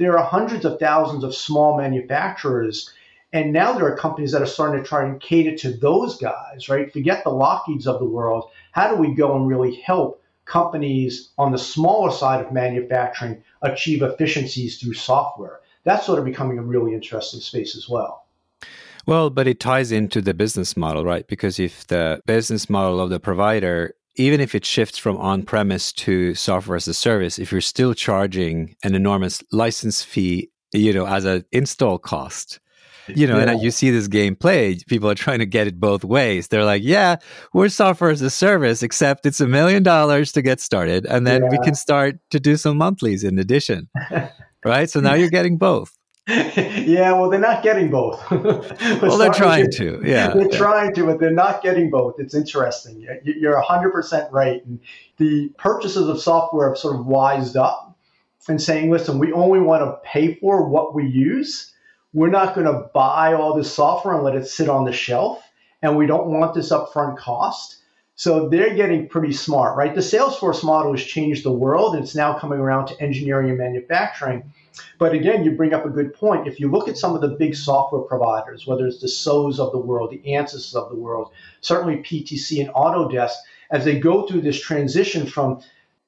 there 0.00 0.18
are 0.18 0.24
hundreds 0.24 0.64
of 0.64 0.80
thousands 0.80 1.22
of 1.22 1.34
small 1.34 1.76
manufacturers. 1.76 2.90
And 3.34 3.52
now 3.52 3.74
there 3.74 3.86
are 3.86 3.96
companies 3.96 4.32
that 4.32 4.40
are 4.40 4.46
starting 4.46 4.82
to 4.82 4.88
try 4.88 5.04
and 5.04 5.20
cater 5.20 5.54
to 5.58 5.72
those 5.76 6.16
guys, 6.16 6.70
right? 6.70 6.90
Forget 6.90 7.22
the 7.22 7.30
Lockheeds 7.30 7.86
of 7.86 7.98
the 8.00 8.06
world. 8.06 8.50
How 8.72 8.88
do 8.88 8.96
we 8.96 9.14
go 9.14 9.36
and 9.36 9.46
really 9.46 9.76
help 9.76 10.24
companies 10.46 11.28
on 11.36 11.52
the 11.52 11.58
smaller 11.58 12.10
side 12.10 12.44
of 12.44 12.50
manufacturing 12.50 13.44
achieve 13.60 14.00
efficiencies 14.00 14.78
through 14.78 14.94
software? 14.94 15.60
That's 15.84 16.06
sort 16.06 16.18
of 16.18 16.24
becoming 16.24 16.56
a 16.56 16.62
really 16.62 16.94
interesting 16.94 17.40
space 17.40 17.76
as 17.76 17.86
well. 17.86 18.24
Well, 19.06 19.28
but 19.28 19.46
it 19.46 19.60
ties 19.60 19.92
into 19.92 20.22
the 20.22 20.32
business 20.32 20.78
model, 20.78 21.04
right? 21.04 21.26
Because 21.26 21.60
if 21.60 21.86
the 21.86 22.22
business 22.24 22.70
model 22.70 23.02
of 23.02 23.10
the 23.10 23.20
provider 23.20 23.94
even 24.16 24.40
if 24.40 24.54
it 24.54 24.64
shifts 24.64 24.98
from 24.98 25.16
on 25.18 25.42
premise 25.42 25.92
to 25.92 26.34
software 26.34 26.76
as 26.76 26.88
a 26.88 26.94
service, 26.94 27.38
if 27.38 27.52
you're 27.52 27.60
still 27.60 27.94
charging 27.94 28.76
an 28.82 28.94
enormous 28.94 29.42
license 29.52 30.02
fee, 30.02 30.50
you 30.72 30.92
know, 30.92 31.06
as 31.06 31.24
an 31.24 31.44
install 31.52 31.98
cost, 31.98 32.60
you 33.08 33.26
know, 33.26 33.38
yeah. 33.38 33.50
and 33.50 33.62
you 33.62 33.70
see 33.70 33.90
this 33.90 34.08
game 34.08 34.36
played, 34.36 34.84
people 34.86 35.10
are 35.10 35.14
trying 35.14 35.38
to 35.40 35.46
get 35.46 35.66
it 35.66 35.80
both 35.80 36.04
ways. 36.04 36.48
They're 36.48 36.64
like, 36.64 36.82
yeah, 36.84 37.16
we're 37.52 37.68
software 37.68 38.10
as 38.10 38.22
a 38.22 38.30
service, 38.30 38.82
except 38.82 39.26
it's 39.26 39.40
a 39.40 39.46
million 39.46 39.82
dollars 39.82 40.32
to 40.32 40.42
get 40.42 40.60
started. 40.60 41.06
And 41.06 41.26
then 41.26 41.42
yeah. 41.42 41.50
we 41.50 41.58
can 41.58 41.74
start 41.74 42.18
to 42.30 42.40
do 42.40 42.56
some 42.56 42.76
monthlies 42.76 43.24
in 43.24 43.38
addition. 43.38 43.88
right. 44.64 44.88
So 44.88 45.00
now 45.00 45.14
you're 45.14 45.30
getting 45.30 45.56
both. 45.56 45.96
yeah, 46.86 47.12
well, 47.12 47.28
they're 47.28 47.40
not 47.40 47.62
getting 47.62 47.90
both. 47.90 48.30
well, 48.30 49.18
they're 49.18 49.32
trying 49.32 49.70
to. 49.72 50.00
Yeah, 50.04 50.28
they're 50.28 50.50
yeah. 50.50 50.58
trying 50.58 50.94
to, 50.94 51.06
but 51.06 51.18
they're 51.18 51.32
not 51.32 51.60
getting 51.60 51.90
both. 51.90 52.20
It's 52.20 52.34
interesting. 52.34 53.04
You're 53.24 53.60
100% 53.60 54.30
right. 54.30 54.64
And 54.64 54.78
the 55.16 55.48
purchases 55.58 56.08
of 56.08 56.20
software 56.20 56.68
have 56.68 56.78
sort 56.78 56.96
of 56.96 57.06
wised 57.06 57.56
up 57.56 57.98
and 58.48 58.62
saying, 58.62 58.90
listen, 58.90 59.18
we 59.18 59.32
only 59.32 59.58
want 59.58 59.82
to 59.82 59.98
pay 60.08 60.34
for 60.36 60.68
what 60.68 60.94
we 60.94 61.04
use. 61.04 61.72
We're 62.12 62.30
not 62.30 62.54
going 62.54 62.66
to 62.66 62.88
buy 62.94 63.34
all 63.34 63.56
this 63.56 63.72
software 63.72 64.14
and 64.14 64.22
let 64.22 64.36
it 64.36 64.46
sit 64.46 64.68
on 64.68 64.84
the 64.84 64.92
shelf. 64.92 65.42
And 65.82 65.96
we 65.96 66.06
don't 66.06 66.28
want 66.28 66.54
this 66.54 66.70
upfront 66.70 67.18
cost. 67.18 67.78
So 68.14 68.48
they're 68.48 68.74
getting 68.74 69.08
pretty 69.08 69.32
smart, 69.32 69.76
right? 69.76 69.94
The 69.94 70.00
Salesforce 70.00 70.62
model 70.62 70.92
has 70.92 71.02
changed 71.02 71.44
the 71.44 71.52
world 71.52 71.94
and 71.94 72.04
it's 72.04 72.14
now 72.14 72.38
coming 72.38 72.60
around 72.60 72.86
to 72.86 73.00
engineering 73.00 73.48
and 73.48 73.58
manufacturing. 73.58 74.52
But 74.98 75.14
again, 75.14 75.44
you 75.44 75.52
bring 75.52 75.74
up 75.74 75.84
a 75.84 75.90
good 75.90 76.14
point. 76.14 76.46
If 76.46 76.60
you 76.60 76.70
look 76.70 76.88
at 76.88 76.98
some 76.98 77.14
of 77.14 77.20
the 77.20 77.28
big 77.28 77.54
software 77.54 78.02
providers, 78.02 78.66
whether 78.66 78.86
it's 78.86 79.00
the 79.00 79.08
SOEs 79.08 79.58
of 79.58 79.72
the 79.72 79.78
world, 79.78 80.10
the 80.10 80.30
Ansys 80.30 80.74
of 80.74 80.90
the 80.90 80.96
world, 80.96 81.32
certainly 81.60 81.96
PTC 81.96 82.60
and 82.60 82.74
Autodesk, 82.74 83.34
as 83.70 83.84
they 83.84 83.98
go 83.98 84.26
through 84.26 84.42
this 84.42 84.60
transition 84.60 85.26
from 85.26 85.60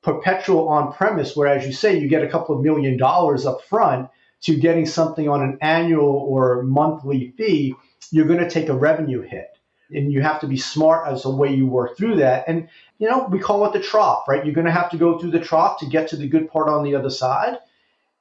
perpetual 0.03 0.69
on 0.69 0.93
premise, 0.93 1.37
where, 1.37 1.49
as 1.49 1.67
you 1.67 1.73
say, 1.73 1.99
you 1.99 2.09
get 2.09 2.25
a 2.25 2.29
couple 2.29 2.57
of 2.57 2.63
million 2.63 2.97
dollars 2.97 3.47
up 3.47 3.63
front, 3.63 4.09
to 4.43 4.57
getting 4.57 4.87
something 4.87 5.29
on 5.29 5.43
an 5.43 5.59
annual 5.61 6.27
or 6.29 6.63
monthly 6.63 7.33
fee, 7.37 7.75
you're 8.11 8.27
going 8.27 8.41
to 8.41 8.51
take 8.51 8.69
a 8.69 8.75
revenue 8.75 9.23
hit 9.23 9.49
and 9.91 10.13
you 10.13 10.21
have 10.21 10.41
to 10.41 10.47
be 10.47 10.57
smart 10.57 11.07
as 11.07 11.23
the 11.23 11.31
way 11.31 11.55
you 11.55 11.67
work 11.67 11.97
through 11.97 12.17
that. 12.17 12.45
And 12.49 12.69
you 12.99 13.09
know, 13.09 13.29
we 13.31 13.39
call 13.39 13.65
it 13.67 13.73
the 13.73 13.81
trough, 13.81 14.25
right? 14.29 14.45
You're 14.45 14.55
going 14.55 14.67
to 14.67 14.73
have 14.73 14.91
to 14.91 14.97
go 14.97 15.19
through 15.19 15.31
the 15.31 15.41
trough 15.41 15.79
to 15.79 15.87
get 15.87 16.09
to 16.09 16.17
the 16.17 16.29
good 16.29 16.51
part 16.51 16.69
on 16.69 16.83
the 16.83 16.95
other 16.95 17.11
side. 17.11 17.59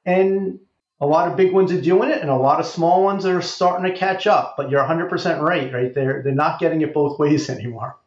And 0.04 0.58
a 1.00 1.06
lot 1.06 1.28
of 1.28 1.36
big 1.36 1.52
ones 1.52 1.72
are 1.72 1.80
doing 1.80 2.10
it, 2.10 2.20
and 2.20 2.30
a 2.30 2.36
lot 2.36 2.60
of 2.60 2.66
small 2.66 3.02
ones 3.02 3.26
are 3.26 3.42
starting 3.42 3.90
to 3.90 3.96
catch 3.96 4.26
up. 4.26 4.54
But 4.56 4.70
you're 4.70 4.82
100% 4.82 5.40
right, 5.40 5.72
right? 5.72 5.92
They're 5.92 6.22
they're 6.22 6.34
not 6.34 6.60
getting 6.60 6.80
it 6.82 6.94
both 6.94 7.18
ways 7.18 7.50
anymore. 7.50 7.98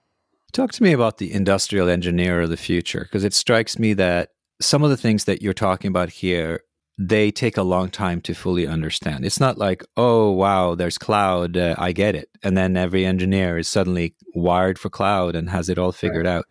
Talk 0.54 0.72
to 0.74 0.84
me 0.84 0.94
about 0.94 1.18
the 1.18 1.34
industrial 1.34 1.90
engineer 1.90 2.42
of 2.42 2.50
the 2.50 2.58
future, 2.58 3.02
because 3.02 3.24
it 3.24 3.34
strikes 3.34 3.78
me 3.78 3.94
that 3.94 4.32
some 4.62 4.84
of 4.84 4.90
the 4.90 4.98
things 4.98 5.26
that 5.26 5.42
you're 5.42 5.54
talking 5.54 5.90
about 5.90 6.10
here 6.10 6.62
they 6.98 7.30
take 7.30 7.58
a 7.58 7.64
long 7.64 7.90
time 7.90 8.22
to 8.22 8.34
fully 8.34 8.66
understand. 8.66 9.26
It's 9.26 9.40
not 9.40 9.58
like, 9.58 9.84
oh, 9.98 10.32
wow, 10.32 10.76
there's 10.76 10.98
cloud, 10.98 11.58
uh, 11.58 11.76
I 11.78 11.92
get 11.92 12.16
it. 12.16 12.30
And 12.42 12.58
then 12.58 12.78
every 12.78 13.06
engineer 13.06 13.58
is 13.58 13.68
suddenly 13.68 14.16
wired 14.34 14.80
for 14.80 14.90
cloud 14.90 15.36
and 15.36 15.50
has 15.50 15.68
it 15.68 15.78
all 15.78 15.92
figured 15.92 16.26
right. 16.26 16.38
out. 16.38 16.46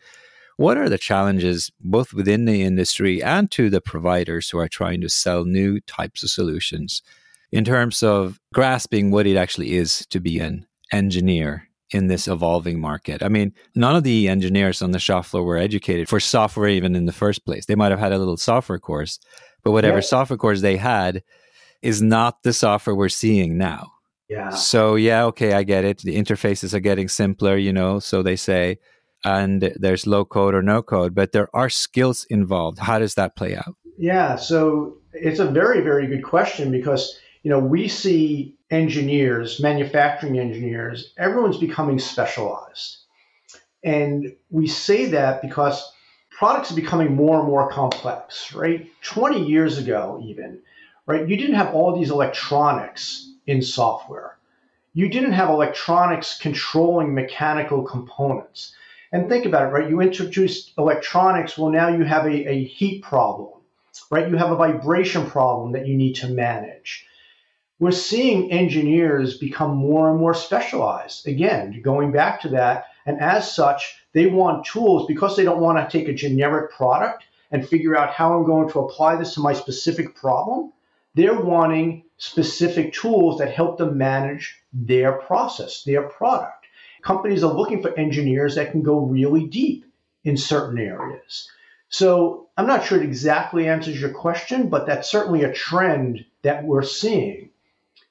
What 0.56 0.76
are 0.76 0.88
the 0.88 0.98
challenges, 0.98 1.70
both 1.80 2.12
within 2.12 2.44
the 2.44 2.62
industry 2.62 3.22
and 3.22 3.50
to 3.52 3.70
the 3.70 3.80
providers 3.80 4.50
who 4.50 4.58
are 4.58 4.68
trying 4.68 5.00
to 5.00 5.08
sell 5.08 5.44
new 5.44 5.80
types 5.80 6.22
of 6.22 6.30
solutions, 6.30 7.02
in 7.50 7.64
terms 7.64 8.02
of 8.02 8.40
grasping 8.52 9.10
what 9.10 9.26
it 9.26 9.36
actually 9.36 9.74
is 9.74 10.06
to 10.06 10.20
be 10.20 10.38
an 10.38 10.66
engineer 10.92 11.68
in 11.90 12.08
this 12.08 12.26
evolving 12.26 12.80
market. 12.80 13.22
I 13.22 13.28
mean, 13.28 13.52
none 13.74 13.94
of 13.94 14.02
the 14.02 14.28
engineers 14.28 14.82
on 14.82 14.90
the 14.90 14.98
shop 14.98 15.26
floor 15.26 15.44
were 15.44 15.56
educated 15.56 16.08
for 16.08 16.18
software 16.18 16.68
even 16.68 16.96
in 16.96 17.06
the 17.06 17.12
first 17.12 17.44
place. 17.44 17.66
They 17.66 17.76
might 17.76 17.92
have 17.92 18.00
had 18.00 18.12
a 18.12 18.18
little 18.18 18.36
software 18.36 18.80
course, 18.80 19.20
but 19.62 19.70
whatever 19.72 19.98
yeah. 19.98 20.02
software 20.02 20.36
course 20.36 20.60
they 20.60 20.76
had 20.76 21.22
is 21.82 22.02
not 22.02 22.42
the 22.42 22.52
software 22.52 22.96
we're 22.96 23.08
seeing 23.08 23.56
now. 23.58 23.92
Yeah. 24.28 24.50
So 24.50 24.96
yeah, 24.96 25.24
okay, 25.26 25.52
I 25.52 25.62
get 25.62 25.84
it. 25.84 25.98
The 25.98 26.16
interfaces 26.16 26.74
are 26.74 26.80
getting 26.80 27.08
simpler, 27.08 27.56
you 27.56 27.72
know, 27.72 27.98
so 27.98 28.22
they 28.22 28.36
say, 28.36 28.78
and 29.24 29.72
there's 29.76 30.06
low 30.06 30.24
code 30.24 30.54
or 30.54 30.62
no 30.62 30.82
code, 30.82 31.14
but 31.14 31.32
there 31.32 31.48
are 31.54 31.70
skills 31.70 32.24
involved. 32.30 32.78
How 32.78 32.98
does 32.98 33.14
that 33.14 33.36
play 33.36 33.56
out? 33.56 33.74
Yeah, 33.96 34.36
so 34.36 34.98
it's 35.12 35.38
a 35.38 35.46
very, 35.46 35.80
very 35.80 36.06
good 36.06 36.22
question 36.22 36.70
because 36.70 37.18
you 37.42 37.50
know 37.50 37.58
we 37.58 37.88
see 37.88 38.56
engineers, 38.70 39.60
manufacturing 39.60 40.38
engineers, 40.38 41.12
everyone's 41.16 41.58
becoming 41.58 41.98
specialized. 41.98 42.98
And 43.82 44.34
we 44.50 44.66
say 44.66 45.06
that 45.06 45.42
because 45.42 45.92
products 46.30 46.72
are 46.72 46.76
becoming 46.76 47.14
more 47.14 47.38
and 47.38 47.48
more 47.48 47.70
complex, 47.70 48.54
right? 48.54 48.90
20 49.02 49.44
years 49.44 49.78
ago, 49.78 50.20
even, 50.24 50.60
right, 51.06 51.28
you 51.28 51.36
didn't 51.36 51.54
have 51.54 51.74
all 51.74 51.96
these 51.96 52.10
electronics 52.10 53.30
in 53.46 53.62
software. 53.62 54.38
You 54.94 55.08
didn't 55.08 55.32
have 55.32 55.50
electronics 55.50 56.38
controlling 56.38 57.14
mechanical 57.14 57.82
components. 57.82 58.74
And 59.14 59.28
think 59.28 59.46
about 59.46 59.68
it, 59.68 59.70
right? 59.70 59.88
You 59.88 60.00
introduced 60.00 60.72
electronics, 60.76 61.56
well, 61.56 61.70
now 61.70 61.86
you 61.86 62.02
have 62.02 62.26
a, 62.26 62.50
a 62.50 62.64
heat 62.64 63.00
problem, 63.04 63.60
right? 64.10 64.28
You 64.28 64.36
have 64.36 64.50
a 64.50 64.56
vibration 64.56 65.30
problem 65.30 65.70
that 65.70 65.86
you 65.86 65.96
need 65.96 66.14
to 66.14 66.26
manage. 66.26 67.06
We're 67.78 67.92
seeing 67.92 68.50
engineers 68.50 69.38
become 69.38 69.76
more 69.76 70.10
and 70.10 70.18
more 70.18 70.34
specialized. 70.34 71.28
Again, 71.28 71.80
going 71.80 72.10
back 72.10 72.40
to 72.40 72.48
that, 72.48 72.86
and 73.06 73.20
as 73.20 73.54
such, 73.54 73.94
they 74.14 74.26
want 74.26 74.66
tools 74.66 75.06
because 75.06 75.36
they 75.36 75.44
don't 75.44 75.62
want 75.62 75.78
to 75.78 75.96
take 75.96 76.08
a 76.08 76.12
generic 76.12 76.72
product 76.72 77.22
and 77.52 77.68
figure 77.68 77.96
out 77.96 78.10
how 78.10 78.36
I'm 78.36 78.44
going 78.44 78.68
to 78.70 78.80
apply 78.80 79.14
this 79.14 79.34
to 79.34 79.40
my 79.40 79.52
specific 79.52 80.16
problem. 80.16 80.72
They're 81.14 81.40
wanting 81.40 82.02
specific 82.16 82.92
tools 82.92 83.38
that 83.38 83.54
help 83.54 83.78
them 83.78 83.96
manage 83.96 84.60
their 84.72 85.12
process, 85.12 85.84
their 85.84 86.02
product. 86.02 86.63
Companies 87.04 87.44
are 87.44 87.52
looking 87.52 87.82
for 87.82 87.96
engineers 87.98 88.54
that 88.54 88.70
can 88.70 88.82
go 88.82 88.98
really 88.98 89.46
deep 89.46 89.84
in 90.24 90.36
certain 90.36 90.78
areas. 90.78 91.50
So 91.88 92.48
I'm 92.56 92.66
not 92.66 92.84
sure 92.84 92.98
it 92.98 93.04
exactly 93.04 93.68
answers 93.68 94.00
your 94.00 94.10
question, 94.10 94.68
but 94.68 94.86
that's 94.86 95.10
certainly 95.10 95.44
a 95.44 95.52
trend 95.52 96.24
that 96.42 96.64
we're 96.64 96.82
seeing. 96.82 97.50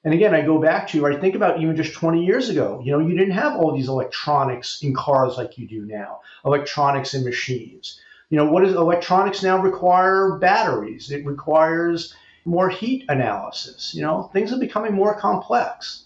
And 0.04 0.14
again, 0.14 0.34
I 0.34 0.42
go 0.42 0.60
back 0.60 0.88
to, 0.88 1.06
I 1.06 1.18
think 1.18 1.34
about 1.34 1.60
even 1.60 1.76
just 1.76 1.94
20 1.94 2.24
years 2.24 2.50
ago. 2.50 2.80
You 2.84 2.92
know, 2.92 3.00
you 3.00 3.16
didn't 3.16 3.34
have 3.34 3.56
all 3.56 3.74
these 3.74 3.88
electronics 3.88 4.82
in 4.82 4.94
cars 4.94 5.36
like 5.36 5.58
you 5.58 5.66
do 5.66 5.84
now, 5.86 6.20
electronics 6.44 7.14
in 7.14 7.24
machines. 7.24 8.00
You 8.30 8.36
know, 8.36 8.46
what 8.46 8.64
does 8.64 8.74
electronics 8.74 9.42
now 9.42 9.60
require? 9.60 10.38
Batteries. 10.38 11.10
It 11.10 11.26
requires 11.26 12.14
more 12.44 12.68
heat 12.68 13.06
analysis. 13.08 13.94
You 13.94 14.02
know, 14.02 14.30
things 14.32 14.52
are 14.52 14.58
becoming 14.58 14.92
more 14.92 15.18
complex. 15.18 16.04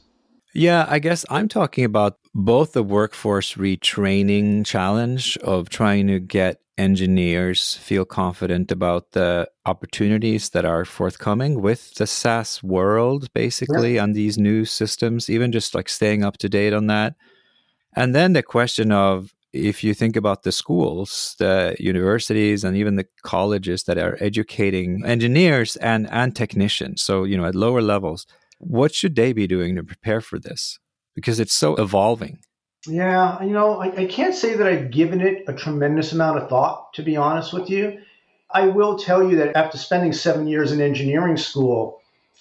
Yeah, 0.55 0.87
I 0.89 0.99
guess 0.99 1.25
I'm 1.29 1.49
talking 1.49 1.85
about 1.85 2.19
both 2.39 2.73
the 2.73 2.85
workforce 2.85 3.55
retraining 3.55 4.65
challenge 4.65 5.37
of 5.39 5.69
trying 5.69 6.07
to 6.07 6.21
get 6.21 6.61
engineers 6.79 7.75
feel 7.75 8.05
confident 8.05 8.71
about 8.71 9.11
the 9.11 9.51
opportunities 9.67 10.51
that 10.51 10.65
are 10.65 10.85
forthcoming 10.85 11.61
with 11.61 11.95
the 11.97 12.07
SaaS 12.07 12.63
world, 12.63 13.27
basically, 13.35 13.97
yeah. 13.97 14.05
on 14.05 14.13
these 14.13 14.39
new 14.39 14.65
systems, 14.65 15.29
even 15.29 15.51
just 15.51 15.75
like 15.75 15.89
staying 15.89 16.23
up 16.23 16.39
to 16.39 16.49
date 16.49 16.73
on 16.73 16.87
that. 16.87 17.17
And 17.97 18.15
then 18.15 18.35
the 18.35 18.45
question 18.45 18.93
of 18.93 19.35
if 19.53 19.83
you 19.83 19.93
think 19.93 20.15
about 20.15 20.45
the 20.45 20.53
schools, 20.53 21.35
the 21.41 21.75
universities, 21.81 22.63
and 22.63 22.77
even 22.77 22.95
the 22.95 23.09
colleges 23.25 23.83
that 23.85 23.99
are 23.99 24.17
educating 24.21 25.05
engineers 25.05 25.75
and, 25.75 26.09
and 26.13 26.37
technicians, 26.37 27.03
so, 27.03 27.25
you 27.25 27.37
know, 27.37 27.47
at 27.47 27.57
lower 27.57 27.83
levels, 27.83 28.29
what 28.59 28.95
should 28.95 29.17
they 29.17 29.33
be 29.33 29.49
doing 29.49 29.75
to 29.75 29.83
prepare 29.83 30.21
for 30.21 30.39
this? 30.39 30.79
Because 31.19 31.41
it's 31.41 31.53
so 31.53 31.75
evolving. 31.75 32.39
Yeah, 32.87 33.43
you 33.43 33.51
know, 33.51 33.81
I, 33.81 34.03
I 34.03 34.07
can't 34.07 34.37
say 34.37 34.55
that 34.55 34.67
I've 34.67 34.93
given 34.93 35.21
it 35.21 35.43
a 35.49 35.53
tremendous 35.53 36.13
amount 36.13 36.39
of 36.39 36.49
thought, 36.49 36.93
to 36.95 37.03
be 37.03 37.17
honest 37.17 37.53
with 37.53 37.69
you. 37.69 37.99
I 38.51 38.69
will 38.69 38.97
tell 38.97 39.29
you 39.29 39.37
that 39.39 39.57
after 39.57 39.77
spending 39.77 40.13
seven 40.13 40.47
years 40.47 40.71
in 40.71 40.81
engineering 40.81 41.37
school, 41.37 42.01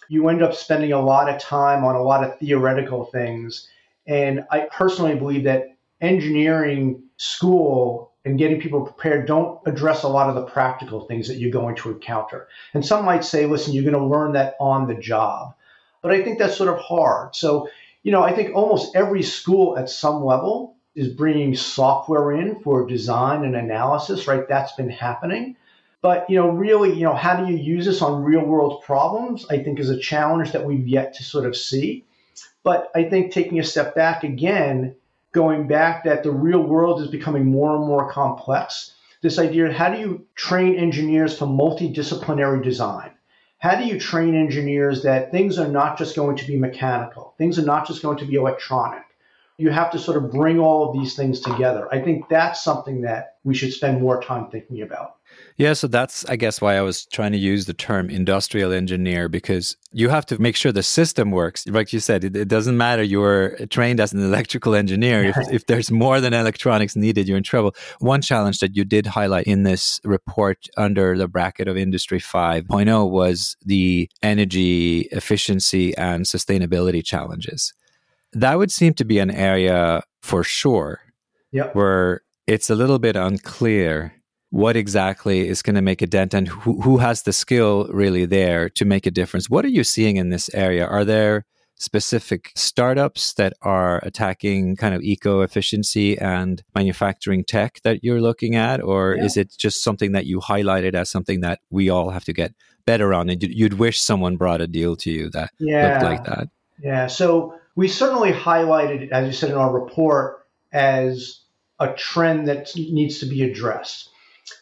you 0.09 0.29
end 0.29 0.43
up 0.43 0.53
spending 0.53 0.93
a 0.93 1.01
lot 1.01 1.27
of 1.27 1.41
time 1.41 1.83
on 1.83 1.95
a 1.95 2.03
lot 2.03 2.23
of 2.23 2.37
theoretical 2.37 3.05
things. 3.05 3.67
And 4.05 4.45
I 4.51 4.67
personally 4.71 5.15
believe 5.15 5.45
that 5.45 5.75
engineering 5.99 7.01
school 7.17 8.13
and 8.23 8.37
getting 8.37 8.61
people 8.61 8.85
prepared 8.85 9.25
don't 9.25 9.59
address 9.65 10.03
a 10.03 10.07
lot 10.07 10.29
of 10.29 10.35
the 10.35 10.43
practical 10.43 11.07
things 11.07 11.27
that 11.27 11.37
you're 11.37 11.49
going 11.49 11.75
to 11.77 11.89
encounter. 11.89 12.47
And 12.75 12.85
some 12.85 13.05
might 13.05 13.25
say, 13.25 13.47
listen, 13.47 13.73
you're 13.73 13.89
going 13.89 13.95
to 13.95 14.05
learn 14.05 14.33
that 14.33 14.55
on 14.59 14.87
the 14.87 14.95
job. 14.95 15.55
But 16.01 16.11
I 16.11 16.21
think 16.23 16.37
that's 16.37 16.55
sort 16.55 16.69
of 16.69 16.77
hard. 16.79 17.35
So 17.35 17.69
you 18.07 18.13
know, 18.13 18.23
I 18.23 18.31
think 18.31 18.55
almost 18.55 18.95
every 18.95 19.21
school 19.21 19.77
at 19.77 19.89
some 19.89 20.23
level 20.23 20.77
is 20.95 21.09
bringing 21.09 21.53
software 21.53 22.31
in 22.31 22.61
for 22.61 22.87
design 22.87 23.43
and 23.43 23.53
analysis, 23.53 24.27
right? 24.27 24.47
That's 24.47 24.71
been 24.71 24.89
happening. 24.89 25.57
But, 26.01 26.29
you 26.29 26.37
know, 26.37 26.47
really, 26.47 26.93
you 26.93 27.03
know, 27.03 27.13
how 27.13 27.35
do 27.35 27.51
you 27.51 27.57
use 27.57 27.85
this 27.85 28.01
on 28.01 28.23
real 28.23 28.45
world 28.45 28.81
problems? 28.83 29.45
I 29.49 29.61
think 29.61 29.77
is 29.77 29.89
a 29.89 29.99
challenge 29.99 30.53
that 30.53 30.63
we've 30.63 30.87
yet 30.87 31.15
to 31.15 31.23
sort 31.25 31.45
of 31.45 31.57
see. 31.57 32.05
But 32.63 32.89
I 32.95 33.03
think 33.03 33.33
taking 33.33 33.59
a 33.59 33.63
step 33.65 33.93
back 33.93 34.23
again, 34.23 34.95
going 35.33 35.67
back 35.67 36.05
that 36.05 36.23
the 36.23 36.31
real 36.31 36.63
world 36.63 37.01
is 37.01 37.09
becoming 37.09 37.43
more 37.43 37.75
and 37.75 37.85
more 37.85 38.09
complex. 38.09 38.93
This 39.21 39.37
idea, 39.37 39.65
of 39.65 39.73
how 39.73 39.93
do 39.93 39.99
you 39.99 40.25
train 40.33 40.75
engineers 40.75 41.37
for 41.37 41.45
multidisciplinary 41.45 42.63
design? 42.63 43.16
How 43.59 43.75
do 43.75 43.85
you 43.85 43.99
train 43.99 44.35
engineers 44.35 45.03
that 45.03 45.31
things 45.31 45.57
are 45.57 45.67
not 45.67 45.97
just 45.97 46.15
going 46.15 46.37
to 46.37 46.45
be 46.45 46.57
mechanical, 46.57 47.33
things 47.37 47.57
are 47.57 47.65
not 47.65 47.87
just 47.87 48.01
going 48.01 48.17
to 48.17 48.25
be 48.25 48.35
electronic? 48.35 49.03
You 49.57 49.71
have 49.71 49.91
to 49.91 49.99
sort 49.99 50.17
of 50.17 50.31
bring 50.31 50.59
all 50.59 50.87
of 50.87 50.93
these 50.93 51.15
things 51.15 51.39
together. 51.39 51.87
I 51.91 51.99
think 51.99 52.29
that's 52.29 52.63
something 52.63 53.01
that 53.01 53.37
we 53.43 53.55
should 53.55 53.73
spend 53.73 54.01
more 54.01 54.21
time 54.21 54.51
thinking 54.51 54.83
about. 54.83 55.15
Yeah, 55.57 55.73
so 55.73 55.87
that's, 55.87 56.23
I 56.25 56.35
guess, 56.35 56.61
why 56.61 56.77
I 56.77 56.81
was 56.81 57.07
trying 57.07 57.31
to 57.31 57.37
use 57.39 57.65
the 57.65 57.73
term 57.73 58.11
industrial 58.11 58.71
engineer 58.71 59.27
because 59.27 59.75
you 59.91 60.07
have 60.09 60.23
to 60.27 60.39
make 60.39 60.55
sure 60.55 60.71
the 60.71 60.83
system 60.83 61.31
works. 61.31 61.65
Like 61.65 61.91
you 61.91 61.99
said, 61.99 62.23
it, 62.23 62.35
it 62.35 62.47
doesn't 62.47 62.77
matter 62.77 63.01
you're 63.01 63.57
trained 63.71 63.99
as 63.99 64.13
an 64.13 64.23
electrical 64.23 64.75
engineer. 64.75 65.23
If, 65.23 65.37
if 65.51 65.65
there's 65.65 65.89
more 65.89 66.21
than 66.21 66.33
electronics 66.33 66.95
needed, 66.95 67.27
you're 67.27 67.37
in 67.37 67.43
trouble. 67.43 67.73
One 67.97 68.21
challenge 68.21 68.59
that 68.59 68.75
you 68.75 68.85
did 68.85 69.07
highlight 69.07 69.47
in 69.47 69.63
this 69.63 69.99
report 70.03 70.67
under 70.77 71.17
the 71.17 71.27
bracket 71.27 71.67
of 71.67 71.75
Industry 71.75 72.19
5.0 72.19 73.09
was 73.09 73.57
the 73.65 74.11
energy 74.21 75.07
efficiency 75.11 75.97
and 75.97 76.25
sustainability 76.25 77.03
challenges. 77.03 77.73
That 78.31 78.59
would 78.59 78.71
seem 78.71 78.93
to 78.93 79.05
be 79.05 79.17
an 79.17 79.31
area 79.31 80.03
for 80.21 80.43
sure 80.43 80.99
yep. 81.51 81.73
where 81.73 82.21
it's 82.45 82.69
a 82.69 82.75
little 82.75 82.99
bit 82.99 83.15
unclear 83.15 84.13
what 84.49 84.75
exactly 84.75 85.47
is 85.47 85.61
going 85.61 85.75
to 85.75 85.81
make 85.81 86.01
a 86.01 86.07
dent 86.07 86.33
and 86.33 86.47
who, 86.47 86.81
who 86.81 86.97
has 86.97 87.23
the 87.23 87.33
skill 87.33 87.87
really 87.91 88.25
there 88.25 88.69
to 88.69 88.85
make 88.85 89.05
a 89.05 89.11
difference. 89.11 89.49
What 89.49 89.65
are 89.65 89.69
you 89.69 89.83
seeing 89.83 90.17
in 90.17 90.29
this 90.29 90.49
area? 90.53 90.85
Are 90.85 91.03
there 91.03 91.45
specific 91.75 92.51
startups 92.55 93.33
that 93.33 93.53
are 93.61 93.99
attacking 94.03 94.75
kind 94.75 94.95
of 94.95 95.01
eco 95.03 95.41
efficiency 95.41 96.17
and 96.17 96.63
manufacturing 96.73 97.43
tech 97.43 97.79
that 97.83 98.03
you're 98.03 98.21
looking 98.21 98.55
at? 98.55 98.81
Or 98.81 99.15
yeah. 99.15 99.25
is 99.25 99.37
it 99.37 99.53
just 99.57 99.83
something 99.83 100.13
that 100.13 100.25
you 100.25 100.39
highlighted 100.39 100.95
as 100.95 101.09
something 101.09 101.41
that 101.41 101.59
we 101.69 101.89
all 101.89 102.09
have 102.09 102.25
to 102.25 102.33
get 102.33 102.53
better 102.85 103.13
on? 103.13 103.29
And 103.29 103.43
you'd 103.43 103.75
wish 103.75 103.99
someone 103.99 104.37
brought 104.37 104.61
a 104.61 104.67
deal 104.67 104.95
to 104.97 105.11
you 105.11 105.29
that 105.31 105.51
yeah. 105.59 105.91
looked 105.91 106.03
like 106.03 106.23
that? 106.25 106.49
Yeah. 106.81 107.07
So 107.07 107.55
we 107.75 107.87
certainly 107.87 108.31
highlighted, 108.31 109.11
as 109.11 109.27
you 109.27 109.33
said 109.33 109.51
in 109.51 109.57
our 109.57 109.71
report, 109.71 110.45
as 110.71 111.41
a 111.79 111.93
trend 111.93 112.47
that 112.47 112.75
needs 112.75 113.19
to 113.19 113.27
be 113.27 113.43
addressed. 113.43 114.09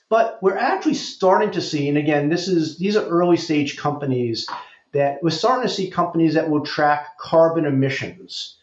But 0.09 0.37
we're 0.41 0.57
actually 0.57 0.93
starting 0.93 1.51
to 1.51 1.61
see, 1.61 1.89
and 1.89 1.97
again, 1.97 2.29
this 2.29 2.47
is 2.47 2.77
these 2.77 2.95
are 2.95 3.07
early 3.07 3.37
stage 3.37 3.77
companies 3.77 4.47
that 4.93 5.21
we're 5.23 5.31
starting 5.31 5.67
to 5.67 5.73
see 5.73 5.89
companies 5.89 6.35
that 6.35 6.49
will 6.49 6.61
track 6.61 7.17
carbon 7.17 7.65
emissions 7.65 8.57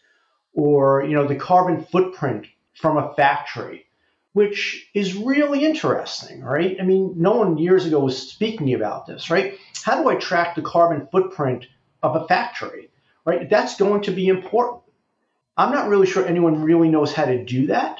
or 0.53 1.03
you 1.03 1.15
know 1.15 1.27
the 1.27 1.35
carbon 1.35 1.83
footprint 1.83 2.47
from 2.73 2.97
a 2.97 3.13
factory, 3.15 3.85
which 4.31 4.89
is 4.93 5.15
really 5.15 5.65
interesting, 5.65 6.41
right? 6.41 6.77
I 6.79 6.83
mean, 6.83 7.15
no 7.17 7.33
one 7.33 7.57
years 7.57 7.85
ago 7.85 7.99
was 7.99 8.31
speaking 8.31 8.73
about 8.73 9.05
this, 9.05 9.29
right? 9.29 9.57
How 9.83 10.01
do 10.01 10.07
I 10.09 10.15
track 10.15 10.55
the 10.55 10.61
carbon 10.61 11.07
footprint 11.11 11.67
of 12.01 12.15
a 12.15 12.25
factory, 12.27 12.89
right? 13.25 13.49
That's 13.49 13.75
going 13.77 14.03
to 14.03 14.11
be 14.11 14.29
important. 14.29 14.81
I'm 15.57 15.73
not 15.73 15.89
really 15.89 16.07
sure 16.07 16.25
anyone 16.25 16.63
really 16.63 16.89
knows 16.89 17.13
how 17.13 17.25
to 17.25 17.43
do 17.43 17.67
that, 17.67 17.99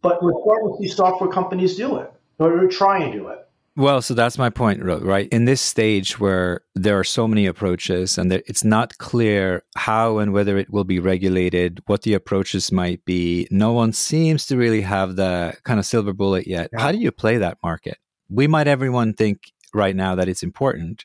but 0.00 0.22
we're 0.22 0.32
starting 0.42 0.72
to 0.72 0.76
see 0.82 0.88
software 0.88 1.30
companies 1.30 1.76
do 1.76 1.98
it 1.98 2.12
or 2.38 2.66
try 2.68 2.98
and 2.98 3.12
do 3.12 3.28
it. 3.28 3.38
Well, 3.78 4.02
so 4.02 4.12
that's 4.12 4.38
my 4.38 4.50
point, 4.50 4.82
right? 4.82 5.28
In 5.28 5.44
this 5.44 5.60
stage 5.60 6.18
where 6.18 6.62
there 6.74 6.98
are 6.98 7.04
so 7.04 7.28
many 7.28 7.46
approaches 7.46 8.18
and 8.18 8.32
it's 8.32 8.64
not 8.64 8.98
clear 8.98 9.62
how 9.76 10.18
and 10.18 10.32
whether 10.32 10.58
it 10.58 10.72
will 10.72 10.82
be 10.82 10.98
regulated, 10.98 11.80
what 11.86 12.02
the 12.02 12.14
approaches 12.14 12.72
might 12.72 13.04
be, 13.04 13.46
no 13.52 13.72
one 13.72 13.92
seems 13.92 14.46
to 14.46 14.56
really 14.56 14.80
have 14.80 15.14
the 15.14 15.56
kind 15.62 15.78
of 15.78 15.86
silver 15.86 16.12
bullet 16.12 16.48
yet. 16.48 16.70
Yeah. 16.72 16.80
How 16.80 16.90
do 16.90 16.98
you 16.98 17.12
play 17.12 17.36
that 17.38 17.58
market? 17.62 17.98
We 18.28 18.48
might 18.48 18.66
everyone 18.66 19.14
think 19.14 19.52
right 19.72 19.94
now 19.94 20.16
that 20.16 20.28
it's 20.28 20.42
important, 20.42 21.04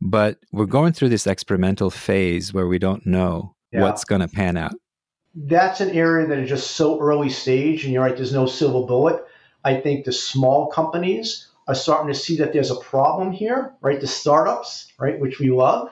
but 0.00 0.38
we're 0.50 0.64
going 0.64 0.94
through 0.94 1.10
this 1.10 1.26
experimental 1.26 1.90
phase 1.90 2.54
where 2.54 2.66
we 2.66 2.78
don't 2.78 3.04
know 3.04 3.54
yeah. 3.70 3.82
what's 3.82 4.06
going 4.06 4.22
to 4.22 4.28
pan 4.28 4.56
out. 4.56 4.72
That's 5.34 5.82
an 5.82 5.90
area 5.90 6.26
that 6.26 6.38
is 6.38 6.48
just 6.48 6.70
so 6.70 6.98
early 7.00 7.28
stage, 7.28 7.84
and 7.84 7.92
you're 7.92 8.02
right, 8.02 8.16
there's 8.16 8.32
no 8.32 8.46
silver 8.46 8.86
bullet 8.86 9.22
I 9.64 9.80
think 9.80 10.04
the 10.04 10.12
small 10.12 10.66
companies 10.66 11.48
are 11.66 11.74
starting 11.74 12.12
to 12.12 12.18
see 12.18 12.36
that 12.36 12.52
there's 12.52 12.70
a 12.70 12.76
problem 12.76 13.32
here, 13.32 13.72
right? 13.80 14.00
The 14.00 14.06
startups, 14.06 14.92
right, 14.98 15.18
which 15.18 15.38
we 15.38 15.50
love, 15.50 15.90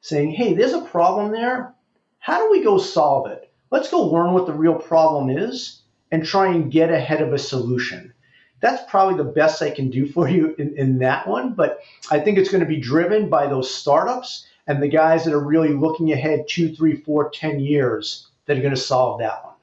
saying, 0.00 0.32
hey, 0.32 0.54
there's 0.54 0.72
a 0.72 0.80
problem 0.80 1.30
there. 1.30 1.72
How 2.18 2.44
do 2.44 2.50
we 2.50 2.64
go 2.64 2.78
solve 2.78 3.30
it? 3.30 3.52
Let's 3.70 3.90
go 3.90 4.02
learn 4.02 4.32
what 4.32 4.46
the 4.46 4.52
real 4.52 4.74
problem 4.74 5.30
is 5.30 5.82
and 6.10 6.24
try 6.24 6.48
and 6.48 6.72
get 6.72 6.90
ahead 6.90 7.22
of 7.22 7.32
a 7.32 7.38
solution. 7.38 8.12
That's 8.60 8.82
probably 8.90 9.16
the 9.16 9.30
best 9.30 9.62
I 9.62 9.70
can 9.70 9.90
do 9.90 10.06
for 10.06 10.28
you 10.28 10.54
in, 10.58 10.76
in 10.76 10.98
that 10.98 11.28
one. 11.28 11.54
But 11.54 11.80
I 12.10 12.18
think 12.18 12.38
it's 12.38 12.50
going 12.50 12.62
to 12.62 12.68
be 12.68 12.80
driven 12.80 13.28
by 13.28 13.46
those 13.46 13.72
startups 13.72 14.46
and 14.66 14.82
the 14.82 14.88
guys 14.88 15.24
that 15.24 15.34
are 15.34 15.44
really 15.44 15.72
looking 15.74 16.12
ahead 16.12 16.46
two, 16.48 16.74
three, 16.74 16.96
four, 16.96 17.30
ten 17.30 17.60
years 17.60 18.28
that 18.46 18.56
are 18.56 18.62
going 18.62 18.74
to 18.74 18.80
solve 18.80 19.20
that 19.20 19.44
one. 19.44 19.53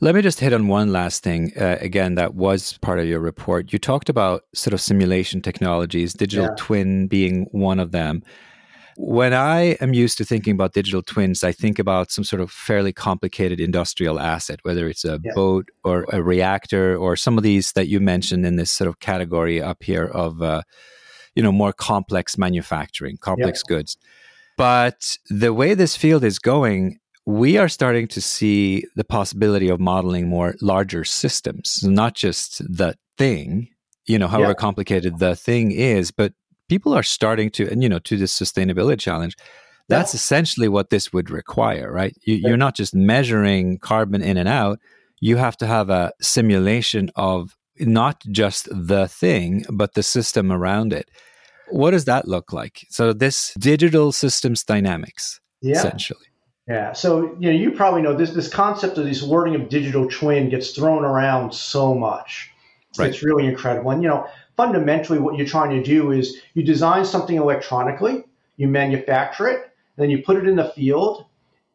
Let 0.00 0.14
me 0.14 0.22
just 0.22 0.38
hit 0.38 0.52
on 0.52 0.68
one 0.68 0.92
last 0.92 1.24
thing. 1.24 1.52
Uh, 1.56 1.76
again, 1.80 2.14
that 2.14 2.34
was 2.34 2.78
part 2.78 3.00
of 3.00 3.06
your 3.06 3.18
report. 3.18 3.72
You 3.72 3.80
talked 3.80 4.08
about 4.08 4.44
sort 4.54 4.72
of 4.72 4.80
simulation 4.80 5.42
technologies, 5.42 6.12
digital 6.12 6.46
yeah. 6.46 6.54
twin 6.56 7.08
being 7.08 7.48
one 7.50 7.80
of 7.80 7.90
them. 7.90 8.22
When 8.96 9.32
I 9.32 9.76
am 9.80 9.94
used 9.94 10.16
to 10.18 10.24
thinking 10.24 10.52
about 10.54 10.72
digital 10.72 11.02
twins, 11.02 11.42
I 11.42 11.50
think 11.50 11.80
about 11.80 12.12
some 12.12 12.22
sort 12.22 12.40
of 12.40 12.50
fairly 12.50 12.92
complicated 12.92 13.58
industrial 13.58 14.20
asset, 14.20 14.60
whether 14.62 14.88
it's 14.88 15.04
a 15.04 15.20
yeah. 15.22 15.32
boat 15.34 15.68
or 15.82 16.04
a 16.12 16.22
reactor 16.22 16.96
or 16.96 17.16
some 17.16 17.36
of 17.36 17.42
these 17.42 17.72
that 17.72 17.88
you 17.88 17.98
mentioned 17.98 18.46
in 18.46 18.54
this 18.54 18.70
sort 18.70 18.86
of 18.86 19.00
category 19.00 19.60
up 19.60 19.82
here 19.82 20.04
of, 20.04 20.42
uh, 20.42 20.62
you 21.34 21.42
know, 21.42 21.52
more 21.52 21.72
complex 21.72 22.38
manufacturing, 22.38 23.16
complex 23.16 23.64
yeah. 23.68 23.76
goods. 23.76 23.96
But 24.56 25.18
the 25.28 25.52
way 25.52 25.74
this 25.74 25.96
field 25.96 26.22
is 26.22 26.38
going, 26.38 26.98
we 27.28 27.58
are 27.58 27.68
starting 27.68 28.08
to 28.08 28.22
see 28.22 28.86
the 28.96 29.04
possibility 29.04 29.68
of 29.68 29.78
modeling 29.78 30.26
more 30.26 30.54
larger 30.62 31.04
systems, 31.04 31.84
not 31.84 32.14
just 32.14 32.62
the 32.74 32.96
thing, 33.18 33.68
you 34.06 34.18
know, 34.18 34.26
however 34.26 34.52
yeah. 34.52 34.54
complicated 34.54 35.18
the 35.18 35.36
thing 35.36 35.70
is, 35.70 36.10
but 36.10 36.32
people 36.70 36.94
are 36.94 37.02
starting 37.02 37.50
to, 37.50 37.68
and 37.70 37.82
you 37.82 37.88
know, 37.88 37.98
to 37.98 38.16
this 38.16 38.32
sustainability 38.32 38.98
challenge, 38.98 39.36
that's 39.90 40.14
yeah. 40.14 40.16
essentially 40.16 40.68
what 40.68 40.88
this 40.88 41.12
would 41.12 41.28
require, 41.28 41.92
right? 41.92 42.16
You, 42.22 42.50
are 42.50 42.56
not 42.56 42.74
just 42.74 42.94
measuring 42.94 43.76
carbon 43.76 44.22
in 44.22 44.38
and 44.38 44.48
out. 44.48 44.78
You 45.20 45.36
have 45.36 45.58
to 45.58 45.66
have 45.66 45.90
a 45.90 46.12
simulation 46.22 47.10
of 47.14 47.58
not 47.78 48.22
just 48.30 48.70
the 48.70 49.06
thing, 49.06 49.66
but 49.70 49.92
the 49.92 50.02
system 50.02 50.50
around 50.50 50.94
it. 50.94 51.10
What 51.68 51.90
does 51.90 52.06
that 52.06 52.26
look 52.26 52.54
like? 52.54 52.86
So, 52.88 53.12
this 53.12 53.52
digital 53.58 54.12
systems 54.12 54.64
dynamics, 54.64 55.40
yeah. 55.60 55.76
essentially. 55.76 56.28
Yeah. 56.68 56.92
So, 56.92 57.34
you 57.40 57.50
know, 57.50 57.58
you 57.58 57.70
probably 57.70 58.02
know 58.02 58.14
this 58.14 58.30
this 58.30 58.48
concept 58.48 58.98
of 58.98 59.06
this 59.06 59.22
wording 59.22 59.54
of 59.54 59.70
digital 59.70 60.08
twin 60.08 60.50
gets 60.50 60.72
thrown 60.72 61.02
around 61.04 61.54
so 61.54 61.94
much. 61.94 62.50
Right. 62.98 63.08
It's 63.08 63.22
really 63.22 63.46
incredible. 63.46 63.90
And, 63.90 64.02
you 64.02 64.08
know, 64.08 64.26
fundamentally 64.56 65.18
what 65.18 65.36
you're 65.36 65.46
trying 65.46 65.70
to 65.70 65.82
do 65.82 66.12
is 66.12 66.40
you 66.54 66.62
design 66.62 67.04
something 67.04 67.36
electronically, 67.36 68.24
you 68.56 68.68
manufacture 68.68 69.48
it, 69.48 69.70
then 69.96 70.10
you 70.10 70.22
put 70.22 70.36
it 70.36 70.46
in 70.46 70.56
the 70.56 70.68
field, 70.70 71.24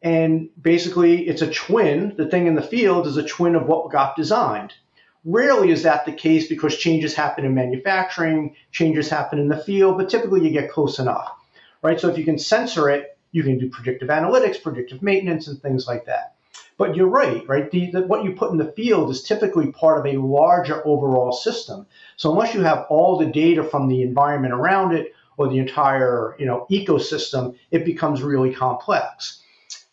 and 0.02 0.48
basically 0.60 1.26
it's 1.26 1.42
a 1.42 1.50
twin. 1.50 2.14
The 2.16 2.28
thing 2.28 2.46
in 2.46 2.54
the 2.54 2.62
field 2.62 3.06
is 3.06 3.16
a 3.16 3.26
twin 3.26 3.54
of 3.56 3.66
what 3.66 3.90
got 3.90 4.16
designed. 4.16 4.74
Rarely 5.24 5.70
is 5.70 5.82
that 5.84 6.04
the 6.04 6.12
case 6.12 6.46
because 6.48 6.76
changes 6.76 7.14
happen 7.14 7.44
in 7.44 7.54
manufacturing, 7.54 8.54
changes 8.70 9.08
happen 9.08 9.38
in 9.38 9.48
the 9.48 9.56
field, 9.56 9.96
but 9.96 10.10
typically 10.10 10.44
you 10.44 10.50
get 10.50 10.70
close 10.70 10.98
enough, 10.98 11.32
right? 11.82 11.98
So 11.98 12.10
if 12.10 12.18
you 12.18 12.24
can 12.24 12.38
sensor 12.38 12.90
it, 12.90 13.13
you 13.34 13.42
can 13.42 13.58
do 13.58 13.68
predictive 13.68 14.10
analytics, 14.10 14.62
predictive 14.62 15.02
maintenance, 15.02 15.48
and 15.48 15.60
things 15.60 15.88
like 15.88 16.06
that. 16.06 16.36
But 16.78 16.94
you're 16.94 17.08
right, 17.08 17.46
right? 17.48 17.68
The, 17.68 17.90
the, 17.90 18.02
what 18.02 18.22
you 18.22 18.30
put 18.32 18.52
in 18.52 18.58
the 18.58 18.72
field 18.72 19.10
is 19.10 19.24
typically 19.24 19.72
part 19.72 19.98
of 19.98 20.06
a 20.06 20.18
larger 20.18 20.86
overall 20.86 21.32
system. 21.32 21.86
So 22.16 22.30
unless 22.30 22.54
you 22.54 22.60
have 22.62 22.86
all 22.88 23.18
the 23.18 23.26
data 23.26 23.64
from 23.64 23.88
the 23.88 24.02
environment 24.02 24.54
around 24.54 24.94
it 24.94 25.12
or 25.36 25.48
the 25.48 25.58
entire 25.58 26.36
you 26.38 26.46
know 26.46 26.66
ecosystem, 26.70 27.56
it 27.72 27.84
becomes 27.84 28.22
really 28.22 28.54
complex. 28.54 29.42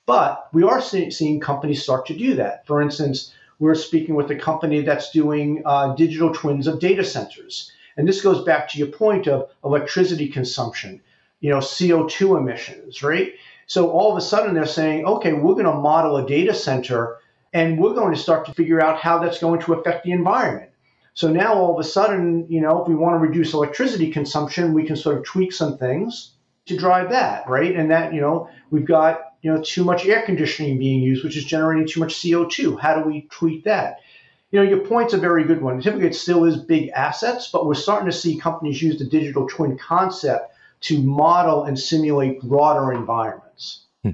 But 0.05 0.47
we 0.53 0.61
are 0.63 0.79
see, 0.79 1.09
seeing 1.09 1.39
companies 1.39 1.81
start 1.81 2.05
to 2.07 2.15
do 2.15 2.35
that. 2.35 2.67
For 2.67 2.79
instance, 2.79 3.33
we're 3.57 3.73
speaking 3.73 4.13
with 4.13 4.29
a 4.29 4.35
company 4.35 4.81
that's 4.81 5.09
doing 5.09 5.63
uh, 5.65 5.95
digital 5.95 6.31
twins 6.31 6.67
of 6.67 6.79
data 6.79 7.03
centers. 7.03 7.71
And 7.97 8.07
this 8.07 8.21
goes 8.21 8.43
back 8.43 8.69
to 8.69 8.77
your 8.77 8.87
point 8.87 9.27
of 9.27 9.49
electricity 9.63 10.27
consumption, 10.27 11.01
you 11.41 11.49
know, 11.49 11.57
CO2 11.57 12.37
emissions, 12.37 13.03
right? 13.03 13.33
So 13.65 13.91
all 13.91 14.11
of 14.11 14.17
a 14.17 14.21
sudden 14.21 14.53
they're 14.53 14.65
saying, 14.65 15.05
okay, 15.05 15.33
we're 15.33 15.53
going 15.53 15.65
to 15.65 15.73
model 15.73 16.17
a 16.17 16.25
data 16.25 16.53
center 16.53 17.17
and 17.53 17.77
we're 17.77 17.93
going 17.93 18.13
to 18.13 18.19
start 18.19 18.45
to 18.45 18.53
figure 18.53 18.81
out 18.81 18.97
how 18.97 19.19
that's 19.19 19.39
going 19.39 19.59
to 19.61 19.73
affect 19.73 20.05
the 20.05 20.11
environment. 20.11 20.71
So 21.13 21.29
now 21.29 21.55
all 21.55 21.73
of 21.73 21.79
a 21.79 21.87
sudden, 21.87 22.45
you 22.47 22.61
know, 22.61 22.81
if 22.81 22.87
we 22.87 22.95
want 22.95 23.15
to 23.15 23.27
reduce 23.27 23.53
electricity 23.53 24.11
consumption, 24.11 24.73
we 24.73 24.85
can 24.85 24.95
sort 24.95 25.17
of 25.17 25.25
tweak 25.25 25.51
some 25.51 25.77
things 25.77 26.31
to 26.67 26.77
drive 26.77 27.09
that, 27.09 27.49
right? 27.49 27.75
And 27.75 27.91
that, 27.91 28.13
you 28.13 28.21
know, 28.21 28.49
we've 28.69 28.85
got, 28.85 29.33
you 29.41 29.51
know, 29.51 29.61
too 29.61 29.83
much 29.83 30.05
air 30.05 30.21
conditioning 30.21 30.77
being 30.77 31.01
used, 31.01 31.23
which 31.23 31.35
is 31.35 31.43
generating 31.43 31.87
too 31.87 31.99
much 31.99 32.15
CO2. 32.15 32.79
How 32.79 33.01
do 33.01 33.07
we 33.07 33.27
tweak 33.31 33.65
that? 33.65 33.99
You 34.51 34.59
know, 34.59 34.69
your 34.69 34.85
point's 34.85 35.13
a 35.13 35.17
very 35.17 35.43
good 35.43 35.61
one. 35.61 35.81
Typically, 35.81 36.07
it 36.07 36.15
still 36.15 36.45
is 36.45 36.57
big 36.57 36.89
assets, 36.89 37.49
but 37.51 37.65
we're 37.65 37.73
starting 37.73 38.09
to 38.09 38.15
see 38.15 38.37
companies 38.37 38.81
use 38.81 38.99
the 38.99 39.05
digital 39.05 39.47
twin 39.47 39.77
concept 39.77 40.50
to 40.81 41.01
model 41.01 41.63
and 41.63 41.79
simulate 41.79 42.41
broader 42.41 42.91
environments. 42.91 43.85
Hmm. 44.03 44.11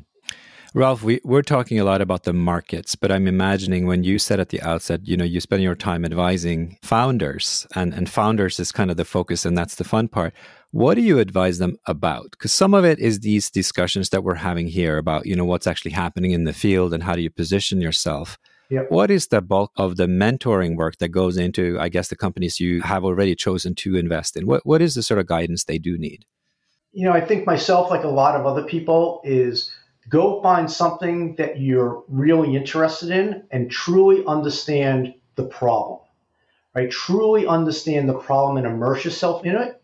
Ralph, 0.73 1.03
we, 1.03 1.21
we're 1.23 1.41
talking 1.41 1.79
a 1.79 1.83
lot 1.83 2.01
about 2.01 2.23
the 2.23 2.33
markets, 2.33 2.95
but 2.95 3.11
I'm 3.11 3.27
imagining 3.27 3.87
when 3.87 4.03
you 4.03 4.19
said 4.19 4.39
at 4.39 4.49
the 4.49 4.61
outset, 4.61 5.07
you 5.07 5.17
know, 5.17 5.23
you 5.23 5.39
spend 5.39 5.63
your 5.63 5.75
time 5.75 6.05
advising 6.05 6.77
founders, 6.83 7.65
and, 7.75 7.93
and 7.93 8.09
founders 8.09 8.59
is 8.59 8.71
kind 8.71 8.91
of 8.91 8.97
the 8.97 9.05
focus, 9.05 9.45
and 9.45 9.57
that's 9.57 9.75
the 9.75 9.83
fun 9.83 10.07
part. 10.07 10.33
What 10.71 10.95
do 10.95 11.01
you 11.01 11.19
advise 11.19 11.57
them 11.59 11.77
about? 11.85 12.31
Because 12.31 12.51
some 12.51 12.73
of 12.73 12.83
it 12.83 12.99
is 12.99 13.21
these 13.21 13.49
discussions 13.49 14.09
that 14.09 14.23
we're 14.23 14.35
having 14.35 14.67
here 14.67 14.97
about, 14.97 15.25
you 15.25 15.35
know, 15.35 15.45
what's 15.45 15.67
actually 15.67 15.91
happening 15.91 16.31
in 16.31 16.43
the 16.43 16.53
field 16.53 16.93
and 16.93 17.03
how 17.03 17.13
do 17.13 17.21
you 17.21 17.29
position 17.29 17.79
yourself. 17.79 18.37
Yep. 18.69 18.91
What 18.91 19.09
is 19.09 19.27
the 19.27 19.41
bulk 19.41 19.71
of 19.77 19.95
the 19.95 20.07
mentoring 20.07 20.75
work 20.75 20.97
that 20.97 21.07
goes 21.07 21.37
into, 21.37 21.79
I 21.79 21.87
guess, 21.87 22.09
the 22.09 22.17
companies 22.17 22.59
you 22.59 22.81
have 22.81 23.05
already 23.05 23.33
chosen 23.33 23.75
to 23.75 23.95
invest 23.95 24.35
in? 24.35 24.45
What, 24.45 24.65
what 24.65 24.81
is 24.81 24.93
the 24.93 25.03
sort 25.03 25.21
of 25.21 25.25
guidance 25.25 25.63
they 25.63 25.77
do 25.77 25.97
need? 25.97 26.25
You 26.97 27.03
know, 27.03 27.13
I 27.13 27.21
think 27.21 27.45
myself, 27.45 27.91
like 27.91 28.03
a 28.03 28.07
lot 28.07 28.35
of 28.35 28.47
other 28.47 28.63
people, 28.63 29.21
is 29.23 29.71
go 30.09 30.41
find 30.41 30.69
something 30.69 31.35
that 31.35 31.59
you're 31.59 32.03
really 32.07 32.55
interested 32.55 33.11
in 33.11 33.43
and 33.51 33.69
truly 33.69 34.25
understand 34.25 35.13
the 35.35 35.43
problem, 35.43 35.99
right? 36.73 36.89
Truly 36.89 37.45
understand 37.45 38.09
the 38.09 38.17
problem 38.17 38.57
and 38.57 38.65
immerse 38.65 39.05
yourself 39.05 39.45
in 39.45 39.55
it. 39.55 39.79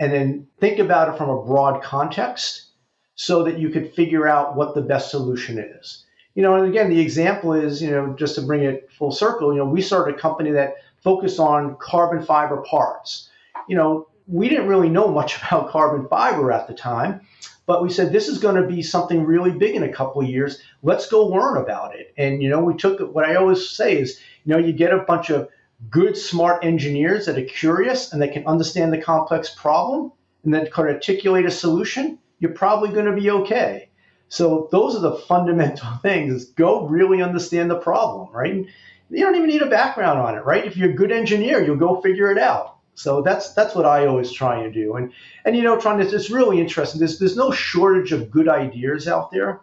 And 0.00 0.10
then 0.10 0.46
think 0.58 0.78
about 0.78 1.12
it 1.12 1.18
from 1.18 1.28
a 1.28 1.44
broad 1.44 1.82
context 1.82 2.68
so 3.14 3.44
that 3.44 3.58
you 3.58 3.68
could 3.68 3.92
figure 3.92 4.26
out 4.26 4.56
what 4.56 4.74
the 4.74 4.80
best 4.80 5.10
solution 5.10 5.58
is. 5.58 6.06
You 6.34 6.42
know, 6.42 6.54
and 6.54 6.66
again, 6.66 6.88
the 6.88 7.00
example 7.00 7.52
is, 7.52 7.82
you 7.82 7.90
know, 7.90 8.16
just 8.18 8.36
to 8.36 8.40
bring 8.40 8.62
it 8.62 8.88
full 8.96 9.12
circle, 9.12 9.52
you 9.52 9.58
know, 9.58 9.66
we 9.66 9.82
started 9.82 10.14
a 10.14 10.18
company 10.18 10.52
that 10.52 10.76
focused 11.04 11.40
on 11.40 11.76
carbon 11.78 12.24
fiber 12.24 12.62
parts. 12.62 13.28
You 13.68 13.76
know, 13.76 14.08
we 14.28 14.48
didn't 14.48 14.68
really 14.68 14.90
know 14.90 15.08
much 15.08 15.38
about 15.42 15.70
carbon 15.70 16.06
fiber 16.08 16.52
at 16.52 16.68
the 16.68 16.74
time, 16.74 17.22
but 17.66 17.82
we 17.82 17.90
said 17.90 18.12
this 18.12 18.28
is 18.28 18.38
going 18.38 18.60
to 18.60 18.68
be 18.68 18.82
something 18.82 19.24
really 19.24 19.50
big 19.50 19.74
in 19.74 19.82
a 19.82 19.92
couple 19.92 20.22
of 20.22 20.28
years. 20.28 20.60
Let's 20.82 21.08
go 21.08 21.26
learn 21.26 21.56
about 21.56 21.96
it. 21.96 22.14
And 22.16 22.42
you 22.42 22.48
know, 22.48 22.60
we 22.60 22.76
took 22.76 23.14
what 23.14 23.24
I 23.24 23.34
always 23.34 23.68
say 23.68 23.98
is, 23.98 24.20
you 24.44 24.52
know, 24.52 24.58
you 24.58 24.72
get 24.72 24.92
a 24.92 24.98
bunch 24.98 25.30
of 25.30 25.48
good, 25.90 26.16
smart 26.16 26.64
engineers 26.64 27.26
that 27.26 27.38
are 27.38 27.44
curious 27.44 28.12
and 28.12 28.22
that 28.22 28.32
can 28.32 28.46
understand 28.46 28.92
the 28.92 29.00
complex 29.00 29.50
problem 29.50 30.12
and 30.44 30.52
then 30.52 30.70
can 30.70 30.86
articulate 30.86 31.46
a 31.46 31.50
solution. 31.50 32.18
You're 32.38 32.52
probably 32.52 32.90
going 32.90 33.06
to 33.06 33.20
be 33.20 33.30
okay. 33.30 33.88
So 34.28 34.68
those 34.70 34.94
are 34.94 35.00
the 35.00 35.16
fundamental 35.16 35.88
things. 36.02 36.46
Go 36.46 36.86
really 36.86 37.22
understand 37.22 37.70
the 37.70 37.78
problem, 37.78 38.30
right? 38.32 38.66
You 39.10 39.24
don't 39.24 39.36
even 39.36 39.48
need 39.48 39.62
a 39.62 39.70
background 39.70 40.18
on 40.18 40.36
it, 40.36 40.44
right? 40.44 40.66
If 40.66 40.76
you're 40.76 40.90
a 40.90 40.94
good 40.94 41.12
engineer, 41.12 41.64
you'll 41.64 41.76
go 41.76 42.00
figure 42.00 42.30
it 42.30 42.38
out. 42.38 42.77
So 42.98 43.22
that's 43.22 43.52
that's 43.52 43.76
what 43.76 43.86
I 43.86 44.06
always 44.06 44.32
try 44.32 44.60
and 44.60 44.74
do. 44.74 44.96
And 44.96 45.12
and 45.44 45.56
you 45.56 45.62
know, 45.62 45.80
trying 45.80 45.98
to 45.98 46.14
it's 46.14 46.30
really 46.30 46.60
interesting. 46.60 46.98
There's 46.98 47.20
there's 47.20 47.36
no 47.36 47.52
shortage 47.52 48.10
of 48.10 48.28
good 48.28 48.48
ideas 48.48 49.06
out 49.06 49.30
there, 49.30 49.60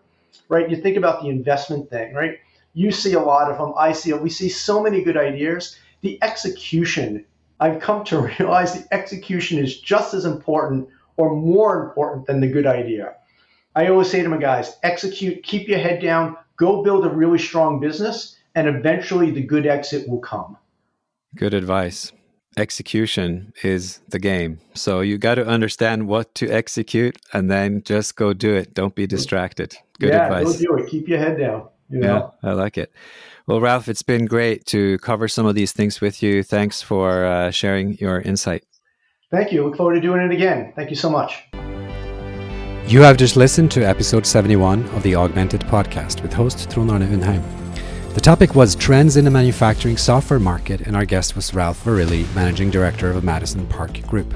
right? 0.48 0.70
You 0.70 0.78
think 0.78 0.96
about 0.96 1.22
the 1.22 1.28
investment 1.28 1.90
thing, 1.90 2.14
right? 2.14 2.40
You 2.74 2.92
see 2.92 3.12
a 3.12 3.20
lot 3.20 3.52
of 3.52 3.58
them. 3.58 3.74
I 3.78 3.92
see 3.92 4.12
it. 4.12 4.22
We 4.22 4.30
see 4.30 4.48
so 4.48 4.82
many 4.82 5.04
good 5.04 5.18
ideas. 5.18 5.78
The 6.00 6.18
execution, 6.24 7.26
I've 7.60 7.82
come 7.82 8.06
to 8.06 8.20
realize 8.40 8.74
the 8.74 8.94
execution 8.94 9.60
is 9.60 9.82
just 9.82 10.14
as 10.14 10.24
important 10.24 10.88
or 11.18 11.36
more 11.36 11.84
important 11.84 12.28
than 12.28 12.40
the 12.40 12.48
good 12.48 12.66
idea. 12.66 13.16
I 13.76 13.88
always 13.88 14.10
say 14.10 14.24
to 14.24 14.30
my 14.30 14.38
guys, 14.38 14.78
execute, 14.82 15.44
keep 15.44 15.68
your 15.68 15.80
head 15.80 16.02
down, 16.02 16.38
go 16.56 16.84
build 16.84 17.06
a 17.06 17.10
really 17.10 17.40
strong 17.40 17.82
business, 17.82 18.38
and 18.56 18.70
eventually 18.70 19.32
the 19.32 19.44
good 19.44 19.66
exit 19.66 20.08
will 20.08 20.20
come. 20.20 20.56
Good 21.36 21.54
advice 21.54 22.14
execution 22.58 23.54
is 23.64 24.00
the 24.10 24.20
game. 24.20 24.60
So 24.74 25.02
you 25.02 25.18
got 25.18 25.36
to 25.36 25.46
understand 25.46 26.08
what 26.08 26.34
to 26.36 26.50
execute 26.50 27.18
and 27.34 27.50
then 27.50 27.84
just 27.84 28.16
go 28.16 28.34
do 28.34 28.56
it. 28.56 28.74
Don't 28.74 28.96
be 28.96 29.08
distracted. 29.08 29.78
Good 30.00 30.10
yeah, 30.10 30.26
advice. 30.26 30.62
Go 30.62 30.78
do 30.78 30.84
it. 30.84 30.90
Keep 30.90 31.08
your 31.08 31.20
head 31.20 31.38
down. 31.38 31.68
You 31.90 32.00
know? 32.00 32.34
Yeah, 32.44 32.50
I 32.50 32.54
like 32.54 32.78
it. 32.78 32.92
Well, 33.48 33.62
Ralph, 33.62 33.88
it's 33.88 34.02
been 34.02 34.26
great 34.26 34.66
to 34.68 34.98
cover 35.00 35.28
some 35.28 35.46
of 35.46 35.54
these 35.54 35.72
things 35.72 36.02
with 36.02 36.24
you. 36.24 36.42
Thanks 36.42 36.82
for 36.82 37.26
uh, 37.26 37.52
sharing 37.52 37.98
your 38.00 38.22
insight. 38.22 38.64
Thank 39.32 39.52
you. 39.52 39.64
Look 39.66 39.78
forward 39.78 39.96
to 39.96 40.02
doing 40.02 40.22
it 40.22 40.32
again. 40.32 40.74
Thank 40.76 40.90
you 40.90 40.96
so 40.96 41.10
much. 41.10 41.44
You 42.88 43.02
have 43.02 43.18
just 43.18 43.36
listened 43.36 43.72
to 43.72 43.84
episode 43.84 44.26
71 44.26 44.84
of 44.90 45.04
the 45.04 45.16
Augmented 45.16 45.62
Podcast 45.62 46.22
with 46.22 46.34
host 46.34 46.70
Trond 46.70 46.92
Arne 46.92 47.02
Undheim. 47.08 47.65
The 48.16 48.22
topic 48.22 48.56
was 48.56 48.76
trends 48.76 49.18
in 49.18 49.26
the 49.26 49.30
manufacturing 49.30 49.98
software 49.98 50.40
market, 50.40 50.80
and 50.80 50.96
our 50.96 51.04
guest 51.04 51.36
was 51.36 51.54
Ralph 51.54 51.84
Verrilli, 51.84 52.34
Managing 52.34 52.72
Director 52.72 53.12
of 53.12 53.26
Madison 53.26 53.68
Park 53.68 54.02
Group. 54.04 54.34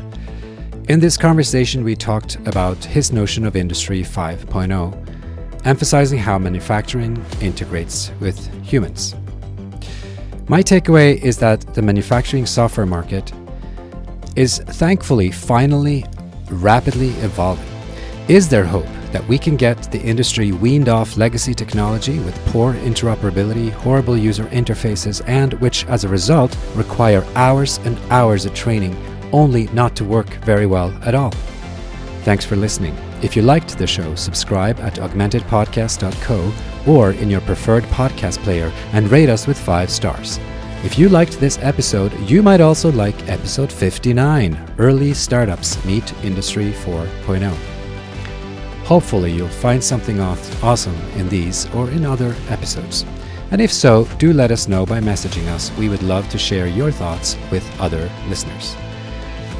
In 0.90 1.00
this 1.00 1.16
conversation, 1.16 1.86
we 1.86 1.96
talked 1.96 2.36
about 2.46 2.76
his 2.84 3.14
notion 3.14 3.46
of 3.46 3.56
Industry 3.56 4.02
5.0, 4.02 5.66
emphasizing 5.66 6.20
how 6.20 6.38
manufacturing 6.38 7.24
integrates 7.40 8.12
with 8.20 8.54
humans. 8.66 9.16
My 10.50 10.62
takeaway 10.62 11.16
is 11.16 11.38
that 11.38 11.62
the 11.74 11.82
manufacturing 11.82 12.46
software 12.48 12.86
market 12.86 13.32
is 14.36 14.58
thankfully 14.58 15.32
finally 15.32 16.04
rapidly 16.52 17.12
evolving. 17.22 17.66
Is 18.28 18.50
there 18.50 18.66
hope 18.66 18.86
that 19.12 19.28
we 19.28 19.38
can 19.38 19.56
get 19.56 19.92
the 19.92 20.02
industry 20.02 20.52
weaned 20.52 20.90
off 20.90 21.18
legacy 21.18 21.54
technology 21.54 22.20
with 22.20 22.38
poor 22.48 22.74
interoperability, 22.74 23.72
horrible 23.72 24.18
user 24.18 24.46
interfaces, 24.46 25.22
and 25.28 25.54
which, 25.56 25.86
as 25.88 26.04
a 26.04 26.10
result, 26.10 26.58
require 26.76 27.26
hours 27.36 27.80
and 27.80 27.98
hours 28.10 28.46
of 28.46 28.54
training 28.54 28.96
only 29.32 29.68
not 29.68 29.96
to 29.96 30.04
work 30.04 30.30
very 30.46 30.66
well 30.66 30.94
at 31.04 31.16
all? 31.16 31.32
Thanks 32.24 32.46
for 32.46 32.56
listening. 32.56 32.98
If 33.22 33.36
you 33.36 33.42
liked 33.42 33.78
the 33.78 33.88
show, 33.88 34.16
subscribe 34.16 34.80
at 34.80 34.96
augmentedpodcast.co 34.96 36.54
or 36.88 37.12
in 37.12 37.30
your 37.30 37.42
preferred 37.42 37.84
podcast 37.86 38.38
player 38.44 38.72
and 38.94 39.12
rate 39.12 39.30
us 39.30 39.46
with 39.48 39.60
five 39.60 39.90
stars. 39.90 40.40
If 40.84 40.98
you 40.98 41.10
liked 41.10 41.40
this 41.40 41.58
episode, 41.62 42.18
you 42.22 42.42
might 42.42 42.62
also 42.62 42.92
like 42.92 43.28
episode 43.28 43.72
59 43.72 44.76
Early 44.78 45.14
Startups 45.14 45.84
Meet 45.84 46.14
Industry 46.24 46.72
4.0. 46.72 47.79
Hopefully, 48.90 49.32
you'll 49.32 49.48
find 49.48 49.84
something 49.84 50.20
awesome 50.20 50.96
in 51.16 51.30
these 51.30 51.72
or 51.76 51.92
in 51.92 52.04
other 52.04 52.36
episodes. 52.50 53.06
And 53.52 53.62
if 53.62 53.72
so, 53.72 54.06
do 54.18 54.34
let 54.34 54.50
us 54.50 54.68
know 54.68 54.84
by 54.84 55.00
messaging 55.00 55.46
us. 55.46 55.72
We 55.78 55.90
would 55.90 56.02
love 56.02 56.28
to 56.30 56.40
share 56.40 56.66
your 56.66 56.92
thoughts 56.92 57.38
with 57.52 57.64
other 57.80 58.10
listeners. 58.28 58.76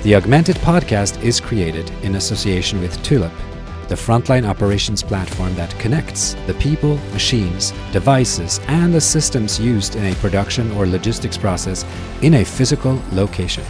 The 0.02 0.16
Augmented 0.16 0.56
Podcast 0.58 1.22
is 1.22 1.40
created 1.40 1.92
in 2.02 2.16
association 2.16 2.82
with 2.82 3.02
Tulip 3.04 3.32
the 3.90 3.96
frontline 3.96 4.48
operations 4.48 5.02
platform 5.02 5.54
that 5.56 5.78
connects 5.80 6.36
the 6.46 6.54
people, 6.56 6.98
machines, 7.12 7.74
devices, 7.92 8.60
and 8.68 8.94
the 8.94 9.02
systems 9.02 9.60
used 9.60 9.96
in 9.96 10.06
a 10.06 10.16
production 10.18 10.72
or 10.74 10.86
logistics 10.86 11.38
process 11.38 11.84
in 12.22 12.36
a 12.36 12.46
physical 12.46 13.02
location. 13.12 13.64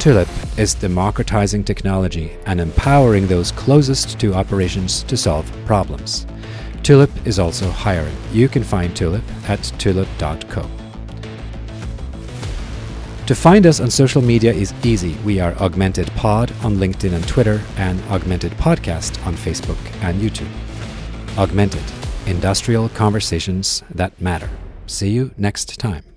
Tulip 0.00 0.28
is 0.58 0.72
democratizing 0.72 1.62
technology 1.62 2.32
and 2.46 2.58
empowering 2.58 3.26
those 3.26 3.52
closest 3.52 4.18
to 4.18 4.32
operations 4.32 5.02
to 5.02 5.14
solve 5.14 5.46
problems. 5.66 6.26
Tulip 6.82 7.10
is 7.26 7.38
also 7.38 7.68
hiring. 7.68 8.16
You 8.32 8.48
can 8.48 8.64
find 8.64 8.96
Tulip 8.96 9.22
at 9.46 9.62
tulip.co. 9.78 10.66
To 13.26 13.34
find 13.34 13.66
us 13.66 13.78
on 13.78 13.90
social 13.90 14.22
media 14.22 14.54
is 14.54 14.72
easy. 14.82 15.16
We 15.22 15.38
are 15.38 15.54
Augmented 15.60 16.10
Pod 16.12 16.50
on 16.64 16.78
LinkedIn 16.78 17.12
and 17.12 17.28
Twitter, 17.28 17.60
and 17.76 18.02
Augmented 18.04 18.52
Podcast 18.52 19.24
on 19.26 19.34
Facebook 19.34 19.78
and 20.00 20.18
YouTube. 20.18 20.50
Augmented, 21.36 21.84
industrial 22.26 22.88
conversations 22.88 23.82
that 23.94 24.18
matter. 24.18 24.48
See 24.86 25.10
you 25.10 25.32
next 25.36 25.78
time. 25.78 26.09